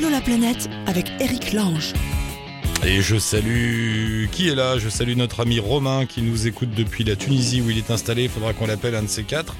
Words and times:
Allô 0.00 0.08
la 0.08 0.22
planète 0.22 0.70
avec 0.86 1.10
Eric 1.20 1.52
Lange. 1.52 1.92
Et 2.86 3.02
je 3.02 3.18
salue 3.18 4.28
qui 4.32 4.48
est 4.48 4.54
là? 4.54 4.78
Je 4.78 4.88
salue 4.88 5.14
notre 5.14 5.40
ami 5.40 5.58
Romain 5.58 6.06
qui 6.06 6.22
nous 6.22 6.46
écoute 6.46 6.70
depuis 6.74 7.04
la 7.04 7.16
Tunisie 7.16 7.60
où 7.60 7.68
il 7.68 7.76
est 7.76 7.90
installé. 7.90 8.22
Il 8.22 8.30
faudra 8.30 8.54
qu'on 8.54 8.66
l'appelle 8.66 8.94
un 8.94 9.02
de 9.02 9.08
ces 9.08 9.24
quatre. 9.24 9.56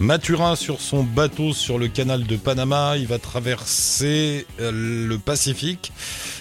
Mathurin 0.00 0.56
sur 0.56 0.80
son 0.80 1.04
bateau 1.04 1.52
sur 1.52 1.78
le 1.78 1.88
canal 1.88 2.24
de 2.24 2.36
Panama, 2.36 2.96
il 2.96 3.06
va 3.06 3.18
traverser 3.18 4.46
euh, 4.60 4.72
le 5.08 5.18
Pacifique. 5.18 5.92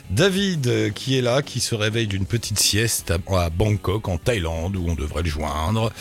David 0.10 0.68
euh, 0.68 0.90
qui 0.90 1.18
est 1.18 1.22
là, 1.22 1.42
qui 1.42 1.60
se 1.60 1.76
réveille 1.76 2.08
d'une 2.08 2.26
petite 2.26 2.60
sieste 2.60 3.12
à, 3.12 3.20
à 3.38 3.50
Bangkok 3.50 4.08
en 4.10 4.18
Thaïlande 4.18 4.76
où 4.76 4.86
on 4.90 4.96
devrait 4.96 5.24
le 5.24 5.30
joindre. 5.30 5.92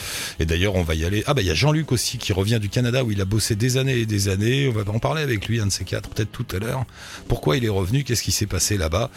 Et 0.40 0.46
d'ailleurs 0.46 0.74
on 0.74 0.82
va 0.82 0.94
y 0.94 1.04
aller. 1.04 1.22
Ah 1.26 1.34
bah 1.34 1.42
il 1.42 1.46
y 1.46 1.50
a 1.50 1.54
Jean-Luc 1.54 1.92
aussi 1.92 2.18
qui 2.18 2.32
revient 2.32 2.58
du 2.58 2.68
Canada 2.68 3.04
où 3.04 3.12
il 3.12 3.20
a 3.20 3.24
bossé 3.24 3.54
des 3.54 3.76
années 3.76 3.98
et 3.98 4.06
des 4.06 4.28
années. 4.28 4.68
On 4.68 4.72
va 4.72 4.90
en 4.90 4.98
parler 4.98 5.22
avec 5.22 5.46
lui 5.46 5.60
un 5.60 5.66
de 5.66 5.72
ces 5.72 5.84
quatre 5.84 6.08
peut-être 6.08 6.32
tout 6.32 6.46
à 6.56 6.58
l'heure. 6.58 6.84
Pourquoi 7.28 7.58
il 7.58 7.64
est 7.64 7.70
revenu? 7.70 8.02
Qu'est-ce 8.02 8.22
qui 8.22 8.32
s'est 8.32 8.46
passé 8.46 8.76
là-bas? 8.76 9.10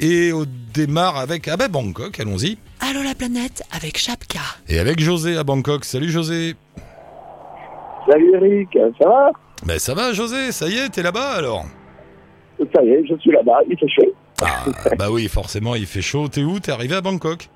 Et 0.00 0.32
on 0.32 0.46
démarre 0.72 1.18
avec 1.18 1.48
ah 1.48 1.56
bah 1.56 1.68
Bangkok. 1.68 2.18
Allons-y. 2.18 2.58
Allô 2.80 3.02
la 3.02 3.14
planète 3.14 3.62
avec 3.70 3.98
Chapka. 3.98 4.40
Et 4.68 4.78
avec 4.78 5.00
José 5.00 5.36
à 5.36 5.44
Bangkok. 5.44 5.84
Salut 5.84 6.10
José. 6.10 6.56
Salut 8.06 8.34
Eric, 8.34 8.78
ça 9.00 9.08
va 9.08 9.30
Ben 9.66 9.78
ça 9.78 9.94
va 9.94 10.12
José, 10.12 10.52
ça 10.52 10.68
y 10.68 10.76
est, 10.76 10.90
t'es 10.90 11.02
là-bas 11.02 11.36
alors 11.38 11.64
Ça 12.72 12.82
y 12.82 12.90
est, 12.90 13.06
je 13.06 13.14
suis 13.16 13.30
là-bas, 13.30 13.60
il 13.68 13.78
fait 13.78 13.88
chaud. 13.88 14.12
Ah 14.42 14.64
bah 14.98 15.06
oui, 15.10 15.28
forcément 15.28 15.74
il 15.74 15.86
fait 15.86 16.02
chaud. 16.02 16.28
T'es 16.28 16.42
où? 16.42 16.60
T'es 16.60 16.72
arrivé 16.72 16.96
à 16.96 17.00
Bangkok? 17.00 17.48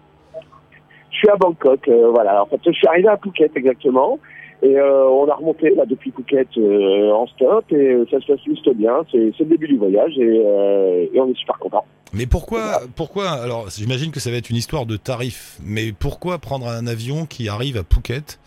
Je 1.11 1.17
suis 1.17 1.29
à 1.29 1.37
Bangkok, 1.37 1.87
euh, 1.89 2.11
voilà. 2.15 2.43
En 2.43 2.47
fait, 2.47 2.61
je 2.65 2.71
suis 2.71 2.87
arrivé 2.87 3.09
à 3.09 3.17
Phuket 3.17 3.51
exactement. 3.57 4.19
Et 4.63 4.77
euh, 4.77 5.09
on 5.09 5.29
a 5.29 5.35
remonté 5.35 5.71
là 5.75 5.85
depuis 5.85 6.13
Phuket 6.13 6.49
euh, 6.57 7.13
en 7.13 7.27
stop 7.27 7.65
et 7.73 7.97
ça 8.11 8.21
se 8.21 8.27
passe 8.27 8.41
juste 8.47 8.69
bien. 8.75 9.05
C'est 9.11 9.19
le 9.39 9.45
début 9.45 9.69
du 9.69 9.77
voyage 9.77 10.17
et, 10.17 11.11
et 11.13 11.21
on 11.21 11.29
est 11.29 11.37
super 11.37 11.59
content. 11.59 11.85
Mais 12.13 12.27
pourquoi, 12.27 12.81
pourquoi 12.97 13.31
Alors 13.31 13.69
j'imagine 13.69 14.13
que 14.13 14.21
ça 14.21 14.31
va 14.31 14.37
être 14.37 14.49
une 14.49 14.57
histoire 14.57 14.87
de 14.87 14.97
tarif, 14.97 15.59
mais 15.63 15.93
pourquoi 15.93 16.39
prendre 16.39 16.69
un 16.69 16.87
avion 16.87 17.27
qui 17.27 17.49
arrive 17.49 17.77
à 17.77 17.83
Phuket? 17.83 18.39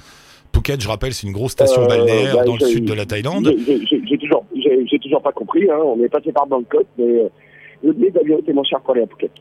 Phuket, 0.54 0.82
je 0.82 0.88
rappelle, 0.88 1.14
c'est 1.14 1.28
une 1.28 1.34
grosse 1.34 1.54
station 1.54 1.84
Euh, 1.84 1.88
balnéaire 1.88 2.36
bah, 2.38 2.44
dans 2.44 2.56
le 2.56 2.66
sud 2.66 2.86
de 2.86 2.94
la 2.94 3.06
Thaïlande. 3.06 3.54
J'ai- 3.66 4.18
toujours, 4.18 4.46
toujours 5.02 5.22
pas 5.22 5.32
compris. 5.32 5.70
Hein. 5.70 5.78
On 5.84 6.02
est 6.04 6.10
passé 6.10 6.32
par 6.32 6.46
Bangkok, 6.48 6.86
mais 6.98 7.06
euh, 7.06 7.30
le 7.84 7.94
billet 7.94 8.12
d'avion 8.12 8.40
était 8.40 8.54
moins 8.54 8.64
cher 8.64 8.80
pour 8.82 8.94
aller 8.94 9.04
à 9.04 9.08
Phuket. 9.08 9.32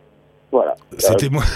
Voilà. 0.52 0.74
C'était 0.98 1.28
moi. 1.28 1.42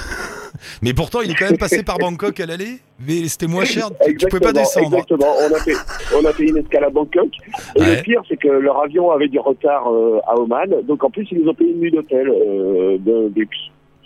Mais 0.83 0.95
pourtant, 0.95 1.21
il 1.21 1.31
est 1.33 1.35
quand 1.35 1.47
même 1.47 1.59
passé 1.59 1.83
par 1.83 1.99
Bangkok 1.99 2.39
à 2.39 2.47
l'aller. 2.47 2.79
Mais 3.05 3.27
c'était 3.29 3.49
moins 3.49 3.65
cher. 3.65 3.89
Tu 4.07 4.27
pouvais 4.29 4.41
pas 4.41 4.51
Exactement, 4.51 4.53
descendre. 4.53 4.87
Exactement. 4.95 5.27
On 5.51 5.53
a 5.53 5.59
fait, 5.59 5.75
on 6.17 6.25
a 6.25 6.33
fait 6.33 6.45
une 6.45 6.57
escale 6.59 6.85
à 6.85 6.91
Bangkok. 6.91 7.29
Et 7.75 7.81
Ouais. 7.81 7.97
le 7.97 8.03
pire, 8.03 8.23
c'est 8.29 8.37
que 8.37 8.47
leur 8.49 8.81
avion 8.81 9.11
avait 9.11 9.27
du 9.29 9.39
retard 9.41 9.93
euh, 9.93 10.21
à 10.29 10.39
Oman. 10.39 10.71
Donc 10.87 11.03
en 11.03 11.11
plus, 11.11 11.27
ils 11.33 11.41
nous 11.43 11.51
ont 11.51 11.55
payé 11.55 11.73
une 11.73 11.81
nuit 11.81 11.91
d'hôtel 11.91 12.29
euh, 12.31 12.97
de 12.99 13.33
luxe. 13.35 13.57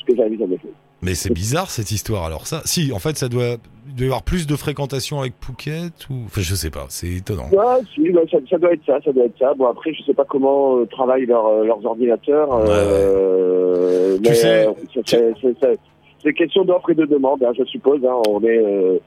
Ce 0.00 0.04
que 0.06 0.16
j'avais 0.16 0.38
jamais 0.38 0.56
fait. 0.56 0.72
Mais 1.00 1.14
c'est 1.14 1.32
bizarre 1.32 1.70
cette 1.70 1.91
histoire. 1.92 2.24
Alors 2.24 2.46
ça, 2.46 2.60
si, 2.64 2.92
en 2.92 2.98
fait, 2.98 3.16
ça 3.16 3.28
doit, 3.28 3.56
il 3.86 3.94
doit 3.94 4.04
y 4.04 4.08
avoir 4.08 4.22
plus 4.24 4.46
de 4.48 4.56
fréquentation 4.56 5.20
avec 5.20 5.34
Phuket 5.41 6.08
ou, 6.10 6.24
enfin, 6.27 6.41
je 6.41 6.54
sais 6.56 6.70
pas. 6.70 6.86
C'est 6.88 7.06
étonnant. 7.08 7.48
Ouais, 7.52 7.80
si, 7.94 8.10
bah, 8.10 8.20
ça, 8.30 8.38
ça 8.50 8.58
doit 8.58 8.72
être 8.72 8.84
ça, 8.84 8.98
ça 9.04 9.12
doit 9.12 9.24
être 9.26 9.38
ça. 9.38 9.54
Bon 9.54 9.66
après, 9.66 9.92
je 9.94 10.02
sais 10.02 10.14
pas 10.14 10.24
comment 10.24 10.78
euh, 10.78 10.86
travaillent 10.86 11.26
leurs, 11.26 11.46
euh, 11.46 11.64
leurs 11.64 11.84
ordinateurs. 11.86 12.48
euh, 12.69 14.16
Tu 14.16 14.22
mais, 14.28 14.34
sais, 14.34 14.66
c'est- 15.06 15.78
c'est 16.22 16.32
question 16.34 16.64
d'offre 16.64 16.91
et 16.91 16.94
de 16.94 17.04
demande, 17.06 17.42
hein, 17.44 17.52
je 17.56 17.64
suppose. 17.64 18.04
Hein, 18.04 18.20
on 18.28 18.42
est. 18.42 19.00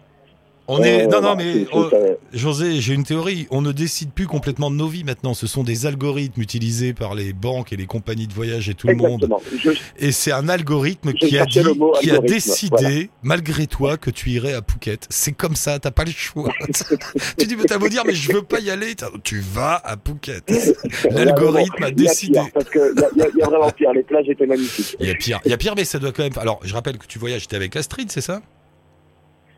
On 0.67 0.81
est, 0.83 1.01
euh, 1.03 1.07
non, 1.07 1.21
non, 1.21 1.33
voilà, 1.33 1.35
mais 1.35 1.65
oh, 1.73 1.89
José, 2.33 2.79
j'ai 2.79 2.93
une 2.93 3.03
théorie. 3.03 3.47
On 3.51 3.61
ne 3.61 3.71
décide 3.71 4.11
plus 4.11 4.27
complètement 4.27 4.71
de 4.71 4.75
nos 4.77 4.87
vies 4.87 5.03
maintenant. 5.03 5.33
Ce 5.33 5.45
sont 5.47 5.63
des 5.63 5.85
algorithmes 5.85 6.39
utilisés 6.41 6.93
par 6.93 7.13
les 7.15 7.33
banques 7.33 7.73
et 7.73 7.75
les 7.77 7.87
compagnies 7.87 8.27
de 8.27 8.33
voyage 8.33 8.69
et 8.69 8.73
tout 8.73 8.87
le 8.87 8.95
monde. 8.95 9.27
Je, 9.57 9.71
Et 9.97 10.11
c'est 10.11 10.31
un 10.31 10.47
algorithme 10.47 11.13
qui 11.13 11.37
a 11.37 11.45
dit, 11.45 11.61
qui 12.01 12.11
a 12.11 12.19
décidé, 12.19 12.69
voilà. 12.77 12.99
malgré 13.23 13.67
toi, 13.67 13.97
que 13.97 14.11
tu 14.11 14.29
irais 14.29 14.53
à 14.53 14.61
Phuket. 14.61 15.07
C'est 15.09 15.33
comme 15.33 15.55
ça, 15.55 15.77
t'as 15.79 15.91
pas 15.91 16.05
le 16.05 16.11
choix. 16.11 16.49
tu 17.37 17.47
dis, 17.47 17.55
mais 17.55 17.65
t'as 17.65 17.77
beau 17.77 17.89
dire, 17.89 18.03
mais 18.05 18.15
je 18.15 18.31
veux 18.31 18.43
pas 18.43 18.59
y 18.59 18.69
aller. 18.69 18.95
Tu 19.23 19.39
vas 19.41 19.75
à 19.83 19.97
Phuket. 19.97 20.43
L'algorithme 21.11 21.83
a 21.83 21.89
Il 21.89 21.99
y 21.99 22.05
décidé. 22.05 22.33
pire, 22.39 22.47
parce 22.53 22.67
il 22.73 23.19
y 23.19 23.21
a- 23.23 23.27
y, 23.27 23.37
y 23.39 23.41
a 23.41 23.45
vraiment 23.47 23.69
pire. 23.71 23.91
Les 23.93 24.03
plages 24.03 24.29
étaient 24.29 24.45
magnifiques. 24.45 24.95
Il 24.99 25.07
y 25.07 25.11
a 25.11 25.15
pire, 25.15 25.39
il 25.43 25.51
y 25.51 25.53
a 25.53 25.57
pire, 25.57 25.73
mais 25.75 25.83
ça 25.85 25.99
doit 25.99 26.11
quand 26.11 26.23
même. 26.23 26.31
Alors, 26.37 26.59
je 26.63 26.73
rappelle 26.73 26.97
que 26.97 27.07
tu 27.07 27.19
voyages, 27.19 27.47
t'es 27.47 27.55
avec 27.55 27.75
Astrid, 27.75 28.11
c'est 28.11 28.21
ça? 28.21 28.41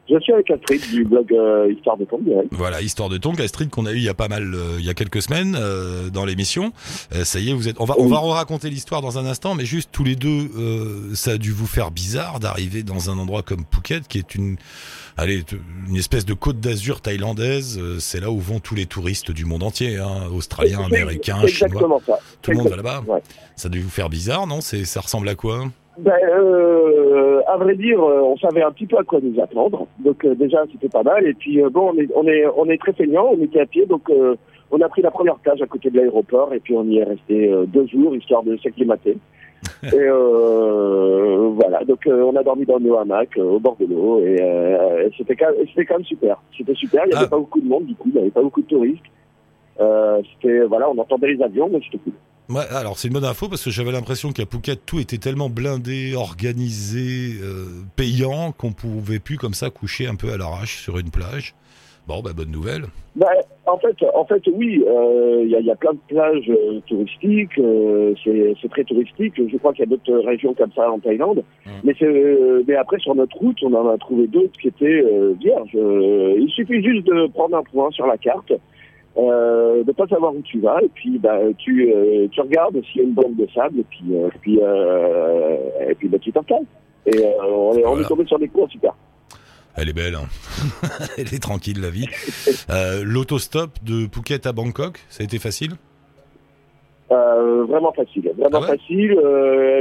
Je 0.10 0.20
suis 0.20 0.34
avec 0.34 0.52
Astrid 0.52 0.82
du 0.92 1.06
blog 1.06 1.32
euh, 1.32 1.72
Histoire 1.72 1.98
de 1.98 2.04
ouais. 2.12 2.44
Voilà, 2.52 2.82
histoire 2.82 3.08
de 3.08 3.18
tongue, 3.18 3.42
Astrid 3.42 3.70
qu'on 3.70 3.86
a 3.86 3.94
eu 3.94 3.98
il 3.98 4.04
y 4.04 4.10
a 4.10 4.14
pas 4.14 4.28
mal, 4.28 4.54
euh, 4.54 4.76
il 4.78 4.86
y 4.86 4.90
a 4.90 4.94
quelques 4.94 5.22
semaines 5.22 5.56
euh, 5.58 6.10
dans 6.10 6.26
l'émission. 6.26 6.74
Euh, 7.16 7.24
ça 7.24 7.40
y 7.40 7.50
est, 7.50 7.54
vous 7.54 7.70
êtes. 7.70 7.78
On 7.80 7.86
va, 7.86 7.96
on 7.98 8.08
va 8.10 8.20
raconter 8.34 8.70
l'histoire 8.70 9.02
dans 9.02 9.18
un 9.18 9.26
instant, 9.26 9.56
mais 9.56 9.66
juste 9.66 9.90
tous 9.94 10.04
les 10.04 10.18
deux, 10.18 10.50
euh, 10.58 11.16
ça 11.16 11.32
a 11.32 11.38
dû 11.38 11.52
vous 11.52 11.68
faire 11.68 11.90
bizarre 11.92 12.42
d'arriver 12.42 12.84
dans 12.84 13.10
un 13.10 13.18
endroit 13.18 13.44
comme 13.44 13.64
Phuket, 13.74 14.08
qui 14.10 14.18
est 14.18 14.36
une, 14.36 14.58
allez, 15.16 15.46
une 15.88 15.96
espèce 15.96 16.26
de 16.26 16.34
côte 16.34 16.60
d'Azur 16.60 17.00
thaïlandaise. 17.00 17.80
Euh, 17.82 17.98
C'est 18.00 18.20
là 18.20 18.30
où 18.30 18.40
vont 18.40 18.60
tous 18.60 18.76
les 18.76 18.86
touristes 18.86 19.32
du 19.32 19.46
monde 19.46 19.64
entier, 19.64 20.00
hein, 20.00 20.28
australiens, 20.34 20.84
américains, 20.84 21.48
chinois. 21.48 22.02
ça. 22.06 22.20
Tout 22.42 22.52
le 22.52 22.58
monde 22.58 22.68
va 22.68 22.76
là-bas. 22.76 23.04
Ouais. 23.08 23.22
Ça 23.56 23.68
a 23.68 23.72
dû 23.72 23.80
vous 23.82 23.90
faire 23.90 24.10
bizarre, 24.10 24.48
non? 24.48 24.60
C'est, 24.60 24.84
ça 24.84 25.00
ressemble 25.00 25.30
à 25.30 25.36
quoi? 25.36 25.66
Ben, 26.00 26.12
euh, 26.28 27.42
à 27.48 27.58
vrai 27.58 27.76
dire, 27.76 28.02
euh, 28.02 28.22
on 28.22 28.36
savait 28.38 28.64
un 28.64 28.72
petit 28.72 28.88
peu 28.88 28.98
à 28.98 29.04
quoi 29.04 29.20
nous 29.22 29.40
attendre. 29.40 29.86
Donc 30.00 30.26
euh, 30.26 30.34
déjà, 30.34 30.64
c'était 30.72 30.90
pas 30.90 31.04
mal. 31.04 31.26
Et 31.28 31.34
puis 31.34 31.62
euh, 31.62 31.70
bon, 31.70 31.92
on 31.94 31.98
est, 31.98 32.10
on 32.16 32.26
est, 32.28 32.46
on 32.58 32.66
est 32.70 32.80
très 32.80 32.94
feignants. 32.94 33.30
On 33.38 33.42
était 33.44 33.60
à 33.62 33.66
pied, 33.68 33.86
donc 33.86 34.10
euh, 34.10 34.36
on 34.72 34.82
a 34.82 34.90
pris 34.90 35.04
la 35.04 35.12
première 35.12 35.36
plage 35.36 35.62
à 35.62 35.68
côté 35.68 35.90
de 35.92 35.98
l'aéroport. 35.98 36.54
Et 36.54 36.60
puis 36.60 36.76
on 36.76 36.84
y 36.86 36.98
est 36.98 37.04
resté 37.04 37.52
euh, 37.54 37.66
deux 37.68 37.86
jours 37.88 38.16
histoire 38.16 38.42
de 38.44 38.58
s'acclimater. 38.58 39.18
et 39.84 39.90
euh, 39.94 41.50
voilà. 41.54 41.84
Donc 41.84 42.06
euh, 42.08 42.24
on 42.24 42.36
a 42.36 42.44
dormi 42.44 42.66
dans 42.66 42.80
nos 42.80 42.98
hamacs 42.98 43.38
au 43.38 43.60
bord 43.60 43.78
de 43.80 43.86
l'eau. 43.86 44.20
Et 44.26 44.42
euh, 44.42 45.10
c'était 45.18 45.36
quand, 45.36 45.52
quand 45.78 45.94
même 45.98 46.06
super. 46.06 46.42
C'était 46.58 46.74
super. 46.74 47.04
Il 47.06 47.12
y 47.12 47.16
avait 47.16 47.26
Ah. 47.26 47.30
pas 47.30 47.38
beaucoup 47.38 47.62
de 47.62 47.68
monde 47.68 47.86
du 47.86 47.96
coup. 47.96 48.10
Il 48.10 48.16
y 48.16 48.20
avait 48.20 48.32
pas 48.32 48.42
beaucoup 48.42 48.62
de 48.62 48.68
touristes. 48.68 49.04
Euh, 49.80 50.22
c'était 50.34 50.62
voilà, 50.62 50.90
on 50.90 50.98
entendait 50.98 51.34
les 51.34 51.42
avions, 51.44 51.70
mais 51.72 51.80
c'était 51.86 52.00
cool. 52.04 52.14
Ouais, 52.50 52.68
alors 52.72 52.98
c'est 52.98 53.08
une 53.08 53.14
bonne 53.14 53.26
info 53.26 53.48
parce 53.48 53.64
que 53.64 53.70
j'avais 53.72 53.92
l'impression 53.92 54.32
qu'à 54.32 54.46
Phuket 54.46 54.86
tout 54.86 55.00
était 55.00 55.18
tellement 55.18 55.50
blindé, 55.50 56.14
organisé, 56.16 57.40
euh, 57.42 57.68
payant 57.96 58.52
qu'on 58.52 58.74
pouvait 58.74 59.20
plus 59.20 59.38
comme 59.38 59.54
ça 59.54 59.70
coucher 59.70 60.08
un 60.08 60.16
peu 60.16 60.32
à 60.34 60.38
l'arrache 60.38 60.82
sur 60.82 60.98
une 61.00 61.10
plage. 61.10 61.56
Bon, 62.06 62.22
bah 62.22 62.32
bonne 62.36 62.52
nouvelle. 62.52 62.84
Bah, 63.16 63.28
en 63.66 63.78
fait, 63.78 63.96
en 64.14 64.26
fait, 64.26 64.42
oui, 64.52 64.84
euh, 64.86 65.44
il 65.46 65.52
y, 65.52 65.56
a, 65.56 65.60
il 65.62 65.66
y 65.66 65.72
a 65.72 65.76
plein 65.76 65.94
de 65.94 66.00
plages 66.10 66.50
euh, 66.50 66.82
touristiques. 66.88 67.58
euh, 67.60 68.14
c'est 68.26 68.70
très 68.70 68.84
touristique. 68.84 69.36
Je 69.38 69.58
crois 69.58 69.72
qu'il 69.72 69.86
y 69.86 69.88
a 69.88 69.90
d'autres 69.90 70.26
régions 70.26 70.54
comme 70.54 70.72
ça 70.76 70.92
en 70.92 71.00
Thaïlande. 71.00 71.44
Mm. 71.66 71.70
Mais, 71.86 71.94
c'est, 71.98 72.06
euh, 72.06 72.62
mais 72.68 72.76
après, 72.76 73.00
sur 73.00 73.16
notre 73.16 73.38
route, 73.38 73.58
on 73.64 73.74
en 73.74 73.88
a 73.88 73.98
trouvé 73.98 74.28
d'autres 74.28 74.60
qui 74.60 74.68
étaient 74.68 75.02
euh, 75.02 75.34
vierges. 75.40 75.76
Euh, 75.76 76.36
il 76.40 76.50
suffit 76.50 76.84
juste 76.84 77.06
de 77.06 77.28
prendre 77.28 77.56
un 77.56 77.64
point 77.64 77.90
sur 77.92 78.06
la 78.06 78.18
carte, 78.18 78.52
euh, 79.18 79.84
de 79.84 79.92
pas 79.92 80.08
savoir 80.08 80.34
où 80.36 80.42
tu 80.42 80.60
vas, 80.60 80.82
et 80.82 80.90
puis 80.94 81.18
bah, 81.20 81.38
tu, 81.58 81.92
euh, 81.94 82.28
tu 82.32 82.42
regardes 82.42 82.82
s'il 82.86 83.02
y 83.02 83.06
a 83.06 83.08
une 83.08 83.14
bande 83.14 83.36
de 83.36 83.48
sable, 83.54 83.80
et 83.80 83.84
puis, 83.84 84.04
euh, 84.12 84.30
puis, 84.42 84.60
euh, 84.62 85.58
et 85.90 85.96
puis 85.96 86.08
bah, 86.08 86.18
tu 86.20 86.32
t'installes. 86.32 86.66
Et 87.06 87.12
on, 87.48 87.74
est, 87.78 87.86
on 87.86 87.90
Voilà. 87.90 88.02
est 88.02 88.08
tombé 88.08 88.26
sur 88.26 88.40
des 88.40 88.48
cours 88.48 88.70
super. 88.72 88.94
Elle 89.76 89.90
est 89.90 89.94
belle, 89.94 90.16
hein. 90.16 90.28
elle 91.18 91.34
est 91.34 91.42
tranquille 91.42 91.82
la 91.82 91.90
vie. 91.90 92.08
L'autostop 93.04 93.72
de 93.84 94.08
Phuket 94.14 94.46
à 94.46 94.52
Bangkok, 94.52 95.00
ça 95.10 95.22
a 95.22 95.26
été 95.26 95.38
facile? 95.40 95.72
Vraiment 97.10 97.92
facile, 97.94 98.32
vraiment 98.38 98.58
Ah 98.58 98.62
ouais? 98.62 98.78
facile. 98.78 99.12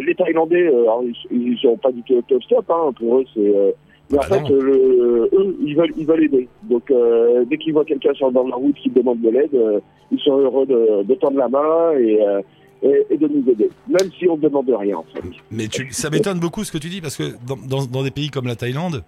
Les 0.07 0.15
Thaïlandais, 0.15 0.67
alors, 0.69 1.03
ils, 1.31 1.57
ils 1.57 1.67
ont 1.67 1.77
pas 1.79 1.91
du 1.93 2.03
tout 2.03 2.15
autostop, 2.17 2.65
hein, 2.71 2.93
pour 2.99 3.19
eux 3.19 3.25
c'est. 3.35 3.75
Mais 4.13 4.19
en 4.19 4.21
Ah 4.23 4.27
fait, 4.35 4.53
euh, 4.53 4.61
le- 4.63 5.31
eux, 5.33 5.57
ils 5.65 5.75
veulent, 5.77 5.93
ils 5.97 6.07
veulent 6.07 6.25
aider. 6.25 6.49
Donc, 6.71 6.89
euh, 6.91 7.45
dès 7.51 7.57
qu'ils 7.59 7.73
voient 7.73 7.85
quelqu'un 7.85 8.13
sur 8.15 8.31
de 8.31 8.35
la 8.37 8.55
route 8.55 8.77
qui 8.77 8.91
demande 8.91 9.21
de 9.21 9.31
l'aide, 9.31 9.55
euh, 9.55 9.81
ils 10.13 10.21
sont 10.21 10.37
heureux 10.39 10.67
de, 10.67 11.03
de 11.03 11.15
tendre 11.15 11.39
la 11.39 11.49
main 11.49 11.93
et, 11.99 12.19
et, 12.83 13.07
et 13.11 13.17
de 13.17 13.27
nous 13.29 13.49
aider, 13.51 13.71
même 13.89 14.11
si 14.19 14.29
on 14.29 14.37
ne 14.37 14.43
demande 14.43 14.69
rien. 14.69 14.99
En 14.99 15.05
fait. 15.15 15.23
Mais 15.51 15.67
tu, 15.69 15.89
ça 15.91 16.11
m'étonne 16.11 16.39
beaucoup 16.39 16.63
ce 16.65 16.71
que 16.73 16.79
tu 16.79 16.89
dis 16.89 17.01
parce 17.01 17.17
que 17.17 17.25
dans, 17.47 17.57
dans, 17.57 17.85
dans 17.87 18.03
des 18.03 18.11
pays 18.11 18.29
comme 18.29 18.47
la 18.47 18.57
Thaïlande, 18.57 19.03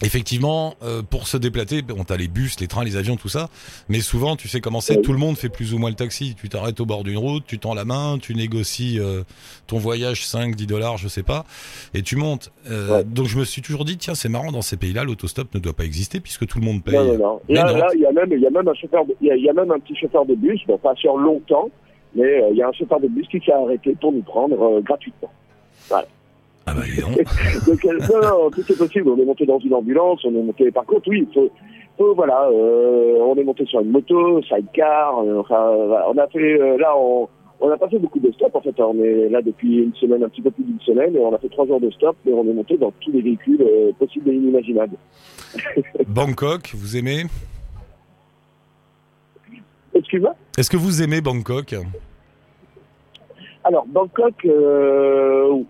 effectivement, 0.00 0.74
euh, 0.82 1.02
pour 1.02 1.28
se 1.28 1.36
déplacer, 1.36 1.82
on 1.96 2.02
a 2.02 2.16
les 2.16 2.26
bus, 2.28 2.58
les 2.60 2.66
trains, 2.66 2.84
les 2.84 2.96
avions, 2.96 3.16
tout 3.16 3.28
ça. 3.28 3.48
Mais 3.88 4.00
souvent, 4.00 4.36
tu 4.36 4.48
sais 4.48 4.60
comment 4.60 4.80
c'est, 4.80 4.94
tout 5.02 5.12
le 5.12 5.18
monde 5.18 5.36
fait 5.36 5.48
plus 5.48 5.74
ou 5.74 5.78
moins 5.78 5.90
le 5.90 5.96
taxi. 5.96 6.34
Tu 6.34 6.48
t'arrêtes 6.48 6.80
au 6.80 6.86
bord 6.86 7.04
d'une 7.04 7.18
route, 7.18 7.44
tu 7.46 7.58
tends 7.58 7.74
la 7.74 7.84
main, 7.84 8.18
tu 8.20 8.34
négocies 8.34 8.98
euh, 8.98 9.22
ton 9.66 9.78
voyage 9.78 10.26
5, 10.26 10.56
10 10.56 10.66
dollars, 10.66 10.96
je 10.96 11.08
sais 11.08 11.22
pas, 11.22 11.44
et 11.94 12.02
tu 12.02 12.16
montes. 12.16 12.50
Euh, 12.70 12.88
Ouais. 12.98 13.04
Donc 13.04 13.26
je 13.26 13.38
me 13.38 13.44
suis 13.44 13.62
toujours 13.62 13.84
dit, 13.84 13.96
tiens, 13.96 14.14
c'est 14.14 14.28
marrant, 14.28 14.50
dans 14.50 14.62
ces 14.62 14.76
pays-là, 14.76 15.04
l'autostop 15.04 15.54
ne 15.54 15.60
doit 15.60 15.72
pas 15.72 15.84
exister 15.84 16.18
puisque 16.20 16.46
tout 16.46 16.58
le 16.58 16.64
monde 16.64 16.82
paye. 16.82 16.94
Non, 16.94 17.04
non, 17.04 17.18
non. 17.18 17.40
Là, 17.76 17.88
il 17.94 18.00
y 18.00 18.06
a 18.06 18.12
même, 18.12 18.32
y 18.32 18.46
a 18.46 18.50
même 18.50 18.66
un 18.66 18.74
chauffeur, 18.74 19.04
de- 19.06 19.14
il 19.20 19.28
y 19.28 19.30
a, 19.30 19.36
il 19.36 19.44
y 19.44 19.48
a 19.48 19.52
même 19.52 19.70
un 19.70 19.78
petit 19.78 19.94
chauffeur 19.96 20.26
de 20.26 20.34
bus, 20.34 20.60
bon, 20.66 20.78
pas 20.78 20.94
sur 20.96 21.16
longtemps, 21.16 21.70
mais 22.16 22.24
euh, 22.42 22.48
il 22.50 22.56
y 22.56 22.62
a 22.62 22.68
un 22.68 22.72
chauffeur 22.72 22.98
de 23.00 23.08
bus 23.08 23.26
qui 23.28 23.40
s'est 23.40 23.52
arrêté 23.52 23.94
pour 24.00 24.12
nous 24.12 24.22
prendre 24.22 24.60
euh, 24.60 24.80
gratuitement. 24.80 25.30
Ah 26.66 26.74
bah 26.74 26.82
dis 26.84 27.00
donc. 27.00 27.16
Donc, 27.66 27.84
euh, 27.84 27.98
non, 28.12 28.20
non, 28.28 28.50
tout 28.50 28.60
est 28.72 28.78
possible. 28.78 29.08
On 29.08 29.18
est 29.18 29.24
monté 29.24 29.44
dans 29.46 29.58
une 29.58 29.74
ambulance, 29.74 30.24
on 30.24 30.30
est 30.30 30.42
monté. 30.42 30.70
Par 30.70 30.84
contre, 30.84 31.08
oui, 31.08 31.26
faut, 31.34 31.50
faut, 31.98 32.14
voilà, 32.14 32.48
euh, 32.52 33.16
on 33.20 33.34
est 33.36 33.44
monté 33.44 33.66
sur 33.66 33.80
une 33.80 33.90
moto, 33.90 34.40
sidecar. 34.42 35.18
euh, 35.20 35.40
enfin, 35.40 35.70
on 36.08 36.16
a 36.18 36.26
fait 36.28 36.60
euh, 36.60 36.78
là, 36.78 36.94
on, 36.96 37.28
On 37.60 37.70
a 37.70 37.76
pas 37.76 37.88
fait 37.88 37.98
beaucoup 37.98 38.20
de 38.20 38.30
stop 38.32 38.54
en 38.54 38.60
fait. 38.60 38.74
On 38.80 38.94
est 39.02 39.28
là 39.28 39.40
depuis 39.42 39.78
une 39.84 39.94
semaine, 39.94 40.22
un 40.24 40.28
petit 40.28 40.42
peu 40.42 40.50
plus 40.50 40.64
d'une 40.64 40.80
semaine, 40.80 41.14
et 41.16 41.18
on 41.18 41.34
a 41.34 41.38
fait 41.38 41.48
trois 41.48 41.66
jours 41.66 41.80
de 41.80 41.90
stop, 41.90 42.16
et 42.26 42.32
on 42.32 42.42
est 42.48 42.52
monté 42.54 42.76
dans 42.76 42.92
tous 43.00 43.12
les 43.12 43.22
véhicules 43.22 43.64
possibles 43.98 44.30
et 44.30 44.34
inimaginables. 44.34 44.96
Bangkok, 46.08 46.72
vous 46.74 46.96
aimez? 46.96 47.24
Excuse-moi? 49.94 50.34
Est-ce 50.58 50.70
que 50.70 50.76
vous 50.76 51.02
aimez 51.02 51.20
Bangkok? 51.20 51.74
Alors, 53.64 53.84
Bangkok, 53.86 54.34
euh, 54.46 55.60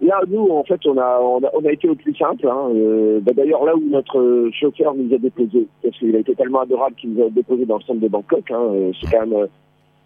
là, 0.00 0.20
nous, 0.28 0.48
en 0.50 0.62
fait, 0.64 0.80
on 0.86 0.96
a, 0.98 1.20
on 1.20 1.42
a, 1.44 1.50
on 1.54 1.64
a 1.64 1.72
été 1.72 1.88
au 1.88 1.94
plus 1.94 2.14
simple. 2.14 2.46
Hein, 2.48 2.70
euh, 2.74 3.20
bah, 3.20 3.32
D'ailleurs, 3.34 3.64
là 3.64 3.74
où 3.74 3.82
notre 3.88 4.50
chauffeur 4.52 4.94
nous 4.94 5.14
a 5.14 5.18
déposé, 5.18 5.66
parce 5.82 5.96
qu'il 5.98 6.14
a 6.14 6.18
été 6.20 6.34
tellement 6.34 6.60
adorable 6.60 6.94
qu'il 6.96 7.12
nous 7.14 7.24
a 7.24 7.30
déposé 7.30 7.64
dans 7.66 7.76
le 7.78 7.82
centre 7.82 8.00
de 8.00 8.08
Bangkok, 8.08 8.50
hein, 8.50 8.60
euh, 8.72 8.92
c'est 9.00 9.10
quand 9.10 9.26
même, 9.26 9.46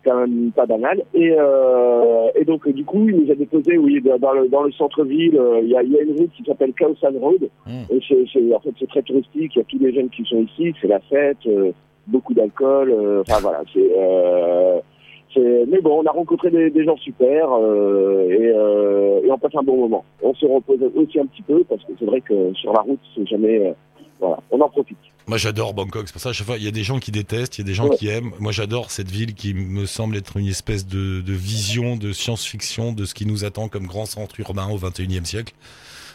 quand 0.04 0.16
même 0.20 0.50
pas 0.54 0.66
banal. 0.66 1.02
Et, 1.14 1.34
euh, 1.38 2.28
et 2.34 2.44
donc, 2.44 2.66
du 2.68 2.84
coup, 2.84 3.08
il 3.08 3.16
nous 3.24 3.30
a 3.30 3.34
déposé, 3.34 3.76
oui, 3.78 4.00
dans 4.00 4.32
le, 4.32 4.48
dans 4.48 4.62
le 4.62 4.72
centre-ville. 4.72 5.36
euh, 5.38 5.60
Il 5.62 5.68
y, 5.68 5.76
a, 5.76 5.82
il 5.82 5.92
y 5.92 5.98
a 5.98 6.02
une 6.02 6.16
route 6.18 6.30
qui 6.36 6.44
s'appelle 6.44 6.72
Khao 6.72 6.94
San 6.96 7.16
Road. 7.18 7.48
Hmm. 7.66 7.82
Et 7.92 8.00
c'est, 8.08 8.54
en 8.54 8.60
fait, 8.60 8.70
c'est 8.78 8.88
très 8.88 9.02
touristique. 9.02 9.52
Il 9.54 9.58
y 9.58 9.62
a 9.62 9.64
tous 9.64 9.78
les 9.78 9.92
jeunes 9.92 10.08
qui 10.08 10.24
sont 10.24 10.42
ici. 10.42 10.72
C'est 10.80 10.88
la 10.88 11.00
fête, 11.00 11.38
euh, 11.46 11.72
beaucoup 12.06 12.32
d'alcool. 12.34 12.90
euh, 12.90 13.20
Enfin, 13.28 13.40
voilà. 13.42 13.62
C'est, 13.74 13.90
euh, 13.98 14.78
c'est, 14.78 14.89
mais 15.36 15.80
bon, 15.80 16.02
on 16.02 16.06
a 16.06 16.10
rencontré 16.12 16.50
des, 16.50 16.70
des 16.70 16.84
gens 16.84 16.96
super 16.96 17.48
euh, 17.52 18.28
et, 18.28 18.46
euh, 18.54 19.20
et 19.24 19.30
on 19.30 19.38
passe 19.38 19.54
un 19.54 19.62
bon 19.62 19.76
moment. 19.76 20.04
On 20.22 20.34
se 20.34 20.46
repose 20.46 20.80
aussi 20.94 21.18
un 21.20 21.26
petit 21.26 21.42
peu 21.42 21.62
parce 21.64 21.82
que 21.84 21.92
c'est 21.98 22.04
vrai 22.06 22.20
que 22.20 22.52
sur 22.54 22.72
la 22.72 22.80
route, 22.80 23.00
c'est 23.14 23.26
jamais. 23.26 23.58
euh, 23.68 23.72
voilà, 24.18 24.38
on 24.50 24.60
en 24.60 24.68
profite. 24.68 24.98
Moi 25.26 25.38
j'adore 25.38 25.72
Bangkok, 25.74 26.08
c'est 26.08 26.12
pour 26.12 26.20
ça 26.20 26.30
à 26.30 26.32
chaque 26.32 26.46
fois 26.46 26.56
il 26.58 26.64
y 26.64 26.68
a 26.68 26.72
des 26.72 26.82
gens 26.82 26.98
qui 26.98 27.10
détestent, 27.12 27.56
il 27.58 27.62
y 27.62 27.64
a 27.64 27.66
des 27.66 27.72
gens 27.74 27.88
Ouais. 27.88 27.96
qui 27.96 28.08
aiment. 28.08 28.32
Moi 28.40 28.52
j'adore 28.52 28.90
cette 28.90 29.10
ville 29.10 29.34
qui 29.34 29.54
me 29.54 29.86
semble 29.86 30.16
être 30.16 30.36
une 30.36 30.46
espèce 30.48 30.86
de, 30.86 31.20
de 31.20 31.32
vision 31.32 31.96
de 31.96 32.12
science-fiction 32.12 32.92
de 32.92 33.04
ce 33.04 33.14
qui 33.14 33.26
nous 33.26 33.44
attend 33.44 33.68
comme 33.68 33.86
grand 33.86 34.06
centre 34.06 34.38
urbain 34.40 34.68
au 34.70 34.76
21e 34.76 35.24
siècle. 35.24 35.54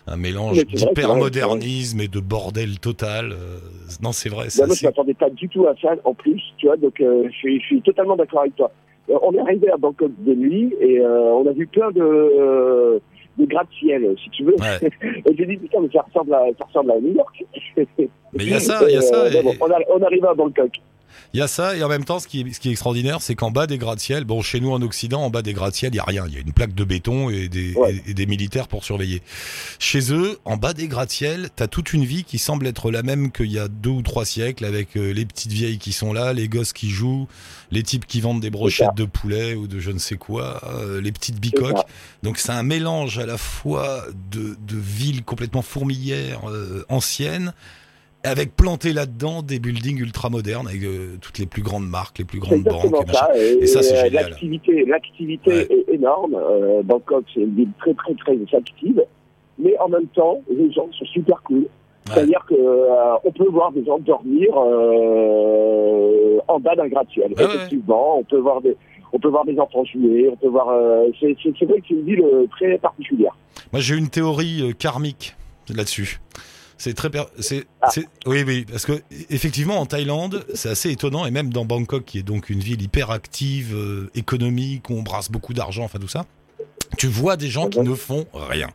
Un 0.08 0.18
mélange 0.18 0.64
d'hyper-modernisme 0.66 2.00
et 2.02 2.08
de 2.08 2.20
bordel 2.20 2.80
total. 2.80 3.32
Euh, 3.32 3.58
non 4.04 4.12
c'est 4.12 4.30
vrai, 4.30 4.48
Bah, 4.48 4.54
moi, 4.58 4.68
je 4.68 4.72
assez- 4.74 4.86
m'attendais 4.86 5.14
pas 5.16 5.30
du 5.32 5.48
tout 5.50 5.66
à 5.66 5.74
ça 5.82 5.96
en 6.04 6.14
plus, 6.14 6.42
tu 6.58 6.68
vois. 6.68 6.78
Donc, 6.78 7.00
euh, 7.02 7.24
je, 7.32 7.36
suis, 7.38 7.60
je 7.62 7.66
suis 7.66 7.82
totalement 7.82 8.16
d'accord 8.16 8.42
avec 8.42 8.56
toi. 8.56 8.72
Euh, 9.10 9.18
on 9.22 9.34
est 9.34 9.40
arrivé 9.40 9.70
à 9.72 9.78
Bangkok 9.78 10.12
de 10.20 10.34
nuit 10.34 10.74
et 10.80 11.00
euh, 11.00 11.34
on 11.34 11.48
a 11.48 11.52
vu 11.52 11.68
plein 11.68 11.92
de, 11.92 12.02
euh, 12.02 13.00
de 13.38 13.46
gratte-ciel, 13.46 14.16
si 14.24 14.30
tu 14.32 14.44
veux. 14.44 14.56
Ouais. 14.56 14.90
Et 15.26 15.36
j'ai 15.36 15.46
dit 15.46 15.58
putain, 15.58 15.82
mais 15.82 15.90
ça 15.94 16.02
ressemble 16.02 16.34
à, 16.34 16.46
ça 16.58 16.66
ressemble 16.66 16.92
à 16.92 17.00
New 17.00 17.14
York. 17.14 17.46
Mais 18.36 18.44
il 18.46 18.50
y 18.50 18.54
a 18.54 18.60
ça, 18.60 18.82
il 18.88 18.94
y 18.94 18.98
a 18.98 19.02
ça. 19.02 19.16
euh, 19.16 19.32
et- 19.32 19.42
bon, 19.44 19.56
on, 19.60 19.66
a- 19.72 19.80
on 19.98 20.04
arrive 20.04 20.26
à 20.26 20.34
Bangkok. 20.34 20.72
Il 21.34 21.40
y 21.40 21.42
a 21.42 21.48
ça, 21.48 21.76
et 21.76 21.84
en 21.84 21.90
même 21.90 22.06
temps, 22.06 22.20
ce 22.20 22.28
qui 22.30 22.42
est, 22.42 22.54
ce 22.54 22.62
qui 22.62 22.70
est 22.70 22.72
extraordinaire, 22.72 23.22
c'est 23.22 23.36
qu'en 23.36 23.52
bas 23.52 23.68
des 23.68 23.78
gratte-ciel, 23.78 24.24
bon, 24.24 24.42
chez 24.42 24.62
nous 24.62 24.72
en 24.72 24.82
Occident, 24.82 25.22
en 25.22 25.30
bas 25.30 25.42
des 25.42 25.52
gratte-ciel, 25.54 25.92
il 25.94 25.98
y 25.98 26.00
a 26.00 26.04
rien. 26.04 26.24
Il 26.28 26.34
y 26.34 26.38
a 26.38 26.40
une 26.40 26.54
plaque 26.54 26.74
de 26.74 26.84
béton 26.86 27.30
et 27.30 27.50
des, 27.50 27.74
Ouais. 27.74 28.02
et, 28.08 28.14
des 28.14 28.26
militaires 28.26 28.70
pour 28.70 28.86
surveiller. 28.86 29.22
Chez 29.80 30.14
eux, 30.14 30.40
en 30.46 30.56
bas 30.56 30.74
des 30.74 30.88
gratte-ciel, 30.88 31.50
t'as 31.54 31.68
toute 31.68 31.92
une 31.92 32.06
vie 32.06 32.24
qui 32.24 32.38
semble 32.38 32.68
être 32.68 32.90
la 32.90 33.04
même 33.04 33.32
qu'il 33.34 33.52
y 33.52 33.60
a 33.60 33.68
deux 33.68 33.90
ou 33.90 34.02
trois 34.02 34.24
siècles, 34.24 34.64
avec 34.64 34.96
euh, 34.96 35.12
les 35.12 35.26
petites 35.26 35.52
vieilles 35.52 35.78
qui 35.80 35.92
sont 35.92 36.14
là, 36.14 36.32
les 36.32 36.48
gosses 36.48 36.74
qui 36.74 36.90
jouent, 36.90 37.28
les 37.70 37.84
types 37.84 38.06
qui 38.06 38.22
vendent 38.22 38.40
des 38.42 38.50
brochettes 38.52 38.96
de 38.96 39.06
poulet 39.06 39.56
ou 39.56 39.68
de 39.68 39.80
je 39.80 39.92
ne 39.92 40.00
sais 40.00 40.16
quoi, 40.18 40.62
euh, 40.70 41.02
les 41.02 41.12
petites 41.12 41.40
bicoques. 41.42 41.86
Donc 42.24 42.38
c'est 42.38 42.52
un 42.54 42.64
mélange 42.64 43.20
à 43.20 43.26
la 43.26 43.38
fois 43.38 44.06
de, 44.32 44.56
de 44.68 44.78
villes 44.78 45.24
complètement 45.24 45.64
fourmilières, 45.64 46.50
euh, 46.50 46.86
anciennes, 46.88 47.54
avec 48.26 48.56
planté 48.56 48.94
là-dedans 48.94 49.42
des 49.42 49.60
buildings 49.60 50.00
ultra 50.00 50.30
modernes 50.30 50.68
avec 50.68 50.84
euh, 50.84 51.18
toutes 51.22 51.38
les 51.40 51.46
plus 51.46 51.62
grandes 51.62 51.88
marques, 51.88 52.18
les 52.20 52.26
plus 52.26 52.40
grandes 52.40 52.64
banques. 52.64 52.86
et 53.08 53.14
ça. 53.14 53.30
Et, 53.38 53.58
Et 53.64 53.68
ça, 53.68 53.82
c'est 53.84 53.98
euh, 53.98 54.04
génial. 54.06 54.30
L'activité, 54.30 54.86
l'activité 54.86 55.50
Ouais. 55.52 55.68
est 55.70 55.94
énorme. 55.94 56.36
Euh, 56.36 56.82
Bangkok, 56.84 57.26
c'est 57.34 57.42
une 57.42 57.56
ville 57.56 57.70
très, 57.80 57.94
très, 57.94 58.14
très 58.16 58.38
active. 58.58 59.04
Mais 59.58 59.78
en 59.80 59.88
même 59.90 60.08
temps, 60.08 60.42
les 60.50 60.72
gens 60.72 60.88
sont 60.98 61.06
super 61.06 61.42
cool. 61.44 61.66
C'est-à-dire 62.08 62.46
que 62.48 62.54
euh, 62.56 63.16
on 63.24 63.32
peut 63.32 63.48
voir 63.50 63.72
des 63.72 63.84
gens 63.84 63.98
dormir 64.00 64.50
en 66.48 66.60
bas 66.60 66.76
d'un 66.76 66.88
gratte-ciel. 66.88 67.34
Ouais. 67.38 67.44
Effectivement, 67.46 68.20
on 68.20 68.24
peut 68.24 68.38
voir 68.40 68.62
des, 68.62 68.76
on 69.14 69.20
peut 69.20 69.30
voir 69.30 69.46
des 69.46 69.58
enfants 69.60 69.84
jouer. 69.86 70.30
On 70.32 70.36
peut 70.36 70.50
voir. 70.50 70.68
c'est, 71.20 71.28
vrai 71.66 71.80
que 71.80 71.86
c'est 71.88 71.94
une 71.96 72.06
ville 72.06 72.24
très 72.52 72.78
particulière. 72.78 73.36
Moi, 73.72 73.82
j'ai 73.82 73.96
une 73.96 74.10
théorie 74.10 74.74
karmique 74.78 75.36
là-dessus. 75.74 76.20
C'est 76.78 76.94
très, 76.94 77.10
per- 77.10 77.24
c'est, 77.40 77.66
Ah. 77.82 77.90
oui, 78.26 78.44
oui, 78.46 78.66
parce 78.70 78.86
que 78.86 79.02
effectivement, 79.30 79.80
en 79.80 79.86
Thaïlande, 79.86 80.46
c'est 80.54 80.70
assez 80.70 80.92
étonnant, 80.92 81.26
et 81.26 81.32
même 81.32 81.54
dans 81.54 81.64
Bangkok, 81.66 82.04
qui 82.06 82.20
est 82.20 82.24
donc 82.24 82.50
une 82.50 82.60
ville 82.60 82.82
hyper 82.82 83.12
active, 83.12 83.74
euh, 83.76 84.10
économique, 84.14 84.90
où 84.90 84.94
on 84.96 85.02
brasse 85.02 85.32
beaucoup 85.32 85.54
d'argent, 85.54 85.84
enfin 85.86 86.00
tout 86.00 86.08
ça. 86.10 86.26
Tu 86.98 87.08
vois 87.08 87.36
des 87.38 87.48
gens 87.50 87.68
qui 87.70 87.80
ne 87.80 87.94
font 87.96 88.26
rien. 88.34 88.68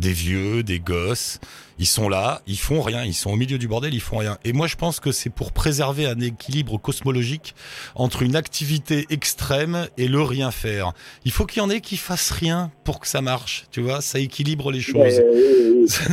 Des 0.00 0.12
vieux, 0.12 0.62
des 0.62 0.80
gosses, 0.80 1.38
ils 1.78 1.86
sont 1.86 2.08
là, 2.08 2.42
ils 2.46 2.58
font 2.58 2.80
rien, 2.80 3.04
ils 3.04 3.14
sont 3.14 3.30
au 3.32 3.36
milieu 3.36 3.58
du 3.58 3.68
bordel, 3.68 3.94
ils 3.94 4.00
font 4.00 4.18
rien. 4.18 4.38
Et 4.44 4.52
moi, 4.52 4.66
je 4.66 4.76
pense 4.76 5.00
que 5.00 5.12
c'est 5.12 5.30
pour 5.30 5.52
préserver 5.52 6.06
un 6.06 6.18
équilibre 6.20 6.78
cosmologique 6.78 7.54
entre 7.94 8.22
une 8.22 8.36
activité 8.36 9.06
extrême 9.10 9.86
et 9.98 10.08
le 10.08 10.22
rien 10.22 10.50
faire. 10.50 10.92
Il 11.24 11.30
faut 11.30 11.44
qu'il 11.46 11.62
y 11.62 11.64
en 11.64 11.70
ait 11.70 11.80
qui 11.80 11.96
fassent 11.96 12.30
rien 12.30 12.70
pour 12.84 13.00
que 13.00 13.06
ça 13.06 13.20
marche, 13.20 13.66
tu 13.70 13.80
vois, 13.80 14.00
ça 14.00 14.18
équilibre 14.18 14.70
les 14.72 14.80
choses. 14.80 15.20
Euh, 15.20 15.86
ça- 15.86 16.04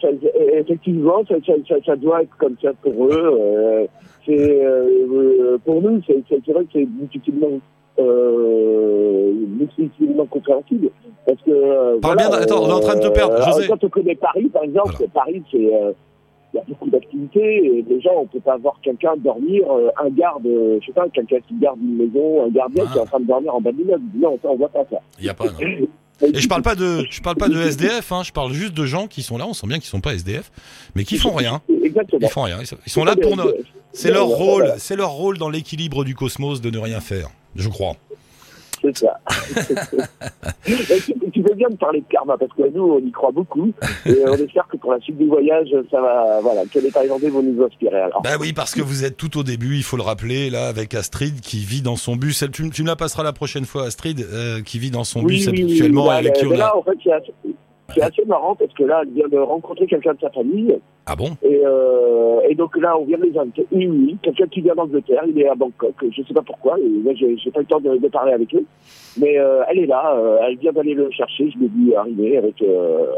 ça- 0.00 0.08
effectivement, 0.58 1.22
ça, 1.28 1.96
doit 1.96 2.22
être 2.22 2.36
comme 2.38 2.56
ça 2.62 2.70
pour 2.82 3.06
eux. 3.06 3.38
euh, 3.40 3.86
c'est 4.24 4.38
euh, 4.38 5.58
pour 5.64 5.82
nous, 5.82 6.00
c'est 6.06 6.14
vrai 6.52 6.62
que 6.64 6.70
c'est 6.72 6.86
difficilement, 7.00 7.60
euh, 7.98 9.32
difficilement 9.60 10.26
compréhensible 10.26 10.90
parce 11.26 11.38
que. 11.42 11.50
euh, 11.50 11.98
bien, 12.00 12.30
attends, 12.32 12.62
on 12.64 12.68
est 12.68 12.72
en 12.72 12.80
train 12.80 12.96
de 12.96 13.00
te 13.02 13.08
perdre, 13.08 13.34
euh, 13.34 13.44
José. 13.52 13.66
Quand 13.68 13.82
on 13.84 13.88
connaît 13.88 14.14
Paris, 14.16 14.48
par 14.52 14.64
exemple, 14.64 14.94
Voilà. 14.98 15.12
Paris, 15.12 15.42
c'est 15.50 15.74
euh, 15.74 15.92
il 16.54 16.58
y 16.58 16.60
a 16.60 16.64
beaucoup 16.68 16.90
d'activités 16.90 17.78
et 17.78 17.82
déjà 17.82 18.10
on 18.14 18.26
peut 18.26 18.40
pas 18.40 18.58
voir 18.58 18.74
quelqu'un 18.82 19.14
dormir, 19.16 19.64
un 20.02 20.10
garde, 20.10 20.42
je 20.44 20.84
sais 20.86 20.92
pas, 20.92 21.08
quelqu'un 21.08 21.38
qui 21.48 21.54
garde 21.58 21.78
une 21.80 21.96
maison, 21.96 22.44
un 22.44 22.50
gardien 22.50 22.84
Ah. 22.86 22.90
qui 22.92 22.98
est 22.98 23.00
en 23.00 23.06
train 23.06 23.20
de 23.20 23.26
dormir 23.26 23.54
en 23.54 23.60
bas 23.60 23.72
de 23.72 23.78
l'immeuble. 23.78 24.02
Non, 24.14 24.38
ça 24.42 24.48
on 24.50 24.56
voit 24.56 24.68
pas 24.68 24.84
ça. 24.90 24.98
Il 25.18 25.24
y 25.24 25.28
a 25.30 25.34
pas. 25.34 25.44
non. 25.46 25.52
Et 26.20 26.38
je 26.38 26.48
parle 26.48 26.62
pas 26.62 26.76
de, 26.76 27.04
je 27.10 27.20
parle 27.20 27.34
pas 27.36 27.48
de 27.48 27.56
SDF, 27.60 28.12
hein, 28.12 28.22
je 28.22 28.30
parle 28.30 28.52
juste 28.52 28.74
de 28.74 28.84
gens 28.84 29.08
qui 29.08 29.22
sont 29.22 29.38
là, 29.38 29.46
on 29.48 29.54
sent 29.54 29.66
bien 29.66 29.78
qu'ils 29.78 29.86
sont 29.88 30.00
pas 30.00 30.12
SDF, 30.14 30.52
mais 30.94 31.02
qui 31.02 31.16
font 31.16 31.32
rien. 31.32 31.62
Exactement. 31.82 32.20
Ils 32.22 32.28
font 32.28 32.42
rien. 32.42 32.58
Ils 32.60 32.92
sont- 32.92 33.04
là 33.04 33.16
pour 33.16 33.34
c'est 33.92 34.12
leur 34.12 34.26
rôle, 34.28 34.72
c'est 34.76 34.94
leur 34.94 35.10
rôle 35.10 35.36
dans 35.38 35.48
l'équilibre 35.50 36.04
du 36.04 36.14
cosmos 36.14 36.60
de 36.60 36.70
ne 36.70 36.78
rien 36.78 37.00
faire, 37.00 37.28
je 37.54 37.68
crois. 37.68 37.94
C'est 38.82 38.96
ça. 38.98 39.18
Tu, 40.64 41.14
tu 41.32 41.42
veux 41.42 41.54
bien 41.54 41.68
me 41.68 41.76
parler 41.76 42.00
de 42.00 42.06
karma 42.08 42.36
parce 42.38 42.52
que 42.52 42.68
nous, 42.72 42.82
on 42.82 42.98
y 42.98 43.10
croit 43.10 43.30
beaucoup 43.32 43.72
et 44.06 44.16
on 44.26 44.34
espère 44.34 44.66
que 44.68 44.76
pour 44.76 44.92
la 44.92 45.00
suite 45.00 45.16
du 45.18 45.26
voyage, 45.26 45.68
ça 45.90 46.00
va, 46.00 46.40
voilà, 46.40 46.62
que 46.72 46.78
les 46.78 46.90
Thaïlandais 46.90 47.28
vont 47.28 47.42
nous 47.42 47.62
inspirer. 47.64 48.00
Alors, 48.00 48.22
Bah 48.22 48.36
oui, 48.40 48.52
parce 48.52 48.74
que 48.74 48.80
vous 48.80 49.04
êtes 49.04 49.16
tout 49.16 49.38
au 49.38 49.42
début, 49.42 49.76
il 49.76 49.82
faut 49.82 49.96
le 49.96 50.02
rappeler, 50.02 50.50
là, 50.50 50.68
avec 50.68 50.94
Astrid 50.94 51.40
qui 51.40 51.58
vit 51.58 51.82
dans 51.82 51.96
son 51.96 52.16
bus. 52.16 52.42
Elle, 52.42 52.50
tu, 52.50 52.68
tu 52.70 52.82
me 52.82 52.88
la 52.88 52.96
passeras 52.96 53.22
la 53.22 53.32
prochaine 53.32 53.64
fois, 53.64 53.84
Astrid, 53.84 54.20
euh, 54.20 54.62
qui 54.62 54.78
vit 54.78 54.90
dans 54.90 55.04
son 55.04 55.22
bus 55.22 55.46
qui 55.46 55.64
mais 55.82 56.56
là, 56.56 56.72
a. 56.74 56.76
en 56.76 56.82
fait, 56.82 56.98
c'est 57.02 57.12
assez, 57.12 57.32
c'est 57.94 58.02
assez 58.02 58.24
marrant 58.24 58.54
parce 58.54 58.72
que 58.74 58.84
là, 58.84 59.02
elle 59.02 59.12
vient 59.12 59.28
de 59.28 59.38
rencontrer 59.38 59.86
quelqu'un 59.86 60.14
de 60.14 60.20
sa 60.20 60.30
famille 60.30 60.78
Ah 61.04 61.16
bon? 61.16 61.36
Et, 61.42 61.60
euh, 61.64 62.40
et 62.48 62.54
donc 62.54 62.76
là, 62.76 62.96
on 62.96 63.04
vient 63.04 63.18
de 63.18 63.24
les 63.24 63.36
inviter. 63.36 63.66
Oui, 63.72 63.88
oui, 63.88 64.16
quelqu'un 64.22 64.46
qui 64.46 64.60
vient 64.60 64.74
d'Angleterre, 64.76 65.22
il 65.28 65.40
est 65.40 65.48
à 65.48 65.54
Bangkok. 65.56 65.94
Je 66.00 66.22
sais 66.22 66.34
pas 66.34 66.42
pourquoi. 66.42 66.78
Et 66.78 66.88
moi, 66.88 67.12
j'ai 67.16 67.36
j'ai 67.38 67.50
pas 67.50 67.58
eu 67.58 67.62
le 67.64 67.68
temps 67.68 67.80
de, 67.80 67.96
de 67.96 68.08
parler 68.08 68.32
avec 68.32 68.54
eux. 68.54 68.64
Mais 69.18 69.36
euh, 69.36 69.62
elle 69.68 69.80
est 69.80 69.86
là, 69.86 70.14
euh, 70.16 70.38
elle 70.46 70.56
vient 70.58 70.72
d'aller 70.72 70.94
le 70.94 71.10
chercher. 71.10 71.50
Je 71.52 71.58
l'ai 71.58 71.68
vu 71.68 71.94
arriver 71.94 72.38
avec 72.38 72.62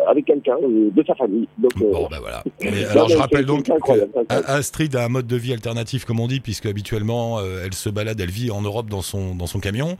avec 0.08 0.24
quelqu'un 0.24 0.56
de 0.62 1.04
sa 1.06 1.14
famille. 1.14 1.46
Donc, 1.58 1.72
Bon, 1.76 2.08
bah 2.10 2.16
voilà. 2.20 2.42
Mais 2.62 2.86
alors, 2.86 3.08
je 3.10 3.16
rappelle 3.18 3.44
donc 3.44 3.64
que. 3.64 4.50
Astrid 4.50 4.96
a 4.96 5.04
un 5.04 5.08
mode 5.08 5.26
de 5.26 5.36
vie 5.36 5.52
alternatif, 5.52 6.06
comme 6.06 6.20
on 6.20 6.26
dit, 6.26 6.40
puisque 6.40 6.66
habituellement, 6.66 7.38
elle 7.64 7.74
se 7.74 7.90
balade, 7.90 8.18
elle 8.18 8.30
vit 8.30 8.50
en 8.50 8.62
Europe 8.62 8.88
dans 8.88 9.02
son, 9.02 9.34
dans 9.34 9.46
son 9.46 9.60
camion. 9.60 9.98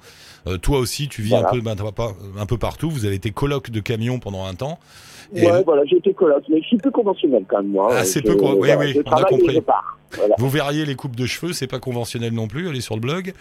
Toi 0.63 0.79
aussi, 0.79 1.09
tu 1.09 1.21
vis 1.23 1.31
Voilà. 1.31 1.49
un 1.49 1.53
peu, 1.53 1.61
ben, 1.61 1.77
un 2.39 2.47
peu 2.47 2.57
partout. 2.59 2.89
Vous 2.89 3.05
avez 3.05 3.15
été 3.17 3.31
coloc 3.31 3.71
de 3.71 3.81
camion 3.81 4.19
pendant 4.19 4.47
un 4.47 4.55
temps. 4.55 4.79
Et 5.35 5.47
ouais, 5.51 5.63
voilà, 5.65 5.83
j'ai 5.87 5.97
été 5.97 6.13
coloc, 6.15 6.43
mais 6.49 6.61
je 6.63 6.67
suis 6.67 6.77
peu 6.79 6.91
conventionnel 6.91 7.45
quand 7.49 7.59
même, 7.59 7.71
moi. 7.73 7.89
Ah, 7.93 8.05
c'est 8.05 8.23
peu 8.23 8.37
con- 8.37 8.53
oui, 8.53 8.69
voilà, 8.69 8.79
oui, 8.79 8.93
je 8.95 9.01
on 9.05 9.11
a 9.13 9.25
compris. 9.25 9.55
je 9.55 9.61
pars. 9.61 9.99
Voilà. 10.17 10.37
Vous 10.39 10.49
verriez 10.49 10.85
les 10.85 10.95
coupes 10.95 11.17
de 11.17 11.27
cheveux, 11.27 11.53
c'est 11.53 11.67
pas 11.67 11.81
conventionnel 11.81 12.33
non 12.33 12.47
plus, 12.47 12.69
allez 12.69 12.81
sur 12.81 12.95
le 12.95 13.01
blog. 13.01 13.33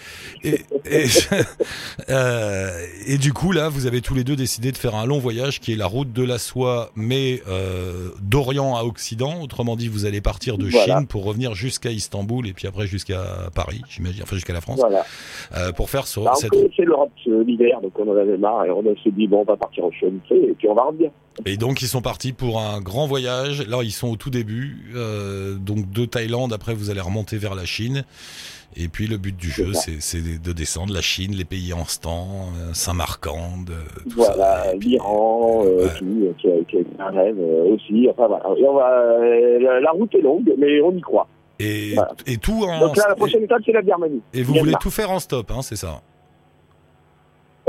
Et, 0.43 0.55
et, 0.89 1.05
euh, 2.09 2.69
et 3.07 3.17
du 3.17 3.31
coup, 3.33 3.51
là, 3.51 3.69
vous 3.69 3.85
avez 3.85 4.01
tous 4.01 4.15
les 4.15 4.23
deux 4.23 4.35
décidé 4.35 4.71
de 4.71 4.77
faire 4.77 4.95
un 4.95 5.05
long 5.05 5.19
voyage 5.19 5.59
qui 5.59 5.73
est 5.73 5.75
la 5.75 5.85
route 5.85 6.11
de 6.11 6.23
la 6.23 6.37
soie, 6.37 6.89
mais 6.95 7.41
euh, 7.47 8.09
d'Orient 8.21 8.75
à 8.75 8.83
Occident. 8.83 9.41
Autrement 9.41 9.75
dit, 9.75 9.87
vous 9.87 10.05
allez 10.05 10.21
partir 10.21 10.57
de 10.57 10.67
Voilà. 10.67 10.97
Chine 10.99 11.07
pour 11.07 11.25
revenir 11.25 11.53
jusqu'à 11.53 11.91
Istanbul 11.91 12.47
et 12.47 12.53
puis 12.53 12.67
après 12.67 12.87
jusqu'à 12.87 13.21
Paris, 13.55 13.81
j'imagine, 13.89 14.23
enfin 14.23 14.35
jusqu'à 14.35 14.53
la 14.53 14.61
France, 14.61 14.79
Voilà. 14.79 15.05
euh, 15.55 15.71
pour 15.73 15.89
faire 15.89 16.07
sur 16.07 16.23
Bah, 16.23 16.31
on 16.33 16.39
cette 16.39 16.49
connaissait 16.49 16.83
l'Europe 16.85 17.11
euh, 17.27 17.43
l'hiver, 17.43 17.81
donc 17.81 17.91
on 17.99 18.09
en 18.11 18.17
avait 18.17 18.37
marre 18.37 18.65
et 18.65 18.71
on 18.71 18.83
s'est 19.03 19.11
dit, 19.11 19.27
bon, 19.27 19.41
on 19.41 19.43
va 19.45 19.57
partir 19.57 19.83
au 19.85 19.91
chaud 19.91 20.11
et 20.31 20.53
puis 20.57 20.67
on 20.69 20.73
va 20.73 20.83
revenir. 20.83 21.11
Et 21.45 21.57
donc 21.57 21.81
ils 21.81 21.87
sont 21.87 22.01
partis 22.01 22.31
pour 22.33 22.59
un 22.61 22.79
grand 22.81 23.07
voyage. 23.07 23.67
Là 23.67 23.79
ils 23.83 23.91
sont 23.91 24.09
au 24.09 24.15
tout 24.15 24.29
début, 24.29 24.91
euh, 24.95 25.55
donc 25.55 25.89
de 25.91 26.05
Thaïlande. 26.05 26.53
Après 26.53 26.73
vous 26.73 26.89
allez 26.89 27.01
remonter 27.01 27.37
vers 27.37 27.55
la 27.55 27.65
Chine. 27.65 28.03
Et 28.75 28.87
puis 28.87 29.05
le 29.05 29.17
but 29.17 29.35
du 29.37 29.51
jeu, 29.51 29.71
c'est 29.73 30.41
de 30.41 30.51
descendre 30.51 30.93
la 30.93 31.01
Chine, 31.01 31.33
les 31.35 31.45
pays 31.45 31.73
en 31.73 31.85
stand, 31.85 32.49
euh, 32.57 32.73
Saint-Marcand, 32.73 33.65
tout 33.67 34.09
Voilà, 34.15 34.73
l'Iran, 34.73 35.61
euh, 35.65 35.85
Ouais. 35.85 35.93
tout, 35.99 36.05
euh, 36.23 36.33
qui, 36.39 36.47
a- 36.47 36.63
qui 36.81 36.87
a 36.99 37.05
un 37.05 37.11
rêve 37.11 37.35
euh, 37.39 37.75
aussi. 37.75 38.07
Enfin 38.09 38.27
voilà, 38.27 38.43
Et 38.59 38.65
on 38.67 38.73
va, 38.73 38.89
euh, 38.89 39.79
la, 39.79 39.91
route 39.91 40.13
est 40.15 40.21
longue, 40.21 40.51
mais 40.57 40.81
on 40.81 40.91
y 40.91 41.01
croit. 41.01 41.27
Et, 41.59 41.93
Voilà. 41.93 42.13
et 42.25 42.37
tout 42.37 42.63
en. 42.63 42.79
Donc 42.79 42.97
là, 42.97 43.05
la 43.09 43.15
prochaine 43.15 43.43
étape, 43.43 43.61
c'est 43.63 43.73
la 43.73 43.83
Birmanie. 43.83 44.21
et, 44.33 44.41
vous 44.41 44.55
voulez 44.55 44.73
tout 44.81 44.89
faire 44.89 45.11
en 45.11 45.19
stop, 45.19 45.51
hein, 45.51 45.61
c'est 45.61 45.75
ça? 45.75 46.01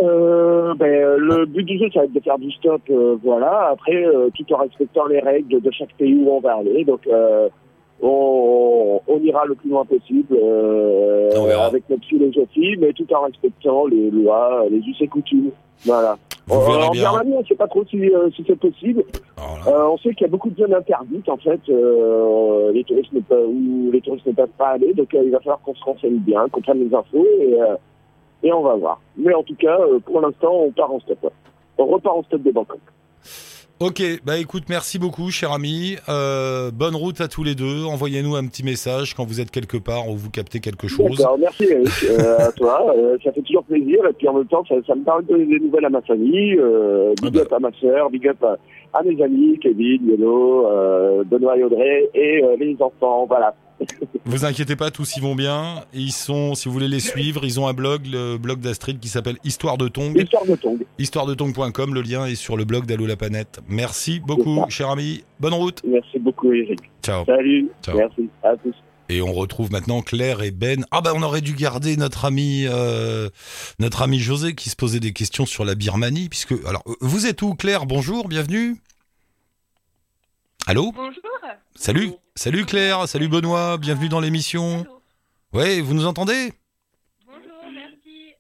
Euh, 0.03 0.75
ben, 0.75 1.17
le 1.19 1.47
but 1.47 1.63
du 1.63 1.79
jeu, 1.79 1.87
ça 1.95 2.01
va 2.01 2.07
être 2.07 2.13
de 2.13 2.21
faire 2.21 2.39
du 2.39 2.51
stop, 2.53 2.83
euh, 2.91 3.17
voilà. 3.23 3.69
Après, 3.71 4.05
euh, 4.05 4.29
tout 4.35 4.53
en 4.53 4.59
respectant 4.59 5.07
les 5.07 5.21
règles 5.21 5.61
de 5.61 5.71
chaque 5.71 5.95
pays 5.97 6.15
où 6.15 6.31
on 6.31 6.41
va 6.41 6.57
aller. 6.57 6.85
Donc, 6.85 7.07
euh, 7.07 7.49
on, 8.03 9.01
on 9.07 9.19
ira 9.21 9.45
le 9.47 9.55
plus 9.55 9.71
loin 9.71 9.85
possible 9.85 10.37
euh, 10.37 11.31
avec 11.65 11.89
notre 11.89 12.05
philosophie, 12.07 12.77
mais 12.79 12.93
tout 12.93 13.07
en 13.15 13.23
respectant 13.23 13.87
les 13.87 14.11
lois, 14.11 14.65
les 14.69 14.79
us 14.79 15.01
et 15.01 15.07
coutumes. 15.07 15.51
Voilà. 15.85 16.17
Vous 16.47 16.61
verrez 16.61 16.85
en 16.85 16.91
bien. 16.91 17.11
On 17.25 17.41
ne 17.41 17.45
sait 17.45 17.55
pas 17.55 17.69
trop 17.69 17.85
si, 17.87 18.11
euh, 18.11 18.29
si 18.35 18.45
c'est 18.47 18.59
possible. 18.59 19.05
Alors 19.37 19.59
là, 19.65 19.73
Euh, 19.73 19.89
on 19.93 19.97
sait 19.99 20.13
qu'il 20.13 20.23
y 20.27 20.29
a 20.29 20.31
beaucoup 20.31 20.51
de 20.51 20.57
zones 20.57 20.75
interdites, 20.75 21.29
en 21.29 21.37
fait, 21.39 21.61
euh, 21.71 22.71
les 22.73 22.85
touristes 22.85 23.13
ne 23.13 23.21
peuvent, 23.21 23.49
où 23.49 23.91
les 23.93 24.01
touristes 24.01 24.27
ne 24.27 24.33
peuvent 24.33 24.49
pas 24.59 24.71
aller. 24.71 24.93
Donc, 24.93 25.15
euh, 25.15 25.23
il 25.25 25.31
va 25.31 25.39
falloir 25.39 25.61
qu'on 25.63 25.75
se 25.75 25.85
renseigne 25.85 26.19
bien, 26.19 26.47
qu'on 26.51 26.61
prenne 26.61 26.81
les 26.87 26.95
infos 26.95 27.27
et, 27.41 27.55
euh, 27.61 27.77
et 28.45 28.53
on 28.53 28.63
va 28.63 28.77
voir. 28.77 29.01
Mais 29.17 29.35
en 29.35 29.43
tout 29.43 29.57
cas, 29.57 29.79
euh, 29.81 29.99
pour 29.99 30.21
l'instant, 30.21 30.53
on 30.53 30.71
part 30.71 30.93
en 30.93 31.01
stop. 31.01 31.33
On 31.79 31.87
repart 31.87 32.17
en 32.17 32.23
stop 32.23 32.43
de 32.43 32.53
Bangkok. 32.53 32.79
Ok, 33.81 34.01
bah 34.25 34.39
écoute, 34.39 34.65
merci 34.69 35.01
beaucoup, 35.01 35.31
cher 35.31 35.51
ami. 35.51 35.97
Euh, 36.09 36.71
bonne 36.71 36.95
route 36.95 37.21
à 37.21 37.27
tous 37.27 37.43
les 37.43 37.57
deux. 37.57 37.85
Envoyez-nous 37.85 38.37
un 38.37 38.47
petit 38.47 38.63
message 38.63 39.15
quand 39.15 39.25
vous 39.25 39.41
êtes 39.41 39.51
quelque 39.51 39.77
part 39.77 40.09
ou 40.09 40.15
vous 40.15 40.31
captez 40.31 40.61
quelque 40.61 40.87
chose. 40.87 41.19
D'accord, 41.19 41.37
merci 41.39 41.65
Eric, 41.65 41.89
euh, 42.09 42.39
à 42.39 42.53
toi. 42.53 42.95
Euh, 42.97 43.19
ça 43.25 43.33
fait 43.33 43.43
toujours 43.43 43.65
plaisir 43.65 44.07
et 44.09 44.13
puis 44.13 44.29
en 44.29 44.35
même 44.35 44.47
temps, 44.47 44.65
ça, 44.69 44.77
ça 44.87 44.95
me 44.95 45.03
permet 45.03 45.25
de 45.25 45.29
donner 45.29 45.47
des 45.47 45.59
nouvelles 45.59 45.87
à 45.87 45.91
ma 45.91 46.03
famille. 46.03 46.55
Big 46.55 46.61
Ah 47.25 47.31
bah. 47.31 47.41
up 47.41 47.53
à 47.53 47.59
ma 47.59 47.73
sœur, 47.81 48.11
big 48.11 48.29
up 48.29 48.45
à, 48.45 48.57
à 48.97 49.03
mes 49.03 49.21
amis, 49.21 49.59
Kevin, 49.61 50.07
Yolo, 50.07 51.25
Benoît 51.25 51.59
et 51.59 51.65
Audrey 51.65 52.11
et 52.15 52.43
les 52.57 52.77
enfants. 52.81 53.27
Voilà. 53.27 53.57
Vous 54.27 54.47
inquiétez 54.47 54.75
pas, 54.75 54.91
tous 54.91 55.17
y 55.17 55.21
vont 55.21 55.35
bien. 55.35 55.85
Ils 55.93 56.13
sont, 56.13 56.55
si 56.55 56.67
vous 56.67 56.73
voulez 56.73 56.89
les 56.89 57.01
suivre, 57.01 57.45
ils 57.45 57.61
ont 57.61 57.69
un 57.69 57.75
blog, 57.75 58.07
le 58.07 58.39
blog 58.39 58.61
d'Astrid 58.61 58.99
qui 58.99 59.09
s'appelle 59.09 59.37
Histoire 59.45 59.77
de 59.77 59.89
Tong. 59.89 60.17
Histoire 60.17 60.47
de 60.47 60.55
Tong. 60.57 60.79
Histoiredetong.com, 60.99 61.95
le 61.95 62.01
lien 62.01 62.25
est 62.27 62.35
sur 62.35 62.57
le 62.57 62.65
blog 62.65 62.87
d'Allo 62.87 63.07
la 63.07 63.17
planète. 63.17 63.61
Merci 63.69 64.21
beaucoup, 64.21 64.65
cher 64.71 64.89
ami. 64.89 65.25
Bonne 65.41 65.53
route. 65.53 65.83
Merci 65.87 66.19
beaucoup 66.19 66.53
Eric. 66.53 66.81
Ciao. 67.03 67.25
Salut. 67.27 67.69
Ciao. 67.83 67.99
Merci. 67.99 68.31
À 68.43 68.57
tous. 68.57 68.75
Et 69.11 69.21
on 69.21 69.33
retrouve 69.33 69.71
maintenant 69.71 70.01
Claire 70.01 70.43
et 70.43 70.51
Ben. 70.51 70.87
Ah 70.91 71.03
bah 71.03 71.13
on 71.15 71.23
aurait 71.23 71.43
dû 71.43 71.53
garder 71.53 71.97
notre 71.99 72.25
ami, 72.25 72.65
euh, 72.67 73.29
notre 73.79 74.01
ami 74.01 74.19
José 74.19 74.55
qui 74.55 74.71
se 74.71 74.77
posait 74.77 75.01
des 75.01 75.13
questions 75.13 75.45
sur 75.45 75.67
la 75.67 75.75
Birmanie, 75.75 76.31
puisque 76.31 76.55
alors 76.67 76.83
euh, 76.87 76.95
vous 77.03 77.27
êtes 77.27 77.43
où, 77.43 77.55
Claire? 77.55 77.85
Bonjour, 77.85 78.29
bienvenue. 78.29 78.77
Allô 80.67 80.93
Bonjour. 80.93 81.23
Salut, 81.75 82.13
salut 82.35 82.65
Claire, 82.65 83.07
salut 83.09 83.29
Benoît, 83.29 83.77
bienvenue 83.79 84.09
dans 84.09 84.21
l'émission. 84.21 84.81
Allô. 84.81 85.03
Ouais, 85.53 85.81
vous 85.81 85.95
nous 85.95 86.07
entendez 86.07 86.53
Bonjour, 87.27 87.71
merci. 87.73 88.35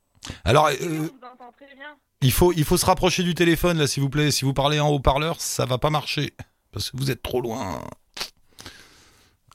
Alors, 0.45 0.66
Oui, 0.66 0.76
euh, 0.81 0.99
on 1.00 1.02
vous 1.02 1.26
entend 1.33 1.52
très 1.52 1.75
bien. 1.75 1.97
il 2.23 2.33
faut, 2.33 2.52
il 2.52 2.64
faut 2.64 2.76
se 2.76 2.87
rapprocher 2.87 3.23
du 3.23 3.35
téléphone 3.35 3.78
là, 3.78 3.87
s'il 3.87 4.02
vous 4.02 4.09
plaît. 4.11 4.31
Si 4.31 4.45
vous 4.45 4.54
parlez 4.54 4.81
en 4.81 4.88
haut-parleur, 4.88 5.40
ça 5.40 5.66
va 5.66 5.78
pas 5.78 5.90
marcher 5.90 6.35
parce 6.73 6.90
que 6.90 6.97
vous 6.97 7.11
êtes 7.11 7.23
trop 7.23 7.40
loin. 7.40 7.83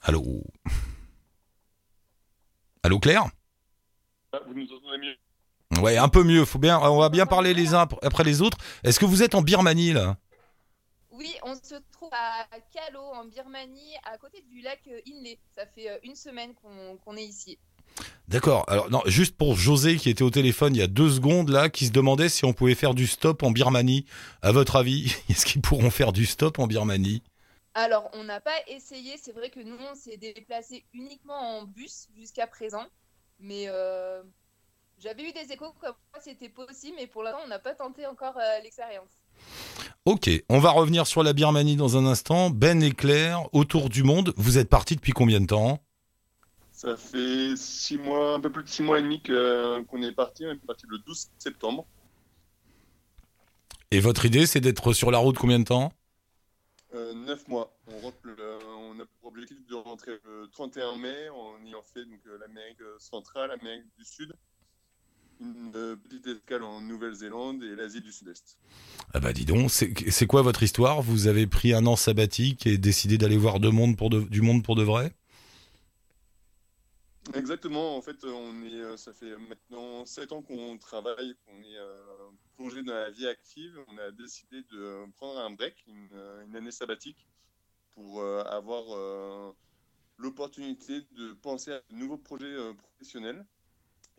Allô. 0.02 0.42
Allô 2.82 2.98
Claire 3.00 3.24
Ah, 4.32 4.38
Vous 4.46 4.54
nous 4.54 4.64
entendez 4.72 4.98
mieux 4.98 5.16
Ouais, 5.82 5.96
un 5.98 6.08
peu 6.08 6.22
mieux. 6.24 6.44
Faut 6.44 6.58
bien, 6.58 6.78
on 6.78 6.98
va 6.98 7.08
bien 7.10 7.26
parler 7.26 7.52
les 7.54 7.74
uns 7.74 7.86
après 8.02 8.24
les 8.24 8.42
autres. 8.42 8.58
Est-ce 8.84 8.98
que 9.00 9.04
vous 9.04 9.22
êtes 9.22 9.34
en 9.34 9.42
Birmanie 9.42 9.92
là? 9.92 10.16
Oui, 11.12 11.34
on 11.42 11.54
se 11.54 11.74
trouve 12.00 12.14
à 12.14 12.46
Kalo, 12.72 13.00
en 13.00 13.26
Birmanie, 13.26 13.94
à 14.10 14.16
côté 14.16 14.42
du 14.50 14.62
lac 14.62 14.80
euh, 14.88 15.00
Inle. 15.06 15.36
Ça 15.54 15.66
fait 15.66 15.90
euh, 15.90 15.98
une 16.02 16.14
semaine 16.14 16.54
qu'on 16.54 16.96
qu'on 16.96 17.16
est 17.16 17.24
ici. 17.24 17.58
D'accord. 18.28 18.64
Alors 18.68 18.90
non, 18.90 19.02
juste 19.04 19.36
pour 19.36 19.54
José 19.54 19.96
qui 19.96 20.08
était 20.08 20.22
au 20.22 20.30
téléphone 20.30 20.74
il 20.74 20.78
y 20.78 20.82
a 20.82 20.86
deux 20.86 21.10
secondes 21.10 21.50
là, 21.50 21.68
qui 21.68 21.86
se 21.86 21.92
demandait 21.92 22.30
si 22.30 22.46
on 22.46 22.54
pouvait 22.54 22.74
faire 22.74 22.94
du 22.94 23.06
stop 23.06 23.42
en 23.42 23.50
Birmanie. 23.50 24.06
À 24.40 24.50
votre 24.50 24.76
avis, 24.76 25.14
est-ce 25.28 25.44
qu'ils 25.44 25.60
pourront 25.60 25.90
faire 25.90 26.12
du 26.12 26.24
stop 26.24 26.58
en 26.58 26.66
Birmanie? 26.66 27.22
Alors, 27.74 28.10
on 28.14 28.24
n'a 28.24 28.40
pas 28.40 28.56
essayé. 28.66 29.16
C'est 29.22 29.32
vrai 29.32 29.50
que 29.50 29.60
nous, 29.60 29.76
on 29.78 29.94
s'est 29.94 30.16
déplacé 30.16 30.84
uniquement 30.94 31.58
en 31.58 31.64
bus 31.64 32.08
jusqu'à 32.16 32.46
présent. 32.46 32.86
Mais 33.38 33.66
euh, 33.68 34.22
j'avais 35.00 35.22
eu 35.28 35.32
des 35.32 35.52
échos 35.52 35.72
comme 35.80 35.94
quoi 36.12 36.20
c'était 36.20 36.48
possible, 36.48 36.96
mais 36.98 37.06
pour 37.06 37.22
l'instant, 37.22 37.40
on 37.44 37.48
n'a 37.48 37.58
pas 37.58 37.74
tenté 37.74 38.06
encore 38.06 38.36
euh, 38.36 38.60
l'expérience. 38.62 39.10
Ok, 40.04 40.30
on 40.48 40.58
va 40.58 40.70
revenir 40.70 41.06
sur 41.06 41.22
la 41.22 41.32
Birmanie 41.32 41.76
dans 41.76 41.96
un 41.96 42.06
instant. 42.06 42.50
Ben 42.50 42.82
et 42.82 42.92
Claire, 42.92 43.52
autour 43.54 43.88
du 43.88 44.02
monde. 44.02 44.32
Vous 44.36 44.58
êtes 44.58 44.68
partis 44.68 44.96
depuis 44.96 45.12
combien 45.12 45.40
de 45.40 45.46
temps? 45.46 45.82
Ça 46.72 46.96
fait 46.96 47.54
six 47.56 47.98
mois, 47.98 48.34
un 48.34 48.40
peu 48.40 48.50
plus 48.50 48.64
de 48.64 48.68
six 48.68 48.82
mois 48.82 48.98
et 48.98 49.02
demi 49.02 49.20
que- 49.22 49.82
qu'on 49.82 50.02
est 50.02 50.12
parti. 50.12 50.46
On 50.46 50.52
est 50.52 50.66
parti 50.66 50.86
le 50.88 50.98
12 50.98 51.30
septembre. 51.38 51.86
Et 53.90 54.00
votre 54.00 54.24
idée, 54.24 54.46
c'est 54.46 54.60
d'être 54.60 54.92
sur 54.92 55.10
la 55.10 55.18
route 55.18 55.36
combien 55.36 55.58
de 55.58 55.64
temps? 55.64 55.92
Euh, 56.94 57.12
neuf 57.12 57.46
mois. 57.48 57.76
On, 57.88 58.00
rentre 58.00 58.16
le- 58.22 58.58
on 58.78 58.98
a 58.98 59.04
pour 59.20 59.28
objectif 59.30 59.58
de 59.68 59.74
rentrer 59.74 60.12
le 60.24 60.48
31 60.52 60.96
mai 60.96 61.28
en 61.28 61.62
ayant 61.66 61.82
fait 61.82 62.04
donc, 62.04 62.20
euh, 62.26 62.38
l'Amérique 62.38 62.78
centrale, 62.98 63.50
l'Amérique 63.50 63.84
du 63.98 64.04
Sud, 64.04 64.32
une 65.40 65.72
euh, 65.74 65.96
petite 65.96 66.26
escale 66.26 66.62
en 66.62 66.80
Nouvelle-Zélande 66.80 67.62
et 67.62 67.74
l'Asie 67.74 68.00
du 68.00 68.12
Sud-Est. 68.12 68.58
Ah 69.12 69.20
bah 69.20 69.32
dis 69.32 69.44
donc, 69.44 69.70
c'est 69.70 70.26
quoi 70.26 70.42
votre 70.42 70.62
histoire? 70.62 71.02
Vous 71.02 71.26
avez 71.26 71.46
pris 71.46 71.72
un 71.74 71.86
an 71.86 71.96
sabbatique 71.96 72.66
et 72.66 72.78
décidé 72.78 73.18
d'aller 73.18 73.36
voir 73.36 73.58
de 73.58 73.68
monde 73.68 73.96
pour 73.96 74.10
de- 74.10 74.20
du 74.20 74.40
monde 74.40 74.62
pour 74.62 74.76
de 74.76 74.82
vrai? 74.82 75.12
Exactement, 77.34 77.96
en 77.96 78.02
fait, 78.02 78.24
on 78.24 78.62
est, 78.64 78.80
euh, 78.80 78.96
ça 78.96 79.12
fait 79.12 79.36
maintenant 79.48 80.04
sept 80.04 80.32
ans 80.32 80.42
qu'on 80.42 80.78
travaille, 80.78 81.36
qu'on 81.46 81.62
est 81.62 81.76
euh, 81.76 82.30
plongé 82.56 82.82
dans 82.82 82.94
la 82.94 83.10
vie 83.10 83.26
active. 83.26 83.78
On 83.88 83.98
a 83.98 84.10
décidé 84.10 84.62
de 84.72 85.10
prendre 85.16 85.38
un 85.38 85.50
break, 85.50 85.84
une, 85.86 86.08
une 86.46 86.56
année 86.56 86.72
sabbatique, 86.72 87.28
pour 87.94 88.20
euh, 88.20 88.42
avoir 88.44 88.84
euh, 88.90 89.52
l'opportunité 90.16 91.02
de 91.12 91.32
penser 91.34 91.72
à 91.72 91.82
de 91.90 91.96
nouveaux 91.96 92.18
projets 92.18 92.56
professionnels. 92.76 93.44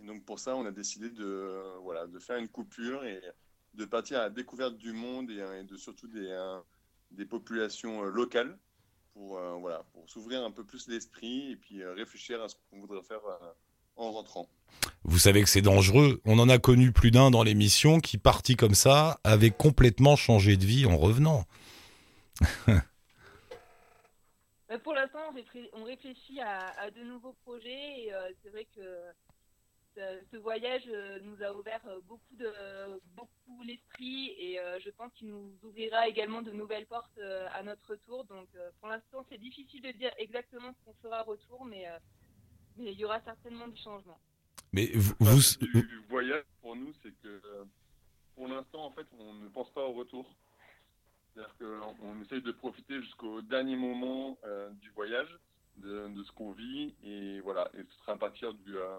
Et 0.01 0.05
donc 0.05 0.23
pour 0.25 0.39
ça, 0.39 0.55
on 0.55 0.65
a 0.65 0.71
décidé 0.71 1.09
de, 1.09 1.23
euh, 1.23 1.77
voilà, 1.81 2.07
de 2.07 2.19
faire 2.19 2.37
une 2.37 2.47
coupure 2.47 3.03
et 3.05 3.21
de 3.75 3.85
partir 3.85 4.19
à 4.19 4.23
la 4.23 4.29
découverte 4.29 4.77
du 4.77 4.91
monde 4.93 5.29
et, 5.29 5.43
et 5.59 5.63
de 5.63 5.77
surtout 5.77 6.07
des, 6.07 6.27
euh, 6.29 6.59
des 7.11 7.25
populations 7.25 8.03
euh, 8.03 8.09
locales 8.09 8.57
pour, 9.13 9.37
euh, 9.37 9.55
voilà, 9.59 9.83
pour 9.93 10.09
s'ouvrir 10.09 10.43
un 10.43 10.51
peu 10.51 10.63
plus 10.63 10.87
l'esprit 10.87 11.51
et 11.51 11.55
puis 11.55 11.81
euh, 11.81 11.93
réfléchir 11.93 12.41
à 12.41 12.49
ce 12.49 12.55
qu'on 12.69 12.79
voudrait 12.79 13.03
faire 13.03 13.23
euh, 13.25 13.51
en 13.95 14.11
rentrant. 14.11 14.49
Vous 15.03 15.19
savez 15.19 15.43
que 15.43 15.49
c'est 15.49 15.61
dangereux. 15.61 16.21
On 16.25 16.39
en 16.39 16.49
a 16.49 16.57
connu 16.57 16.91
plus 16.91 17.11
d'un 17.11 17.29
dans 17.29 17.43
l'émission 17.43 17.99
qui, 17.99 18.17
parti 18.17 18.55
comme 18.55 18.75
ça, 18.75 19.19
avait 19.23 19.51
complètement 19.51 20.15
changé 20.15 20.57
de 20.57 20.65
vie 20.65 20.85
en 20.85 20.97
revenant. 20.97 21.45
Euh, 22.69 22.79
Pour 24.83 24.93
l'instant, 24.93 25.19
on 25.29 25.33
réflé- 25.35 25.69
on 25.73 25.83
réfléchit 25.83 26.39
à, 26.39 26.69
à 26.79 26.89
de 26.91 27.03
nouveaux 27.03 27.35
projets 27.43 28.03
et 28.05 28.13
euh, 28.13 28.29
c'est 28.41 28.49
vrai 28.49 28.65
que 28.73 28.79
ce, 29.95 30.37
voyage 30.37 30.83
euh, 30.87 31.19
nous 31.21 31.41
a 31.43 31.53
ouvert 31.53 31.81
euh, 31.87 31.99
beaucoup, 32.07 32.35
de, 32.35 32.99
beaucoup 33.15 33.61
l'esprit 33.63 34.33
et 34.37 34.59
euh, 34.59 34.79
je 34.79 34.89
pense 34.91 35.11
qu'il 35.13 35.29
nous 35.29 35.51
ouvrira 35.63 36.07
également 36.07 36.41
de 36.41 36.51
nouvelles 36.51 36.85
portes 36.85 37.17
à 37.19 37.61
notre 37.63 37.91
retour. 37.91 38.25
Donc 38.25 38.47
pour 38.79 38.89
l'instant, 38.89 39.25
c'est 39.29 39.37
difficile 39.37 39.81
de 39.81 39.91
dire 39.91 40.11
exactement 40.17 40.73
ce 40.73 40.85
qu'on 40.85 40.93
fera 41.01 41.21
au 41.27 41.31
retour, 41.31 41.65
mais, 41.65 41.85
mais 42.77 42.91
il 42.91 42.99
y 42.99 43.05
aura 43.05 43.21
certainement 43.21 43.67
du 43.67 43.77
changement. 43.81 44.19
Mais 44.73 44.87
vous, 44.93 45.13
vous- 45.19 45.81
du 45.81 45.97
voyage 46.09 46.45
pour 46.61 46.75
nous, 46.75 46.93
c'est 47.03 47.11
que 47.21 47.41
pour 48.35 48.47
l'instant, 48.47 48.85
en 48.85 48.91
fait, 48.91 49.05
on 49.19 49.33
ne 49.33 49.49
pense 49.49 49.69
pas 49.71 49.83
au 49.83 49.93
retour. 49.93 50.25
C'est-à-dire 51.33 51.55
qu'on 51.57 51.95
on 52.01 52.21
essaye 52.21 52.41
de 52.41 52.51
profiter 52.51 53.01
jusqu'au 53.01 53.41
dernier 53.41 53.75
moment 53.75 54.37
euh, 54.43 54.69
du 54.71 54.89
voyage, 54.91 55.37
de, 55.77 56.07
de 56.09 56.23
ce 56.23 56.31
qu'on 56.31 56.51
vit, 56.51 56.93
et 57.03 57.39
voilà. 57.41 57.69
Et 57.77 57.83
ce 57.83 57.99
sera 57.99 58.13
à 58.13 58.17
partir 58.17 58.53
du, 58.53 58.77
euh, 58.77 58.97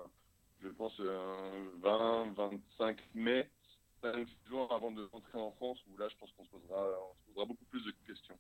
je 0.62 0.68
pense, 0.68 0.98
euh, 1.00 1.64
20, 1.82 2.32
25 2.36 2.96
mai, 3.14 3.48
5 4.02 4.26
jours 4.48 4.72
avant 4.72 4.90
de 4.90 5.08
rentrer 5.12 5.38
en 5.38 5.50
France, 5.52 5.78
où 5.88 5.96
là, 5.98 6.08
je 6.08 6.16
pense 6.18 6.30
qu'on 6.32 6.44
se 6.44 6.50
posera, 6.50 6.86
on 7.10 7.14
se 7.14 7.32
posera 7.32 7.46
beaucoup 7.46 7.64
plus 7.66 7.84
de 7.84 7.92
questions. 8.06 8.36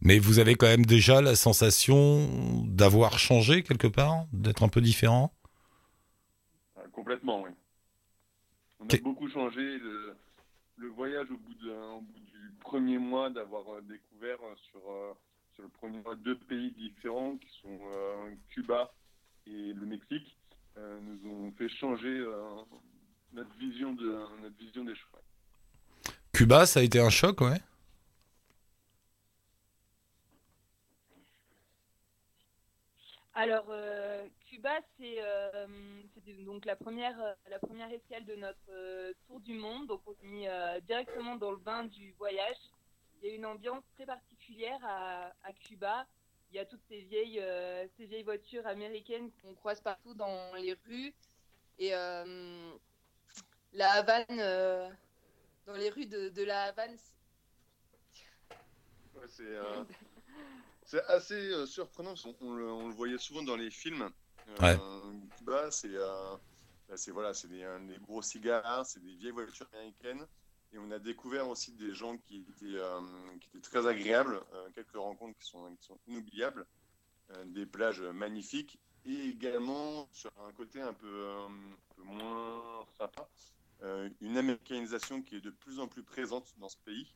mais 0.00 0.18
vous 0.18 0.38
avez 0.38 0.54
quand 0.54 0.66
même 0.66 0.86
déjà 0.86 1.20
la 1.20 1.34
sensation 1.34 2.28
d'avoir 2.64 3.18
changé 3.18 3.62
quelque 3.62 3.86
part, 3.88 4.26
d'être 4.32 4.62
un 4.62 4.68
peu 4.68 4.80
différent? 4.80 5.32
Euh, 6.78 6.88
complètement, 6.92 7.42
oui. 7.42 7.50
On 8.80 8.86
a 8.86 8.98
beaucoup 8.98 9.28
changé. 9.28 9.78
Le, 9.78 10.16
le 10.76 10.88
voyage 10.88 11.30
au 11.30 11.38
bout, 11.38 11.54
de, 11.54 11.70
au 11.70 12.00
bout 12.00 12.20
du 12.20 12.52
premier 12.60 12.98
mois 12.98 13.30
d'avoir 13.30 13.64
euh, 13.68 13.80
découvert 13.82 14.38
euh, 14.42 14.54
sur, 14.70 14.80
sur 15.54 15.62
le 15.62 15.68
premier 15.70 16.00
mois 16.02 16.14
deux 16.16 16.36
pays 16.36 16.70
différents 16.72 17.36
qui 17.36 17.48
sont 17.62 17.78
euh, 17.92 18.34
Cuba 18.50 18.92
et 19.46 19.72
le 19.72 19.86
Mexique 19.86 20.35
euh, 20.78 21.00
nous 21.00 21.30
ont 21.30 21.52
fait 21.52 21.68
changer 21.68 22.18
euh, 22.18 22.42
notre 23.32 23.54
vision 23.56 23.92
de 23.92 24.18
notre 24.42 24.56
vision 24.56 24.84
des 24.84 24.94
choses. 24.94 25.10
Cuba, 26.32 26.66
ça 26.66 26.80
a 26.80 26.82
été 26.82 27.00
un 27.00 27.10
choc, 27.10 27.40
ouais. 27.40 27.60
Alors, 33.34 33.66
euh, 33.68 34.26
Cuba, 34.48 34.78
c'est 34.98 35.16
euh, 35.20 35.66
c'était 36.14 36.32
donc 36.42 36.64
la 36.64 36.74
première, 36.74 37.18
la 37.50 37.58
première 37.58 37.90
escale 37.90 38.24
de 38.24 38.34
notre 38.34 38.58
euh, 38.70 39.12
tour 39.26 39.40
du 39.40 39.54
monde. 39.54 39.86
Donc, 39.88 40.00
on 40.06 40.14
mis 40.26 40.48
euh, 40.48 40.80
directement 40.80 41.36
dans 41.36 41.50
le 41.50 41.58
bain 41.58 41.84
du 41.84 42.12
voyage. 42.12 42.56
Il 43.22 43.28
y 43.28 43.32
a 43.32 43.34
une 43.34 43.44
ambiance 43.44 43.82
très 43.94 44.06
particulière 44.06 44.78
à, 44.84 45.32
à 45.42 45.52
Cuba. 45.52 46.06
Il 46.56 46.60
y 46.60 46.62
a 46.62 46.64
toutes 46.64 46.84
ces 46.88 47.02
vieilles, 47.02 47.38
euh, 47.38 47.86
ces 47.98 48.06
vieilles 48.06 48.22
voitures 48.22 48.66
américaines 48.66 49.30
qu'on 49.42 49.54
croise 49.54 49.78
partout 49.78 50.14
dans 50.14 50.54
les 50.54 50.72
rues. 50.86 51.12
Et 51.78 51.94
euh, 51.94 52.72
la 53.74 53.92
Havane, 53.92 54.24
euh, 54.30 54.88
dans 55.66 55.74
les 55.74 55.90
rues 55.90 56.06
de, 56.06 56.30
de 56.30 56.42
la 56.44 56.62
Havane, 56.62 56.96
Ouais, 59.16 59.26
c'est 59.28 59.42
euh, 59.42 59.84
assez 61.08 61.34
euh, 61.34 61.66
surprenant 61.66 62.14
parce 62.14 62.26
on 62.40 62.54
le, 62.54 62.72
on 62.72 62.88
le 62.88 62.94
voyait 62.94 63.18
souvent 63.18 63.42
dans 63.42 63.56
les 63.56 63.70
films. 63.70 64.10
Euh, 64.48 64.62
Ouais. 64.62 64.78
Cuba, 65.36 65.70
c'est 65.70 65.92
euh, 65.92 66.36
bah, 66.88 66.96
c'est 66.96 67.10
voilà, 67.10 67.34
c'est 67.34 67.48
des, 67.48 67.68
des 67.82 67.98
gros 67.98 68.22
cigares, 68.22 68.86
c'est 68.86 69.00
des 69.00 69.14
vieilles 69.16 69.32
voitures 69.32 69.68
américaines. 69.74 70.26
Et 70.72 70.78
on 70.78 70.90
a 70.90 70.98
découvert 70.98 71.48
aussi 71.48 71.72
des 71.72 71.94
gens 71.94 72.18
qui 72.18 72.38
étaient, 72.48 72.64
euh, 72.76 73.00
très 73.62 73.86
agréables, 73.86 74.40
euh, 74.52 74.70
quelques 74.72 74.96
rencontres 74.96 75.38
qui 75.38 75.46
sont, 75.48 75.76
inoubliables, 76.06 76.66
euh, 77.30 77.44
des 77.46 77.66
plages 77.66 78.02
magnifiques 78.02 78.80
et 79.04 79.28
également 79.28 80.08
sur 80.12 80.30
un 80.38 80.52
côté 80.52 80.80
un 80.80 80.92
peu, 80.94 81.36
moins 81.98 82.84
sympa, 82.98 83.28
une 84.20 84.36
américanisation 84.36 85.22
qui 85.22 85.36
est 85.36 85.40
de 85.40 85.50
plus 85.50 85.78
en 85.78 85.86
plus 85.86 86.02
présente 86.02 86.52
dans 86.58 86.68
ce 86.68 86.76
pays, 86.84 87.14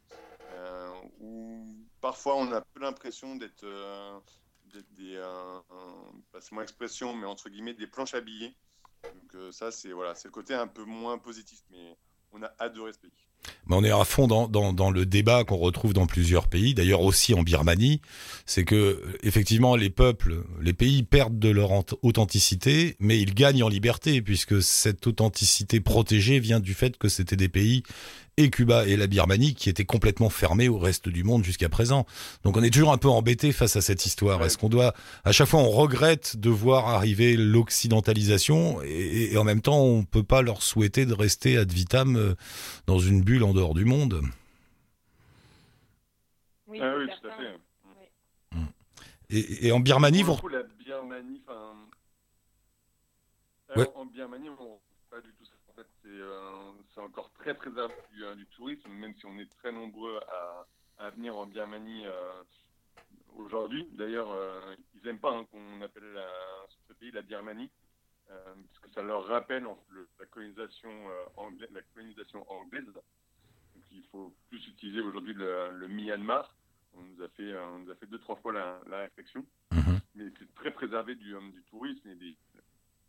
où 1.19 1.67
parfois 2.01 2.37
on 2.37 2.53
a 2.53 2.61
peu 2.61 2.81
l'impression 2.81 3.35
d'être 3.35 3.65
des, 4.91 5.17
un- 5.17 5.65
passe-moi 6.31 6.63
l'expression, 6.63 7.15
mais 7.15 7.27
entre 7.27 7.49
guillemets 7.49 7.75
des 7.75 7.89
planches 7.89 8.15
à 8.15 8.21
billets. 8.21 8.57
Donc 9.15 9.53
ça 9.53 9.73
c'est 9.73 9.93
voilà, 9.93 10.15
c'est 10.15 10.29
le 10.29 10.33
côté 10.33 10.55
un 10.55 10.69
peu 10.69 10.85
moins 10.85 11.19
positif, 11.19 11.65
mais 11.71 11.99
on 12.31 12.43
a 12.43 12.55
adoré 12.59 12.93
ce 12.93 12.99
pays. 13.01 13.30
Mais 13.67 13.77
on 13.77 13.85
est 13.85 13.91
à 13.91 14.05
fond 14.05 14.27
dans, 14.27 14.49
dans, 14.49 14.91
le 14.91 15.07
débat 15.07 15.45
qu'on 15.45 15.57
retrouve 15.57 15.93
dans 15.93 16.07
plusieurs 16.07 16.49
pays, 16.49 16.75
d'ailleurs 16.75 17.03
aussi 17.03 17.35
en 17.35 17.43
Birmanie, 17.43 18.01
c'est 18.47 18.65
que 18.65 18.75
euh, 18.75 19.19
effectivement 19.23 19.77
les 19.77 19.91
peuples, 19.91 20.43
les 20.61 20.73
pays 20.73 21.03
perdent 21.03 21.39
de 21.39 21.51
leur 21.51 21.71
authenticité, 22.03 22.97
mais 22.99 23.21
ils 23.21 23.35
gagnent 23.35 23.63
en 23.63 23.69
liberté 23.69 24.23
puisque 24.23 24.63
cette 24.63 25.07
authenticité 25.07 25.81
protégée 25.81 26.41
vient 26.41 26.61
du 26.61 26.75
fait 26.75 26.97
que 26.99 27.09
c'était 27.09 27.37
des 27.37 27.49
pays 27.49 27.83
et 28.37 28.51
Cuba 28.51 28.87
et 28.87 28.97
la 28.97 29.07
Birmanie 29.07 29.55
qui 29.55 29.69
étaient 29.69 29.85
complètement 29.85 30.31
fermés 30.31 30.69
au 30.69 30.79
reste 30.79 31.09
du 31.09 31.25
monde 31.25 31.45
jusqu'à 31.45 31.69
présent. 31.69 32.07
Donc 32.45 32.57
on 32.57 32.63
est 32.63 32.71
toujours 32.71 32.93
un 32.93 32.99
peu 32.99 33.09
embêté 33.09 33.53
face 33.53 33.77
à 33.77 33.81
cette 33.81 34.07
histoire. 34.07 34.41
Ouais. 34.41 34.47
Est-ce 34.47 34.59
qu'on 34.59 34.69
doit 34.69 34.95
à 35.25 35.33
chaque 35.33 35.49
fois 35.49 35.61
on 35.61 35.71
regrette 35.71 36.37
de 36.37 36.51
voir 36.51 36.89
arriver 36.89 37.37
l'occidentalisation 37.37 38.83
et, 38.83 39.33
et 39.33 39.37
en 39.39 39.45
même 39.45 39.61
temps 39.61 39.81
on 39.81 40.05
peut 40.05 40.23
pas 40.23 40.43
leur 40.43 40.63
souhaiter 40.63 41.07
de 41.07 41.15
rester 41.15 41.57
ad 41.57 41.73
vitam 41.73 42.17
euh, 42.17 42.35
dans 42.87 42.99
une 42.99 43.23
bulle 43.23 43.45
en 43.45 43.53
dehors 43.53 43.75
du 43.75 43.85
monde? 43.85 44.23
oui, 46.67 46.79
ah 46.81 46.95
c'est 46.95 47.05
oui, 47.05 47.11
tout 47.21 47.29
à 47.29 47.33
fait. 47.33 47.61
Et, 49.33 49.69
et 49.69 49.73
en 49.73 49.81
Birmanie, 49.81 50.23
vous... 50.23 50.37
Coup, 50.37 50.49
la 50.49 50.63
Birmanie, 50.63 51.41
enfin. 51.47 51.75
Ouais. 53.77 53.83
Alors, 53.83 53.97
En 53.99 54.07
Birmanie, 54.07 54.49
on 54.49 54.79
pas 55.09 55.21
du 55.21 55.29
tout 55.39 55.45
ça. 55.45 55.53
En 55.81 55.83
fait, 55.83 55.89
c'est 56.03 56.09
euh, 56.09 56.73
c'est 56.93 57.01
encore 57.01 57.33
très 57.33 57.55
préservé 57.55 57.95
du, 58.13 58.23
euh, 58.25 58.35
du 58.35 58.47
tourisme, 58.49 58.91
même 58.91 59.15
si 59.15 59.25
on 59.25 59.39
est 59.39 59.51
très 59.61 59.73
nombreux 59.73 60.21
à, 60.29 60.67
à 60.99 61.11
venir 61.11 61.35
en 61.39 61.47
Birmanie 61.47 62.05
euh, 62.07 62.43
aujourd'hui. 63.35 63.89
D'ailleurs, 63.93 64.31
euh, 64.31 64.75
ils 64.95 65.03
n'aiment 65.05 65.21
pas 65.21 65.33
hein, 65.35 65.47
qu'on 65.47 65.81
appelle 65.81 66.13
la- 66.13 66.67
ce 66.87 66.93
pays 66.93 67.11
la 67.13 67.23
Birmanie, 67.23 67.71
euh, 68.31 68.55
parce 68.67 68.79
que 68.81 68.91
ça 68.91 69.03
leur 69.03 69.25
rappelle 69.27 69.67
en 69.67 69.77
fait, 69.77 69.87
le- 69.93 70.09
la 70.19 70.27
colonisation 70.27 70.91
euh, 71.09 71.25
anglaise, 71.37 71.71
la 71.73 71.83
colonisation 71.95 72.45
anglaise. 72.53 72.85
Donc, 72.93 73.85
il 73.91 74.03
faut 74.13 74.35
plus 74.51 74.67
utiliser 74.69 75.01
aujourd'hui 75.01 75.33
le, 75.33 75.71
le 75.73 75.89
Myanmar. 75.89 76.55
On 76.93 77.01
nous 77.03 77.23
a 77.23 77.29
fait, 77.31 77.57
on 77.57 77.79
nous 77.79 77.91
a 77.91 77.95
fait 77.95 78.07
deux 78.07 78.19
trois 78.19 78.37
fois 78.37 78.53
la, 78.53 78.81
la 78.87 78.99
réflexion 78.99 79.47
Mhm. 79.73 80.01
mais 80.17 80.25
c'est 80.39 80.53
très 80.55 80.73
préservé 80.73 81.15
du, 81.15 81.33
du 81.53 81.63
tourisme 81.71 82.07
et 82.11 82.17
des- 82.17 82.37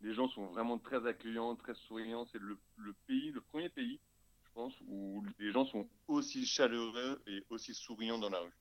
les 0.02 0.14
gens 0.14 0.28
sont 0.28 0.46
vraiment 0.46 0.78
très 0.78 1.06
accueillants, 1.06 1.54
très 1.56 1.74
souriants. 1.74 2.26
C'est 2.32 2.40
le, 2.40 2.58
le 2.76 2.92
pays, 3.06 3.30
le 3.30 3.40
premier 3.40 3.68
pays, 3.68 4.00
je 4.44 4.50
pense, 4.54 4.74
où 4.88 5.24
les 5.38 5.52
gens 5.52 5.64
sont 5.66 5.88
aussi 6.08 6.44
chaleureux 6.46 7.22
et 7.26 7.44
aussi 7.50 7.74
souriants 7.74 8.18
dans 8.18 8.28
la 8.30 8.40
rue. 8.40 8.52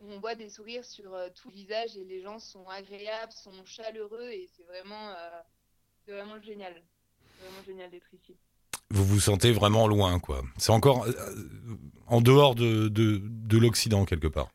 on 0.00 0.18
voit 0.20 0.34
des 0.34 0.48
sourires 0.50 0.84
sur 0.84 1.14
euh, 1.14 1.28
tout 1.34 1.48
le 1.48 1.54
visage 1.54 1.96
et 1.96 2.04
les 2.04 2.20
gens 2.22 2.38
sont 2.38 2.66
agréables, 2.68 3.32
sont 3.32 3.64
chaleureux 3.64 4.28
et 4.30 4.48
c'est 4.56 4.64
vraiment, 4.64 5.08
euh, 5.10 5.40
c'est 6.04 6.12
vraiment 6.12 6.40
génial. 6.40 6.82
C'est 7.36 7.44
vraiment 7.44 7.62
génial 7.64 7.90
d'être 7.90 8.12
ici. 8.14 8.36
vous 8.90 9.04
vous 9.04 9.20
sentez 9.20 9.52
vraiment 9.52 9.86
loin, 9.86 10.18
quoi. 10.18 10.42
C'est 10.56 10.72
encore 10.72 11.04
euh, 11.06 11.12
en 12.06 12.20
dehors 12.20 12.54
de, 12.54 12.88
de, 12.88 13.20
de 13.22 13.58
l'Occident, 13.58 14.04
quelque 14.04 14.28
part. 14.28 14.48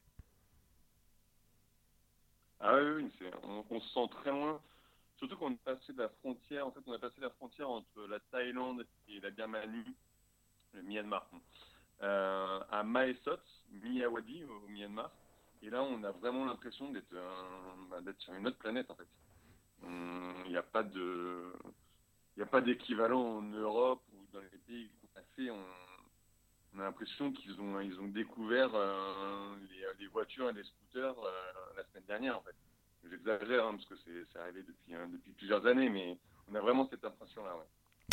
Ah 2.59 2.75
oui, 2.75 3.03
oui, 3.03 3.11
c'est- 3.19 3.31
on, 3.43 3.63
on 3.69 3.79
se 3.81 3.89
sent 3.93 4.07
très 4.11 4.31
loin. 4.31 4.59
Surtout 5.23 5.37
qu'on 5.37 5.53
a 5.53 5.57
passé 5.63 5.93
la 5.95 6.09
frontière, 6.09 6.67
en 6.67 6.71
fait, 6.71 6.81
on 6.85 6.91
a 6.91 6.99
passé 6.99 7.21
la 7.21 7.29
frontière 7.29 7.69
entre 7.69 8.07
la 8.09 8.19
Thaïlande 8.19 8.85
et 9.07 9.21
la 9.21 9.29
Birmanie, 9.29 9.95
le 10.73 10.81
Myanmar, 10.81 11.29
euh, 12.01 12.59
à 12.69 12.83
Mae 12.83 13.15
Sot, 13.23 13.39
Miyawadi 13.71 14.43
au 14.43 14.67
Myanmar. 14.67 15.11
Et 15.61 15.69
là, 15.69 15.81
on 15.81 16.03
a 16.03 16.11
vraiment 16.11 16.43
l'impression 16.43 16.91
d'être 16.91 17.15
bah, 17.89 17.99
sur 18.17 18.33
une 18.33 18.47
autre 18.47 18.57
planète, 18.57 18.91
en 18.91 18.95
fait. 18.95 19.07
Il 19.85 20.51
n'y 20.51 20.57
a 20.57 20.61
pas 20.61 20.83
de, 20.83 21.53
il 22.35 22.39
n'y 22.39 22.43
a 22.43 22.47
pas 22.47 22.59
d'équivalent 22.59 23.37
en 23.37 23.43
Europe 23.43 24.03
ou 24.11 24.25
dans 24.33 24.41
les 24.41 24.57
pays 24.67 24.89
qu'on 24.89 25.21
a 25.21 25.23
fait. 25.37 25.49
On, 25.51 26.79
a 26.81 26.83
l'impression 26.83 27.31
qu'ils 27.31 27.61
ont, 27.61 28.07
découvert 28.09 28.75
euh, 28.75 29.55
les, 29.99 30.07
voitures 30.07 30.49
et 30.49 30.53
les 30.53 30.65
scooters 30.65 31.17
euh, 31.17 31.31
la 31.77 31.85
semaine 31.85 32.03
dernière. 32.07 32.41
J'exagère, 33.09 33.65
hein, 33.65 33.75
parce 33.75 33.85
que 33.85 33.95
c'est 34.31 34.39
arrivé 34.39 34.61
depuis, 34.67 34.95
hein, 34.95 35.07
depuis 35.11 35.31
plusieurs 35.31 35.65
années, 35.67 35.89
mais 35.89 36.17
on 36.51 36.55
a 36.55 36.61
vraiment 36.61 36.87
cette 36.89 37.03
impression-là. 37.05 37.55
Ouais. 37.55 37.63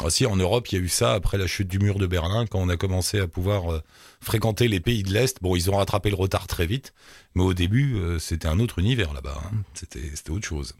Ah, 0.04 0.10
si, 0.10 0.24
en 0.26 0.36
Europe, 0.36 0.68
il 0.68 0.78
y 0.78 0.78
a 0.78 0.84
eu 0.84 0.88
ça 0.88 1.12
après 1.14 1.36
la 1.36 1.46
chute 1.46 1.68
du 1.68 1.78
mur 1.78 1.98
de 1.98 2.06
Berlin, 2.06 2.46
quand 2.46 2.58
on 2.60 2.68
a 2.68 2.76
commencé 2.76 3.18
à 3.20 3.26
pouvoir 3.28 3.72
euh, 3.72 3.80
fréquenter 4.20 4.68
les 4.68 4.80
pays 4.80 5.02
de 5.02 5.12
l'Est. 5.12 5.42
Bon, 5.42 5.56
ils 5.56 5.70
ont 5.70 5.76
rattrapé 5.76 6.10
le 6.10 6.16
retard 6.16 6.46
très 6.46 6.66
vite, 6.66 6.94
mais 7.34 7.42
au 7.42 7.54
début, 7.54 7.96
euh, 7.96 8.18
c'était 8.18 8.48
un 8.48 8.60
autre 8.60 8.78
univers 8.78 9.12
là-bas. 9.12 9.38
hein. 9.44 9.56
C'était 9.74 10.30
autre 10.30 10.46
chose. 10.46 10.74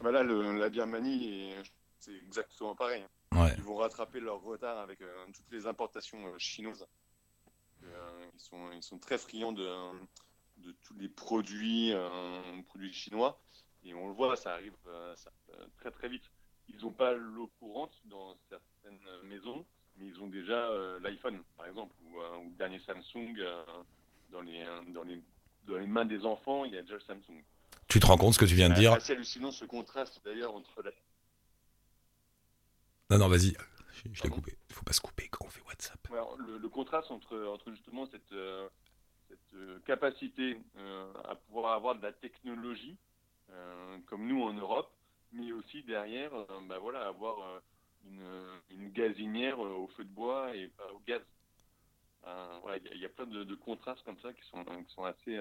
Ah 0.00 0.04
bah 0.04 0.10
là, 0.12 0.22
le- 0.22 0.58
la 0.58 0.68
Birmanie, 0.68 1.50
est- 1.52 1.62
c'est 2.00 2.14
exactement 2.26 2.74
pareil. 2.74 3.04
Ouais. 3.32 3.54
Ils 3.56 3.62
vont 3.62 3.76
rattraper 3.76 4.18
leur 4.20 4.40
retard 4.42 4.78
avec 4.78 5.00
euh, 5.00 5.06
toutes 5.34 5.50
les 5.52 5.66
importations 5.66 6.18
euh, 6.26 6.34
chinoises. 6.38 6.86
Euh, 7.84 8.26
ils, 8.34 8.40
sont, 8.40 8.70
ils 8.74 8.82
sont 8.82 8.98
très 8.98 9.16
friands 9.18 9.52
de, 9.52 9.66
de 10.60 10.72
tous 10.82 10.94
les 10.94 11.08
produits, 11.08 11.92
euh, 11.92 12.62
produits 12.68 12.92
chinois. 12.92 13.40
Et 13.84 13.94
on 13.94 14.08
le 14.08 14.14
voit, 14.14 14.36
ça 14.36 14.52
arrive 14.52 14.74
euh, 14.88 15.14
ça, 15.16 15.30
euh, 15.54 15.66
très 15.78 15.90
très 15.90 16.08
vite. 16.08 16.24
Ils 16.68 16.80
n'ont 16.82 16.92
pas 16.92 17.12
l'eau 17.14 17.50
courante 17.58 17.92
dans 18.04 18.36
certaines 18.48 19.00
maisons, 19.24 19.64
mais 19.96 20.06
ils 20.06 20.20
ont 20.20 20.28
déjà 20.28 20.70
l'iPhone, 21.00 21.42
par 21.56 21.66
exemple, 21.66 21.94
ou, 22.04 22.18
ou 22.18 22.50
le 22.50 22.56
dernier 22.56 22.78
Samsung 22.78 23.34
dans, 24.30 24.40
les, 24.40 24.64
dans, 24.88 25.02
les, 25.02 25.20
dans 25.64 25.76
les 25.76 25.86
mains 25.88 26.04
des 26.04 26.24
enfants, 26.24 26.64
il 26.64 26.72
y 26.72 26.78
a 26.78 26.82
déjà 26.82 26.94
le 26.94 27.00
Samsung. 27.00 27.42
Tu 27.88 27.98
te 27.98 28.06
rends 28.06 28.16
compte 28.16 28.34
ce 28.34 28.38
que 28.38 28.44
tu 28.44 28.54
viens 28.54 28.68
de 28.68 28.74
dire 28.74 28.92
assez 28.92 29.14
hallucinant 29.14 29.50
ce 29.50 29.64
contraste 29.64 30.20
d'ailleurs 30.24 30.54
entre 30.54 30.80
la, 30.82 30.92
Non, 33.10 33.18
non, 33.18 33.28
vas-y. 33.28 33.56
Je, 33.92 34.02
je 34.04 34.08
l'ai 34.08 34.28
Pardon 34.28 34.36
coupé. 34.36 34.56
Il 34.68 34.74
faut 34.74 34.84
pas 34.84 34.92
se 34.92 35.00
couper 35.00 35.28
quand 35.28 35.44
on 35.44 35.50
fait 35.50 35.62
WhatsApp. 35.62 35.98
Alors, 36.12 36.36
le, 36.38 36.58
le 36.58 36.68
contraste 36.68 37.10
entre, 37.10 37.36
entre 37.46 37.72
justement 37.72 38.06
cette, 38.06 38.30
euh, 38.32 38.68
cette 39.30 39.54
euh, 39.54 39.78
capacité 39.86 40.58
euh, 40.76 41.12
à 41.24 41.36
pouvoir 41.36 41.72
avoir 41.74 41.94
de 41.94 42.02
la 42.02 42.12
technologie, 42.12 42.98
euh, 43.50 43.98
comme 44.06 44.26
nous 44.26 44.42
en 44.42 44.52
Europe, 44.52 44.90
mais 45.32 45.52
aussi 45.52 45.82
derrière, 45.84 46.30
bah 46.68 46.78
voilà, 46.80 47.06
avoir 47.06 47.62
une, 48.04 48.24
une 48.70 48.90
gazinière 48.90 49.58
au 49.60 49.88
feu 49.96 50.04
de 50.04 50.10
bois 50.10 50.54
et 50.56 50.68
pas 50.68 50.92
au 50.92 51.00
gaz. 51.06 51.22
Il 52.24 52.84
y, 52.84 52.88
a- 52.88 52.94
il 52.94 53.00
y 53.00 53.06
a 53.06 53.08
plein 53.08 53.26
de, 53.26 53.44
de 53.44 53.54
contrastes 53.54 54.02
comme 54.04 54.18
ça 54.22 54.32
qui 54.32 54.42
sont, 54.50 54.64
qui 54.64 54.94
sont 54.94 55.04
assez, 55.04 55.38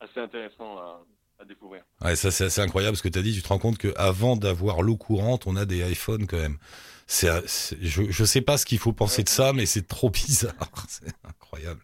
assez 0.00 0.20
intéressants 0.20 0.78
à, 0.78 1.00
à 1.38 1.44
découvrir. 1.44 1.82
Ouais, 2.02 2.16
ça 2.16 2.30
c'est 2.30 2.44
assez 2.44 2.60
incroyable 2.60 2.96
ce 2.96 3.02
que 3.02 3.08
tu 3.08 3.18
as 3.18 3.22
dit. 3.22 3.34
Tu 3.34 3.42
te 3.42 3.48
rends 3.48 3.58
compte 3.58 3.78
qu'avant 3.78 4.36
d'avoir 4.36 4.82
l'eau 4.82 4.96
courante, 4.96 5.46
on 5.46 5.56
a 5.56 5.64
des 5.64 5.90
iPhones 5.90 6.26
quand 6.26 6.36
même. 6.38 6.58
C'est, 7.06 7.46
c'est- 7.48 7.78
je, 7.80 8.10
je 8.10 8.24
sais 8.24 8.40
pas 8.42 8.58
ce 8.58 8.66
qu'il 8.66 8.78
faut 8.78 8.92
penser 8.92 9.22
de 9.24 9.28
ça, 9.28 9.52
mais 9.52 9.66
c'est 9.66 9.86
trop 9.86 10.10
bizarre. 10.10 10.54
C'est 10.88 11.12
incroyable. 11.24 11.80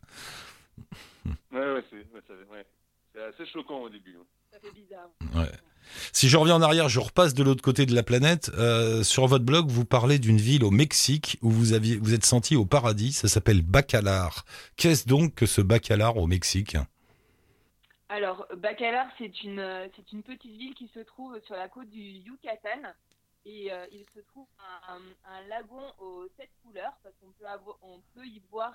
Ouais, 1.53 1.73
ouais, 1.75 1.85
c'est 1.91 2.07
ouais, 2.51 3.27
assez 3.29 3.47
choquant 3.47 3.81
au 3.81 3.89
début. 3.89 4.17
hein. 4.21 4.25
Ça 4.53 4.61
fait 4.61 4.73
bizarre. 4.73 5.09
Ouais. 5.35 5.51
Si 6.12 6.29
je 6.29 6.37
reviens 6.37 6.57
en 6.57 6.62
arrière, 6.62 6.89
je 6.89 6.99
repasse 6.99 7.35
de 7.35 7.43
l'autre 7.45 7.62
côté 7.62 7.87
de 7.87 7.95
la 7.95 8.03
planète. 8.03 8.51
Euh, 8.59 9.03
sur 9.05 9.27
votre 9.27 9.45
blog, 9.45 9.69
vous 9.69 9.85
parlez 9.85 10.19
d'une 10.19 10.39
ville 10.39 10.65
au 10.65 10.71
Mexique 10.71 11.39
où 11.43 11.51
vous 11.51 11.73
aviez, 11.75 11.97
vous 11.97 12.15
êtes 12.15 12.25
senti 12.25 12.57
au 12.57 12.65
paradis. 12.65 13.12
Ça 13.12 13.29
s'appelle 13.29 13.62
Bacalar. 13.62 14.45
Qu'est-ce 14.77 15.07
donc 15.07 15.35
que 15.35 15.47
ce 15.47 15.61
Bacalar 15.61 16.17
au 16.17 16.27
Mexique? 16.27 16.77
Alors, 18.09 18.47
Bacalar, 18.57 19.07
c'est 19.19 19.43
une, 19.43 19.59
euh, 19.59 19.87
c'est 19.97 20.12
une 20.12 20.23
petite 20.23 20.57
ville 20.57 20.75
qui 20.75 20.89
se 20.95 21.01
trouve 21.01 21.39
sur 21.47 21.55
la 21.57 21.69
côte 21.69 21.91
du 21.91 22.01
Yucatan. 22.01 22.83
Et 23.45 23.73
euh, 23.73 23.87
il 23.93 24.05
se 24.15 24.21
trouve 24.33 24.47
un, 24.89 24.99
un 25.31 25.49
lagon 25.49 25.83
aux 26.01 26.27
sept 26.37 26.51
couleurs, 26.65 26.93
parce 27.05 27.15
qu'on 27.21 27.31
peut, 27.39 27.73
on 27.83 28.01
peut 28.15 28.27
y 28.27 28.43
voir 28.51 28.75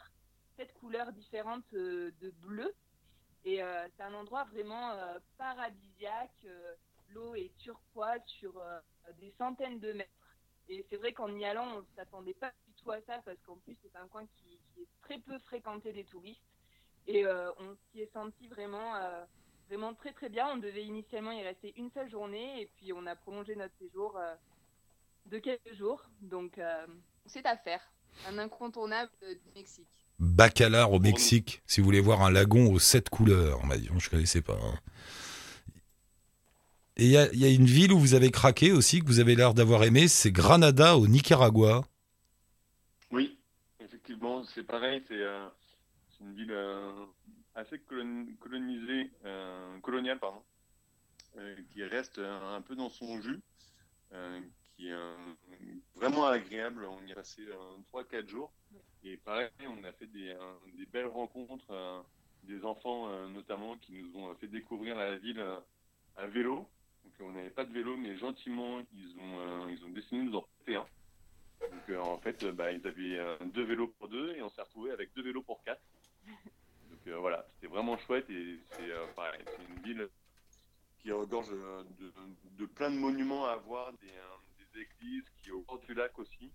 sept 0.58 0.74
couleurs 0.80 1.12
différentes 1.14 1.74
euh, 1.74 2.12
de 2.22 2.32
bleu. 2.42 2.74
Et 3.44 3.62
euh, 3.64 3.88
c'est 3.96 4.04
un 4.04 4.14
endroit 4.14 4.44
vraiment 4.46 4.92
euh, 4.92 5.20
paradisiaque. 5.38 6.46
L'eau 7.10 7.36
est 7.36 7.52
turquoise 7.58 8.22
sur 8.26 8.62
des 9.20 9.32
centaines 9.38 9.80
de 9.80 9.92
mètres. 9.92 10.38
Et 10.70 10.86
c'est 10.90 10.96
vrai 10.96 11.12
qu'en 11.12 11.36
y 11.36 11.44
allant, 11.44 11.68
on 11.76 11.80
ne 11.82 11.86
s'attendait 11.96 12.36
pas 12.36 12.54
du 12.68 12.74
tout 12.82 12.92
à 12.92 13.02
ça, 13.02 13.22
parce 13.26 13.38
qu'en 13.42 13.58
plus, 13.58 13.76
c'est 13.82 13.94
un 13.98 14.08
coin 14.08 14.26
qui, 14.28 14.60
est 14.82 14.88
très 15.02 15.20
peu 15.20 15.38
fréquenté 15.40 15.92
des 15.92 16.06
touristes. 16.06 16.40
Et 17.08 17.26
on 17.28 17.76
s'y 17.76 18.00
est 18.00 18.14
senti 18.14 18.48
vraiment, 18.48 18.94
vraiment 19.68 19.94
très 19.94 20.14
très 20.14 20.30
bien. 20.30 20.48
On 20.54 20.58
devait 20.58 20.86
initialement 20.86 21.34
y 21.34 21.44
rester 21.44 21.74
une 21.76 21.92
seule 21.92 22.10
journée 22.10 22.62
et 22.62 22.68
puis 22.78 22.94
on 22.94 23.06
a 23.08 23.16
prolongé 23.18 23.58
notre 23.58 23.76
séjour 23.76 24.18
de 25.26 25.40
quelques 25.40 25.74
jours. 25.74 26.06
Donc 26.22 26.62
c'est 27.26 27.46
à 27.46 27.58
faire. 27.58 27.82
Un 28.30 28.38
incontournable 28.38 29.12
du 29.22 29.52
Mexique. 29.54 30.01
Bacalar 30.22 30.92
au 30.94 31.00
Mexique. 31.00 31.62
Si 31.66 31.82
vous 31.82 31.86
voulez 31.86 32.00
voir 32.00 32.22
un 32.22 32.30
lagon 32.32 32.72
aux 32.72 32.78
sept 32.80 33.10
couleurs, 33.10 33.60
on 33.64 33.66
m'a 33.66 33.78
dit, 33.78 33.90
je 33.98 34.10
connaissais 34.10 34.42
pas. 34.42 34.54
hein. 34.64 34.80
Et 36.98 37.06
il 37.06 37.12
y 37.12 37.18
a, 37.18 37.32
il 37.34 37.40
y 37.40 37.46
a 37.46 37.50
une 37.50 37.66
ville 37.66 37.92
où 37.92 38.00
vous 38.00 38.14
avez 38.14 38.30
craqué 38.30 38.72
aussi, 38.72 39.00
que 39.00 39.06
vous 39.08 39.20
avez 39.20 39.34
l'air 39.36 39.54
d'avoir 39.56 39.84
aimé, 39.84 40.08
c'est 40.08 40.32
Granada 40.32 40.96
au 40.98 41.08
Nicaragua. 41.08 41.84
Oui, 43.12 43.38
effectivement, 43.80 44.44
c'est 44.54 44.64
pareil. 44.64 45.02
C'est 45.08 45.20
euh, 45.22 45.48
une 46.22 46.36
ville 46.36 46.52
euh, 46.52 46.92
assez 47.56 47.80
colon- 47.80 48.28
colonisée, 48.40 49.10
euh, 49.26 49.80
coloniale, 49.80 50.20
pardon, 50.20 50.44
qui 51.74 51.84
reste 51.84 52.20
un 52.20 52.62
peu 52.62 52.76
dans 52.76 52.90
son 52.90 53.20
jus, 53.22 53.40
qui 54.78 54.90
est 54.90 54.96
vraiment 55.96 56.28
agréable. 56.28 56.86
On 56.86 57.08
y 57.08 57.12
est 57.12 57.16
passé 57.16 57.42
3-4 57.92 58.28
jours. 58.30 58.52
Et 59.04 59.18
pareil, 59.18 59.50
on 59.68 59.84
a 59.84 59.92
fait 59.94 60.06
des, 60.08 60.30
euh, 60.30 60.86
belles 60.92 61.08
rencontres, 61.08 61.72
euh, 61.72 62.02
des 62.44 62.64
enfants 62.64 63.10
euh, 63.10 63.28
notamment, 63.30 63.76
qui 63.78 63.94
nous 63.94 64.16
ont 64.20 64.34
fait 64.36 64.48
découvrir 64.48 64.96
la 64.96 65.18
ville 65.18 65.44
à 66.18 66.28
vélo. 66.28 66.68
Donc 67.04 67.14
on 67.22 67.32
n'avait 67.32 67.50
pas 67.50 67.66
de 67.66 67.74
vélo, 67.74 67.98
mais 67.98 68.16
gentiment, 68.18 68.80
ils 68.94 69.18
ont, 69.20 69.70
ils 69.70 69.84
ont 69.84 69.90
décidé 69.90 70.18
de 70.18 70.24
nous 70.24 70.36
en 70.36 70.42
prêter 70.42 70.76
un. 70.76 70.86
Donc 71.62 71.90
euh, 71.90 72.00
en 72.00 72.18
fait, 72.20 72.46
bah, 72.46 72.72
ils 72.72 72.86
avaient 72.86 73.38
deux 73.48 73.64
vélos 73.64 73.88
pour 73.88 74.08
deux 74.08 74.36
et 74.36 74.42
on 74.44 74.50
s'est 74.50 74.62
retrouvé 74.62 74.92
avec 74.92 75.14
deux 75.16 75.24
vélos 75.24 75.42
pour 75.42 75.64
quatre. 75.64 75.82
Donc 76.28 77.08
voilà, 77.20 77.44
c'était 77.54 77.68
vraiment 77.68 77.98
chouette 77.98 78.30
et 78.30 78.60
c'est 78.72 79.16
pareil, 79.16 79.42
c'est 79.48 79.74
une 79.74 79.82
ville 79.82 80.10
qui 81.00 81.12
regorge 81.12 81.50
de, 81.50 82.14
de 82.52 82.66
plein 82.68 82.92
de 82.92 82.98
monuments 82.98 83.46
à 83.46 83.56
voir, 83.56 83.92
des, 83.94 84.08
des 84.60 84.82
églises 84.82 85.26
qui 85.42 85.50
est 85.50 85.52
au 85.52 85.62
bord 85.62 85.80
du 85.80 85.96
lac 85.96 86.18
aussi. 86.20 86.52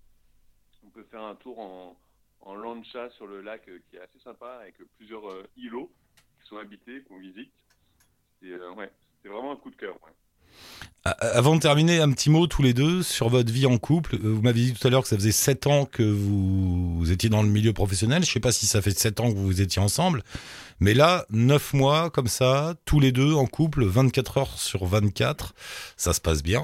On 0.84 0.90
peut 0.90 1.02
faire 1.02 1.22
un 1.22 1.34
tour 1.34 1.58
en, 1.58 1.96
en 2.40 2.54
lancha 2.54 3.10
sur 3.10 3.26
le 3.26 3.40
lac 3.42 3.62
euh, 3.68 3.78
qui 3.90 3.96
est 3.96 4.00
assez 4.00 4.18
sympa 4.22 4.58
avec 4.62 4.74
plusieurs 4.96 5.28
euh, 5.30 5.46
îlots 5.56 5.90
qui 6.42 6.48
sont 6.48 6.56
habités, 6.58 7.02
qu'on 7.08 7.18
visite. 7.18 7.52
C'est 8.40 8.50
euh, 8.52 8.72
ouais, 8.74 8.90
vraiment 9.24 9.52
un 9.52 9.56
coup 9.56 9.70
de 9.70 9.76
cœur. 9.76 9.94
ouais. 10.04 10.12
Avant 11.04 11.54
de 11.54 11.60
terminer, 11.60 12.00
un 12.00 12.10
petit 12.10 12.30
mot 12.30 12.46
tous 12.48 12.62
les 12.62 12.72
deux 12.74 13.02
sur 13.02 13.28
votre 13.28 13.52
vie 13.52 13.66
en 13.66 13.78
couple. 13.78 14.16
Vous 14.16 14.42
m'avez 14.42 14.60
dit 14.60 14.74
tout 14.74 14.86
à 14.86 14.90
l'heure 14.90 15.02
que 15.02 15.08
ça 15.08 15.16
faisait 15.16 15.30
7 15.30 15.66
ans 15.68 15.84
que 15.84 16.02
vous, 16.02 17.10
étiez 17.12 17.28
dans 17.28 17.42
le 17.42 17.48
milieu 17.48 17.72
professionnel. 17.72 18.24
Je 18.24 18.30
sais 18.32 18.40
pas 18.40 18.50
si 18.52 18.66
ça 18.66 18.80
fait 18.82 18.90
7 18.96 19.20
ans 19.20 19.30
que 19.32 19.36
vous 19.38 19.60
étiez 19.60 19.80
ensemble. 19.82 20.22
Mais 20.80 20.94
là, 20.94 21.26
9 21.30 21.74
mois 21.74 22.10
comme 22.10 22.26
ça, 22.26 22.74
tous 22.86 22.98
les 23.00 23.12
deux 23.12 23.34
en 23.34 23.46
couple, 23.46 23.84
24 23.84 24.38
heures 24.38 24.58
sur 24.58 24.84
24, 24.86 25.54
ça 25.96 26.12
se 26.12 26.20
passe 26.20 26.42
bien. 26.42 26.62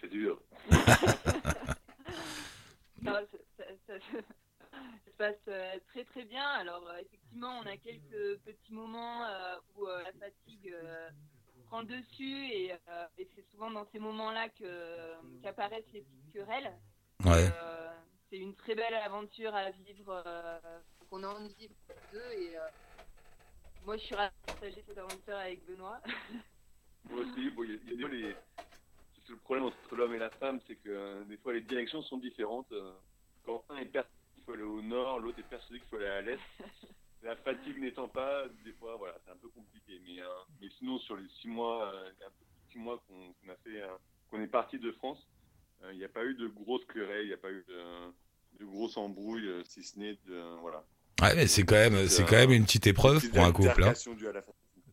C'est 0.00 0.10
dur. 0.10 0.38
Non, 3.02 3.12
ça, 3.12 3.38
ça- 3.58 3.64
ça- 3.86 3.98
ça 4.12 4.18
se 5.14 5.18
passe 5.18 5.48
euh, 5.48 5.78
très 5.88 6.04
très 6.04 6.24
bien. 6.24 6.44
Alors 6.46 6.88
euh, 6.88 6.98
effectivement, 6.98 7.58
on 7.58 7.66
a 7.66 7.76
quelques 7.76 8.38
petits 8.40 8.72
moments 8.72 9.24
euh, 9.24 9.56
où 9.76 9.86
euh, 9.86 10.02
la 10.02 10.12
fatigue 10.12 10.72
euh, 10.72 11.10
prend 11.66 11.80
le 11.80 11.86
dessus 11.86 12.46
et, 12.52 12.72
euh, 12.72 13.06
et 13.18 13.28
c'est 13.34 13.48
souvent 13.50 13.70
dans 13.70 13.86
ces 13.92 13.98
moments-là 13.98 14.48
que 14.50 15.14
qu'apparaissent 15.42 15.90
les 15.92 16.02
petites 16.02 16.32
querelles. 16.32 16.72
Ouais. 17.24 17.48
Euh, 17.50 17.92
c'est 18.28 18.38
une 18.38 18.54
très 18.56 18.74
belle 18.74 18.94
aventure 18.94 19.54
à 19.54 19.70
vivre, 19.70 20.22
euh, 20.26 20.80
qu'on 21.08 21.22
a 21.22 21.28
envie 21.28 21.48
de 21.54 21.58
vivre 21.58 21.74
deux. 22.10 22.32
Et 22.32 22.58
euh, 22.58 22.68
moi, 23.82 23.96
je 23.96 24.02
suis 24.02 24.14
ravie 24.14 24.34
de 24.34 24.46
partager 24.46 24.84
cette 24.86 24.98
aventure 24.98 25.36
avec 25.36 25.64
Benoît. 25.66 26.00
Moi 27.10 27.20
aussi, 27.20 27.50
bon, 27.50 27.64
il 27.64 27.70
y 27.72 27.74
a- 27.74 27.94
y 28.00 28.04
a 28.04 28.08
les- 28.08 28.36
c'est 29.14 29.28
le 29.32 29.38
problème 29.38 29.64
entre 29.66 29.94
l'homme 29.94 30.14
et 30.14 30.18
la 30.18 30.30
femme, 30.30 30.60
c'est 30.66 30.76
que 30.76 30.88
euh, 30.88 31.24
des 31.24 31.36
fois 31.38 31.52
les 31.52 31.60
directions 31.62 32.02
sont 32.02 32.18
différentes. 32.18 32.70
euh, 32.72 32.92
quand 33.44 33.62
un 33.68 33.76
est 33.76 33.84
persuadé 33.86 34.10
qu'il 34.44 34.52
faut 34.52 34.52
aller 34.52 34.62
au 34.62 34.82
nord, 34.82 35.20
l'autre 35.20 35.38
est 35.38 35.48
persuadé 35.48 35.80
qu'il 35.80 35.88
faut 35.88 35.96
aller 35.96 36.06
à 36.06 36.22
l'est. 36.22 36.38
La 37.22 37.36
fatigue 37.36 37.80
n'étant 37.80 38.08
pas, 38.08 38.44
des 38.66 38.72
fois, 38.72 38.96
voilà, 38.98 39.14
c'est 39.24 39.32
un 39.32 39.36
peu 39.36 39.48
compliqué. 39.48 39.98
Mais, 40.04 40.20
euh, 40.20 40.26
mais 40.60 40.68
sinon, 40.78 40.98
sur 40.98 41.16
les 41.16 41.26
six 41.40 41.48
mois, 41.48 41.90
euh, 41.94 42.10
six 42.70 42.78
mois 42.78 43.02
qu'on 43.08 43.50
a 43.50 43.56
fait, 43.64 43.82
euh, 43.82 43.86
qu'on 44.30 44.42
est 44.42 44.46
parti 44.46 44.78
de 44.78 44.92
France, 44.92 45.26
euh, 45.82 45.92
il 45.92 45.98
n'y 45.98 46.04
a 46.04 46.08
pas 46.08 46.24
eu 46.24 46.34
de 46.34 46.48
grosses 46.48 46.84
querelles, 46.92 47.24
il 47.24 47.28
n'y 47.28 47.34
a 47.34 47.38
pas 47.38 47.50
eu 47.50 47.64
de, 47.68 48.60
de 48.60 48.70
grosses 48.70 48.96
embrouilles, 48.96 49.46
euh, 49.46 49.62
si 49.66 49.82
ce 49.82 49.98
n'est 49.98 50.18
de, 50.26 50.60
voilà. 50.60 50.84
Ouais, 51.22 51.34
mais 51.36 51.46
c'est 51.46 51.62
quand 51.62 51.76
même, 51.76 52.08
c'est 52.08 52.24
quand 52.24 52.36
même 52.36 52.52
une 52.52 52.64
petite 52.64 52.86
épreuve 52.86 53.26
pour 53.30 53.44
un 53.44 53.52
couple. 53.52 53.84
Hein. 53.84 53.94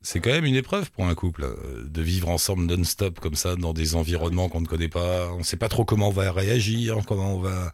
C'est 0.03 0.19
quand 0.19 0.31
même 0.31 0.45
une 0.45 0.55
épreuve 0.55 0.91
pour 0.91 1.05
un 1.05 1.15
couple 1.15 1.45
de 1.83 2.01
vivre 2.01 2.29
ensemble 2.29 2.65
non-stop 2.65 3.19
comme 3.19 3.35
ça 3.35 3.55
dans 3.55 3.73
des 3.73 3.95
environnements 3.95 4.49
qu'on 4.49 4.61
ne 4.61 4.67
connaît 4.67 4.89
pas. 4.89 5.31
On 5.33 5.39
ne 5.39 5.43
sait 5.43 5.57
pas 5.57 5.69
trop 5.69 5.83
comment 5.83 6.07
on 6.07 6.11
va 6.11 6.31
réagir, 6.31 6.97
comment 7.07 7.35
on 7.35 7.39
va, 7.39 7.71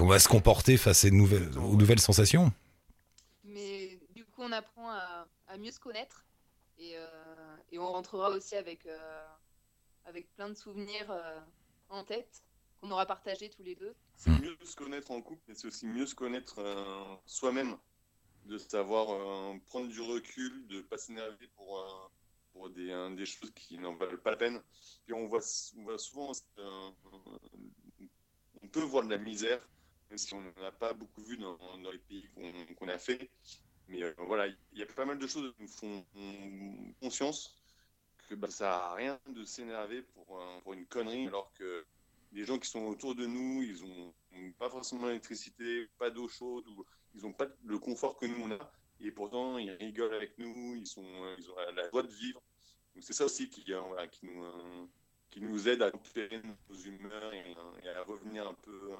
comment 0.00 0.12
on 0.12 0.14
va 0.14 0.18
se 0.18 0.28
comporter 0.28 0.78
face 0.78 0.96
à 0.96 1.00
ces 1.02 1.10
nouvelles, 1.10 1.58
aux 1.58 1.76
nouvelles 1.76 2.00
sensations? 2.00 2.50
Mais 3.44 3.98
du 4.14 4.24
coup, 4.24 4.40
on 4.40 4.50
apprend 4.50 4.88
à, 4.88 5.28
à 5.46 5.58
mieux 5.58 5.70
se 5.70 5.78
connaître 5.78 6.24
et, 6.78 6.96
euh, 6.96 7.56
et 7.70 7.78
on 7.78 7.86
rentrera 7.86 8.30
aussi 8.30 8.54
avec, 8.56 8.86
euh, 8.86 9.26
avec 10.06 10.34
plein 10.36 10.48
de 10.48 10.54
souvenirs 10.54 11.10
euh, 11.10 11.38
en 11.90 12.02
tête 12.02 12.42
qu'on 12.80 12.90
aura 12.90 13.04
partagés 13.04 13.50
tous 13.50 13.62
les 13.62 13.74
deux. 13.74 13.94
C'est 14.16 14.30
mieux 14.30 14.56
se 14.64 14.74
connaître 14.74 15.10
en 15.10 15.20
couple, 15.20 15.42
mais 15.48 15.54
c'est 15.54 15.66
aussi 15.66 15.86
mieux 15.86 16.06
se 16.06 16.14
connaître 16.14 16.60
euh, 16.60 17.16
soi-même, 17.26 17.76
de 18.46 18.56
savoir 18.56 19.10
euh, 19.10 19.58
prendre 19.66 19.88
du 19.88 20.00
recul, 20.00 20.66
de 20.68 20.80
pas 20.80 20.96
s'énerver 20.96 21.46
pour, 21.56 21.78
euh, 21.78 22.08
pour 22.54 22.70
des, 22.70 22.90
euh, 22.90 23.14
des 23.14 23.26
choses 23.26 23.50
qui 23.54 23.76
n'en 23.76 23.94
valent 23.96 24.16
pas 24.16 24.30
la 24.30 24.38
peine. 24.38 24.62
Puis 25.04 25.12
on 25.12 25.26
voit, 25.26 25.40
on 25.76 25.82
voit 25.82 25.98
souvent, 25.98 26.32
euh, 26.58 26.90
on 28.62 28.68
peut 28.68 28.80
voir 28.80 29.04
de 29.04 29.10
la 29.10 29.18
misère, 29.18 29.60
même 30.10 30.18
si 30.18 30.34
on 30.34 30.40
n'en 30.40 30.66
a 30.66 30.72
pas 30.72 30.92
beaucoup 30.92 31.22
vu 31.22 31.36
dans, 31.38 31.56
les 31.92 31.98
pays 31.98 32.28
qu'on 32.76 32.88
a 32.88 32.98
fait. 32.98 33.30
Mais 33.88 34.02
euh, 34.02 34.12
voilà, 34.18 34.46
il 34.48 34.78
y 34.78 34.82
a 34.82 34.86
pas 34.86 35.04
mal 35.04 35.18
de 35.18 35.26
choses 35.26 35.52
qui 35.56 35.62
nous 35.62 35.68
font 35.68 36.04
conscience 37.00 37.56
que 38.28 38.34
bah, 38.34 38.50
ça 38.50 38.76
à 38.76 38.94
rien 38.94 39.18
de 39.28 39.44
s'énerver 39.44 40.02
pour, 40.02 40.72
une 40.72 40.86
connerie, 40.86 41.26
alors 41.26 41.52
que 41.54 41.84
les 42.32 42.44
gens 42.44 42.58
qui 42.58 42.68
sont 42.68 42.84
autour 42.86 43.16
de 43.16 43.26
nous, 43.26 43.62
ils 43.62 43.82
ont, 43.82 44.14
ont 44.36 44.52
pas 44.58 44.70
forcément 44.70 45.06
l'électricité, 45.06 45.88
pas 45.98 46.10
d'eau 46.10 46.28
chaude, 46.28 46.64
ils 47.14 47.22
n'ont 47.22 47.32
pas 47.32 47.46
le 47.64 47.78
confort 47.78 48.16
que 48.16 48.26
nous 48.26 48.44
on 48.44 48.52
a, 48.52 48.72
et 49.00 49.10
pourtant 49.10 49.58
ils 49.58 49.72
rigolent 49.72 50.14
avec 50.14 50.38
nous, 50.38 50.76
ils, 50.76 51.00
ont 51.00 51.24
la, 51.74 51.90
joie 51.90 52.04
de 52.04 52.12
vivre. 52.12 52.40
Donc 52.94 53.02
c'est 53.02 53.12
ça 53.12 53.24
aussi 53.24 53.48
qui, 53.48 53.64
qui, 53.64 55.40
nous, 55.40 55.68
aide 55.68 55.82
à 55.82 55.90
tempérer 55.90 56.40
nos 56.68 56.76
humeurs 56.76 57.32
et, 57.34 57.88
à 57.88 58.02
revenir 58.04 58.46
un 58.46 58.54
peu, 58.54 58.92
euh, 58.92 58.96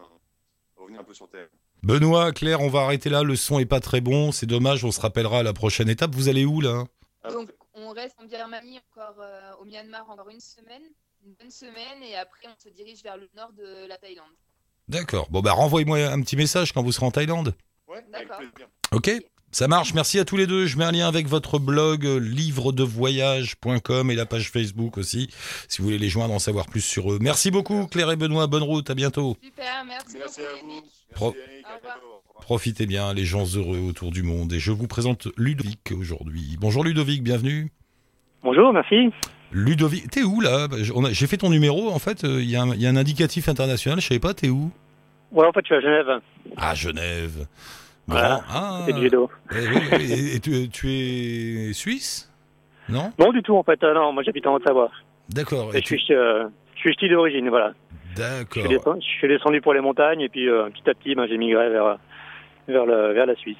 revenir 0.82 1.00
un 1.00 1.04
peu 1.04 1.14
sur 1.14 1.28
terre. 1.28 1.48
Benoît, 1.82 2.32
Claire, 2.32 2.60
on 2.60 2.68
va 2.68 2.80
arrêter 2.80 3.08
là. 3.10 3.22
Le 3.22 3.36
son 3.36 3.58
est 3.58 3.66
pas 3.66 3.80
très 3.80 4.00
bon. 4.00 4.32
C'est 4.32 4.46
dommage. 4.46 4.84
On 4.84 4.90
se 4.90 5.00
rappellera 5.00 5.38
à 5.40 5.42
la 5.42 5.52
prochaine 5.52 5.88
étape. 5.88 6.14
Vous 6.14 6.28
allez 6.28 6.44
où 6.44 6.60
là? 6.60 6.84
Après, 7.22 7.34
Donc, 7.36 7.50
on 7.74 7.90
reste 7.90 8.16
en 8.20 8.26
Birmanie 8.26 8.78
encore 8.92 9.16
euh, 9.20 9.52
au 9.60 9.64
Myanmar 9.64 10.08
encore 10.10 10.28
une 10.30 10.40
semaine, 10.40 10.82
une 11.24 11.34
bonne 11.34 11.50
semaine, 11.50 12.02
et 12.02 12.16
après, 12.16 12.46
on 12.46 12.58
se 12.62 12.68
dirige 12.68 13.02
vers 13.02 13.16
le 13.16 13.28
nord 13.36 13.52
de 13.52 13.86
la 13.86 13.96
Thaïlande. 13.96 14.26
D'accord. 14.88 15.28
Bon 15.30 15.40
bah 15.40 15.52
renvoyez-moi 15.52 15.98
un 15.98 16.20
petit 16.22 16.36
message 16.36 16.72
quand 16.72 16.82
vous 16.82 16.92
serez 16.92 17.06
en 17.06 17.10
Thaïlande. 17.10 17.54
ouais, 17.86 18.04
D'accord. 18.10 18.40
Ok 18.92 19.10
Ça 19.52 19.66
marche, 19.66 19.94
merci 19.94 20.18
à 20.20 20.24
tous 20.24 20.36
les 20.36 20.46
deux. 20.46 20.66
Je 20.66 20.78
mets 20.78 20.84
un 20.84 20.92
lien 20.92 21.08
avec 21.08 21.26
votre 21.26 21.58
blog 21.58 22.06
euh, 22.06 22.18
livredevoyage.com 22.20 24.10
et 24.10 24.14
la 24.14 24.24
page 24.26 24.50
Facebook 24.50 24.96
aussi, 24.96 25.28
si 25.68 25.78
vous 25.78 25.86
voulez 25.86 25.98
les 25.98 26.08
joindre, 26.08 26.32
en 26.34 26.38
savoir 26.38 26.66
plus 26.66 26.80
sur 26.82 27.12
eux. 27.12 27.18
Merci 27.20 27.50
beaucoup 27.50 27.86
Claire 27.88 28.10
et 28.12 28.16
Benoît, 28.16 28.46
bonne 28.46 28.62
route, 28.62 28.88
à 28.90 28.94
bientôt. 28.94 29.36
Super, 29.42 29.84
merci, 29.86 30.16
Merci 30.18 30.40
beaucoup. 30.40 30.70
à 30.70 30.74
vous. 30.74 30.82
Pro- 31.14 31.34
Eric, 31.52 31.64
à. 31.66 32.40
Profitez 32.42 32.86
bien, 32.86 33.12
les 33.12 33.24
gens 33.24 33.44
heureux 33.56 33.78
autour 33.80 34.10
du 34.12 34.22
monde. 34.22 34.52
Et 34.52 34.58
je 34.60 34.70
vous 34.72 34.86
présente 34.86 35.28
Ludovic 35.36 35.92
aujourd'hui. 35.98 36.56
Bonjour 36.60 36.84
Ludovic, 36.84 37.22
bienvenue. 37.22 37.70
Bonjour, 38.42 38.72
merci. 38.72 39.10
Ludovic, 39.52 40.10
t'es 40.10 40.22
où 40.22 40.40
là? 40.40 40.68
Bah, 40.68 40.76
J'ai 41.10 41.26
fait 41.26 41.36
ton 41.38 41.50
numéro, 41.50 41.90
en 41.90 41.98
fait, 41.98 42.22
euh, 42.24 42.40
il 42.40 42.48
y, 42.48 42.56
a 42.56 42.62
un- 42.62 42.74
il 42.74 42.80
y 42.80 42.86
a 42.86 42.90
un 42.90 42.96
indicatif 42.96 43.48
international, 43.48 44.00
je 44.00 44.06
savais 44.06 44.20
pas, 44.20 44.32
t'es 44.32 44.48
où? 44.48 44.70
Ouais, 45.32 45.46
en 45.46 45.52
fait, 45.52 45.60
je 45.62 45.66
suis 45.66 45.74
à 45.74 45.80
Genève. 45.80 46.20
À 46.56 46.74
Genève. 46.74 47.46
Voilà, 48.10 48.28
Grand. 48.28 48.42
Ah, 48.50 48.82
C'est 48.86 48.92
du 48.92 49.00
judo. 49.02 49.30
eh 49.54 50.02
et, 50.02 50.34
et 50.36 50.40
tu, 50.40 50.68
tu 50.68 50.88
es 50.90 51.72
suisse? 51.72 52.30
Non? 52.88 53.12
Non, 53.18 53.30
du 53.32 53.42
tout, 53.42 53.56
en 53.56 53.62
fait. 53.62 53.82
euh, 53.84 53.94
non, 53.94 54.12
moi, 54.12 54.22
j'habite 54.22 54.46
en 54.46 54.54
Haute-Savoie. 54.54 54.90
D'accord. 55.28 55.74
Et 55.74 55.78
et 55.78 55.80
je 55.80 55.86
tu- 55.86 55.98
suis, 55.98 56.14
euh, 56.14 56.48
je 56.74 56.80
suis 56.80 56.92
ch'ti 56.94 57.08
d'origine, 57.08 57.48
voilà. 57.48 57.72
D'accord. 58.16 58.96
je 58.96 59.00
suis 59.06 59.28
descendu 59.28 59.60
pour 59.60 59.72
les 59.72 59.80
montagnes 59.80 60.20
et 60.20 60.28
puis 60.28 60.48
euh, 60.48 60.68
petit 60.70 60.90
à 60.90 60.94
petit, 60.94 61.14
ben, 61.14 61.26
j'ai 61.28 61.38
migré 61.38 61.70
vers, 61.70 61.98
vers, 62.66 62.84
le, 62.86 63.12
vers 63.12 63.26
la 63.26 63.36
Suisse. 63.36 63.56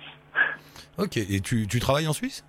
Ok, 0.99 1.17
et 1.17 1.41
tu, 1.41 1.67
tu 1.69 1.79
travailles 1.81 2.09
en 2.09 2.13
Suisse? 2.13 2.45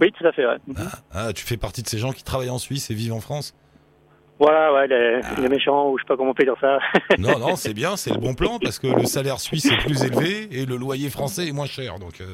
Oui, 0.00 0.10
tout 0.12 0.26
à 0.26 0.32
fait, 0.32 0.46
ouais. 0.46 0.56
ah, 0.76 0.98
ah, 1.12 1.32
tu 1.32 1.44
fais 1.44 1.56
partie 1.56 1.82
de 1.82 1.88
ces 1.88 1.98
gens 1.98 2.12
qui 2.12 2.24
travaillent 2.24 2.50
en 2.50 2.58
Suisse 2.58 2.90
et 2.90 2.94
vivent 2.94 3.12
en 3.12 3.20
France? 3.20 3.54
Voilà, 4.38 4.72
ouais, 4.74 4.86
les, 4.86 5.20
les 5.40 5.48
méchants, 5.48 5.88
ou 5.90 5.96
je 5.96 6.02
sais 6.02 6.06
pas 6.08 6.16
comment 6.16 6.32
on 6.32 6.34
peut 6.34 6.44
dire 6.44 6.56
ça. 6.60 6.78
Non, 7.18 7.38
non, 7.38 7.56
c'est 7.56 7.72
bien, 7.72 7.96
c'est 7.96 8.10
le 8.10 8.18
bon 8.18 8.34
plan 8.34 8.58
parce 8.58 8.78
que 8.78 8.86
le 8.86 9.04
salaire 9.06 9.40
suisse 9.40 9.64
est 9.64 9.78
plus 9.78 10.04
élevé 10.04 10.48
et 10.50 10.66
le 10.66 10.76
loyer 10.76 11.08
français 11.08 11.48
est 11.48 11.52
moins 11.52 11.66
cher. 11.66 11.98
Donc, 11.98 12.20
euh, 12.20 12.26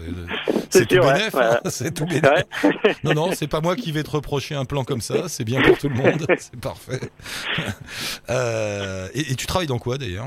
c'est 0.68 0.86
tout 0.86 0.96
ouais, 0.96 1.02
ouais. 1.04 1.30
hein, 1.34 1.60
c'est 1.66 1.94
tout. 1.94 2.04
Ouais. 2.04 2.44
Non, 3.04 3.14
non, 3.14 3.30
c'est 3.32 3.46
pas 3.46 3.60
moi 3.60 3.76
qui 3.76 3.92
vais 3.92 4.02
te 4.02 4.10
reprocher 4.10 4.56
un 4.56 4.64
plan 4.64 4.82
comme 4.82 5.00
ça. 5.00 5.28
C'est 5.28 5.44
bien 5.44 5.62
pour 5.62 5.78
tout 5.78 5.88
le 5.88 5.94
monde. 5.94 6.26
C'est 6.38 6.60
parfait. 6.60 7.00
Euh, 8.30 9.08
et, 9.14 9.32
et 9.32 9.34
tu 9.36 9.46
travailles 9.46 9.66
dans 9.68 9.78
quoi 9.78 9.96
d'ailleurs? 9.98 10.26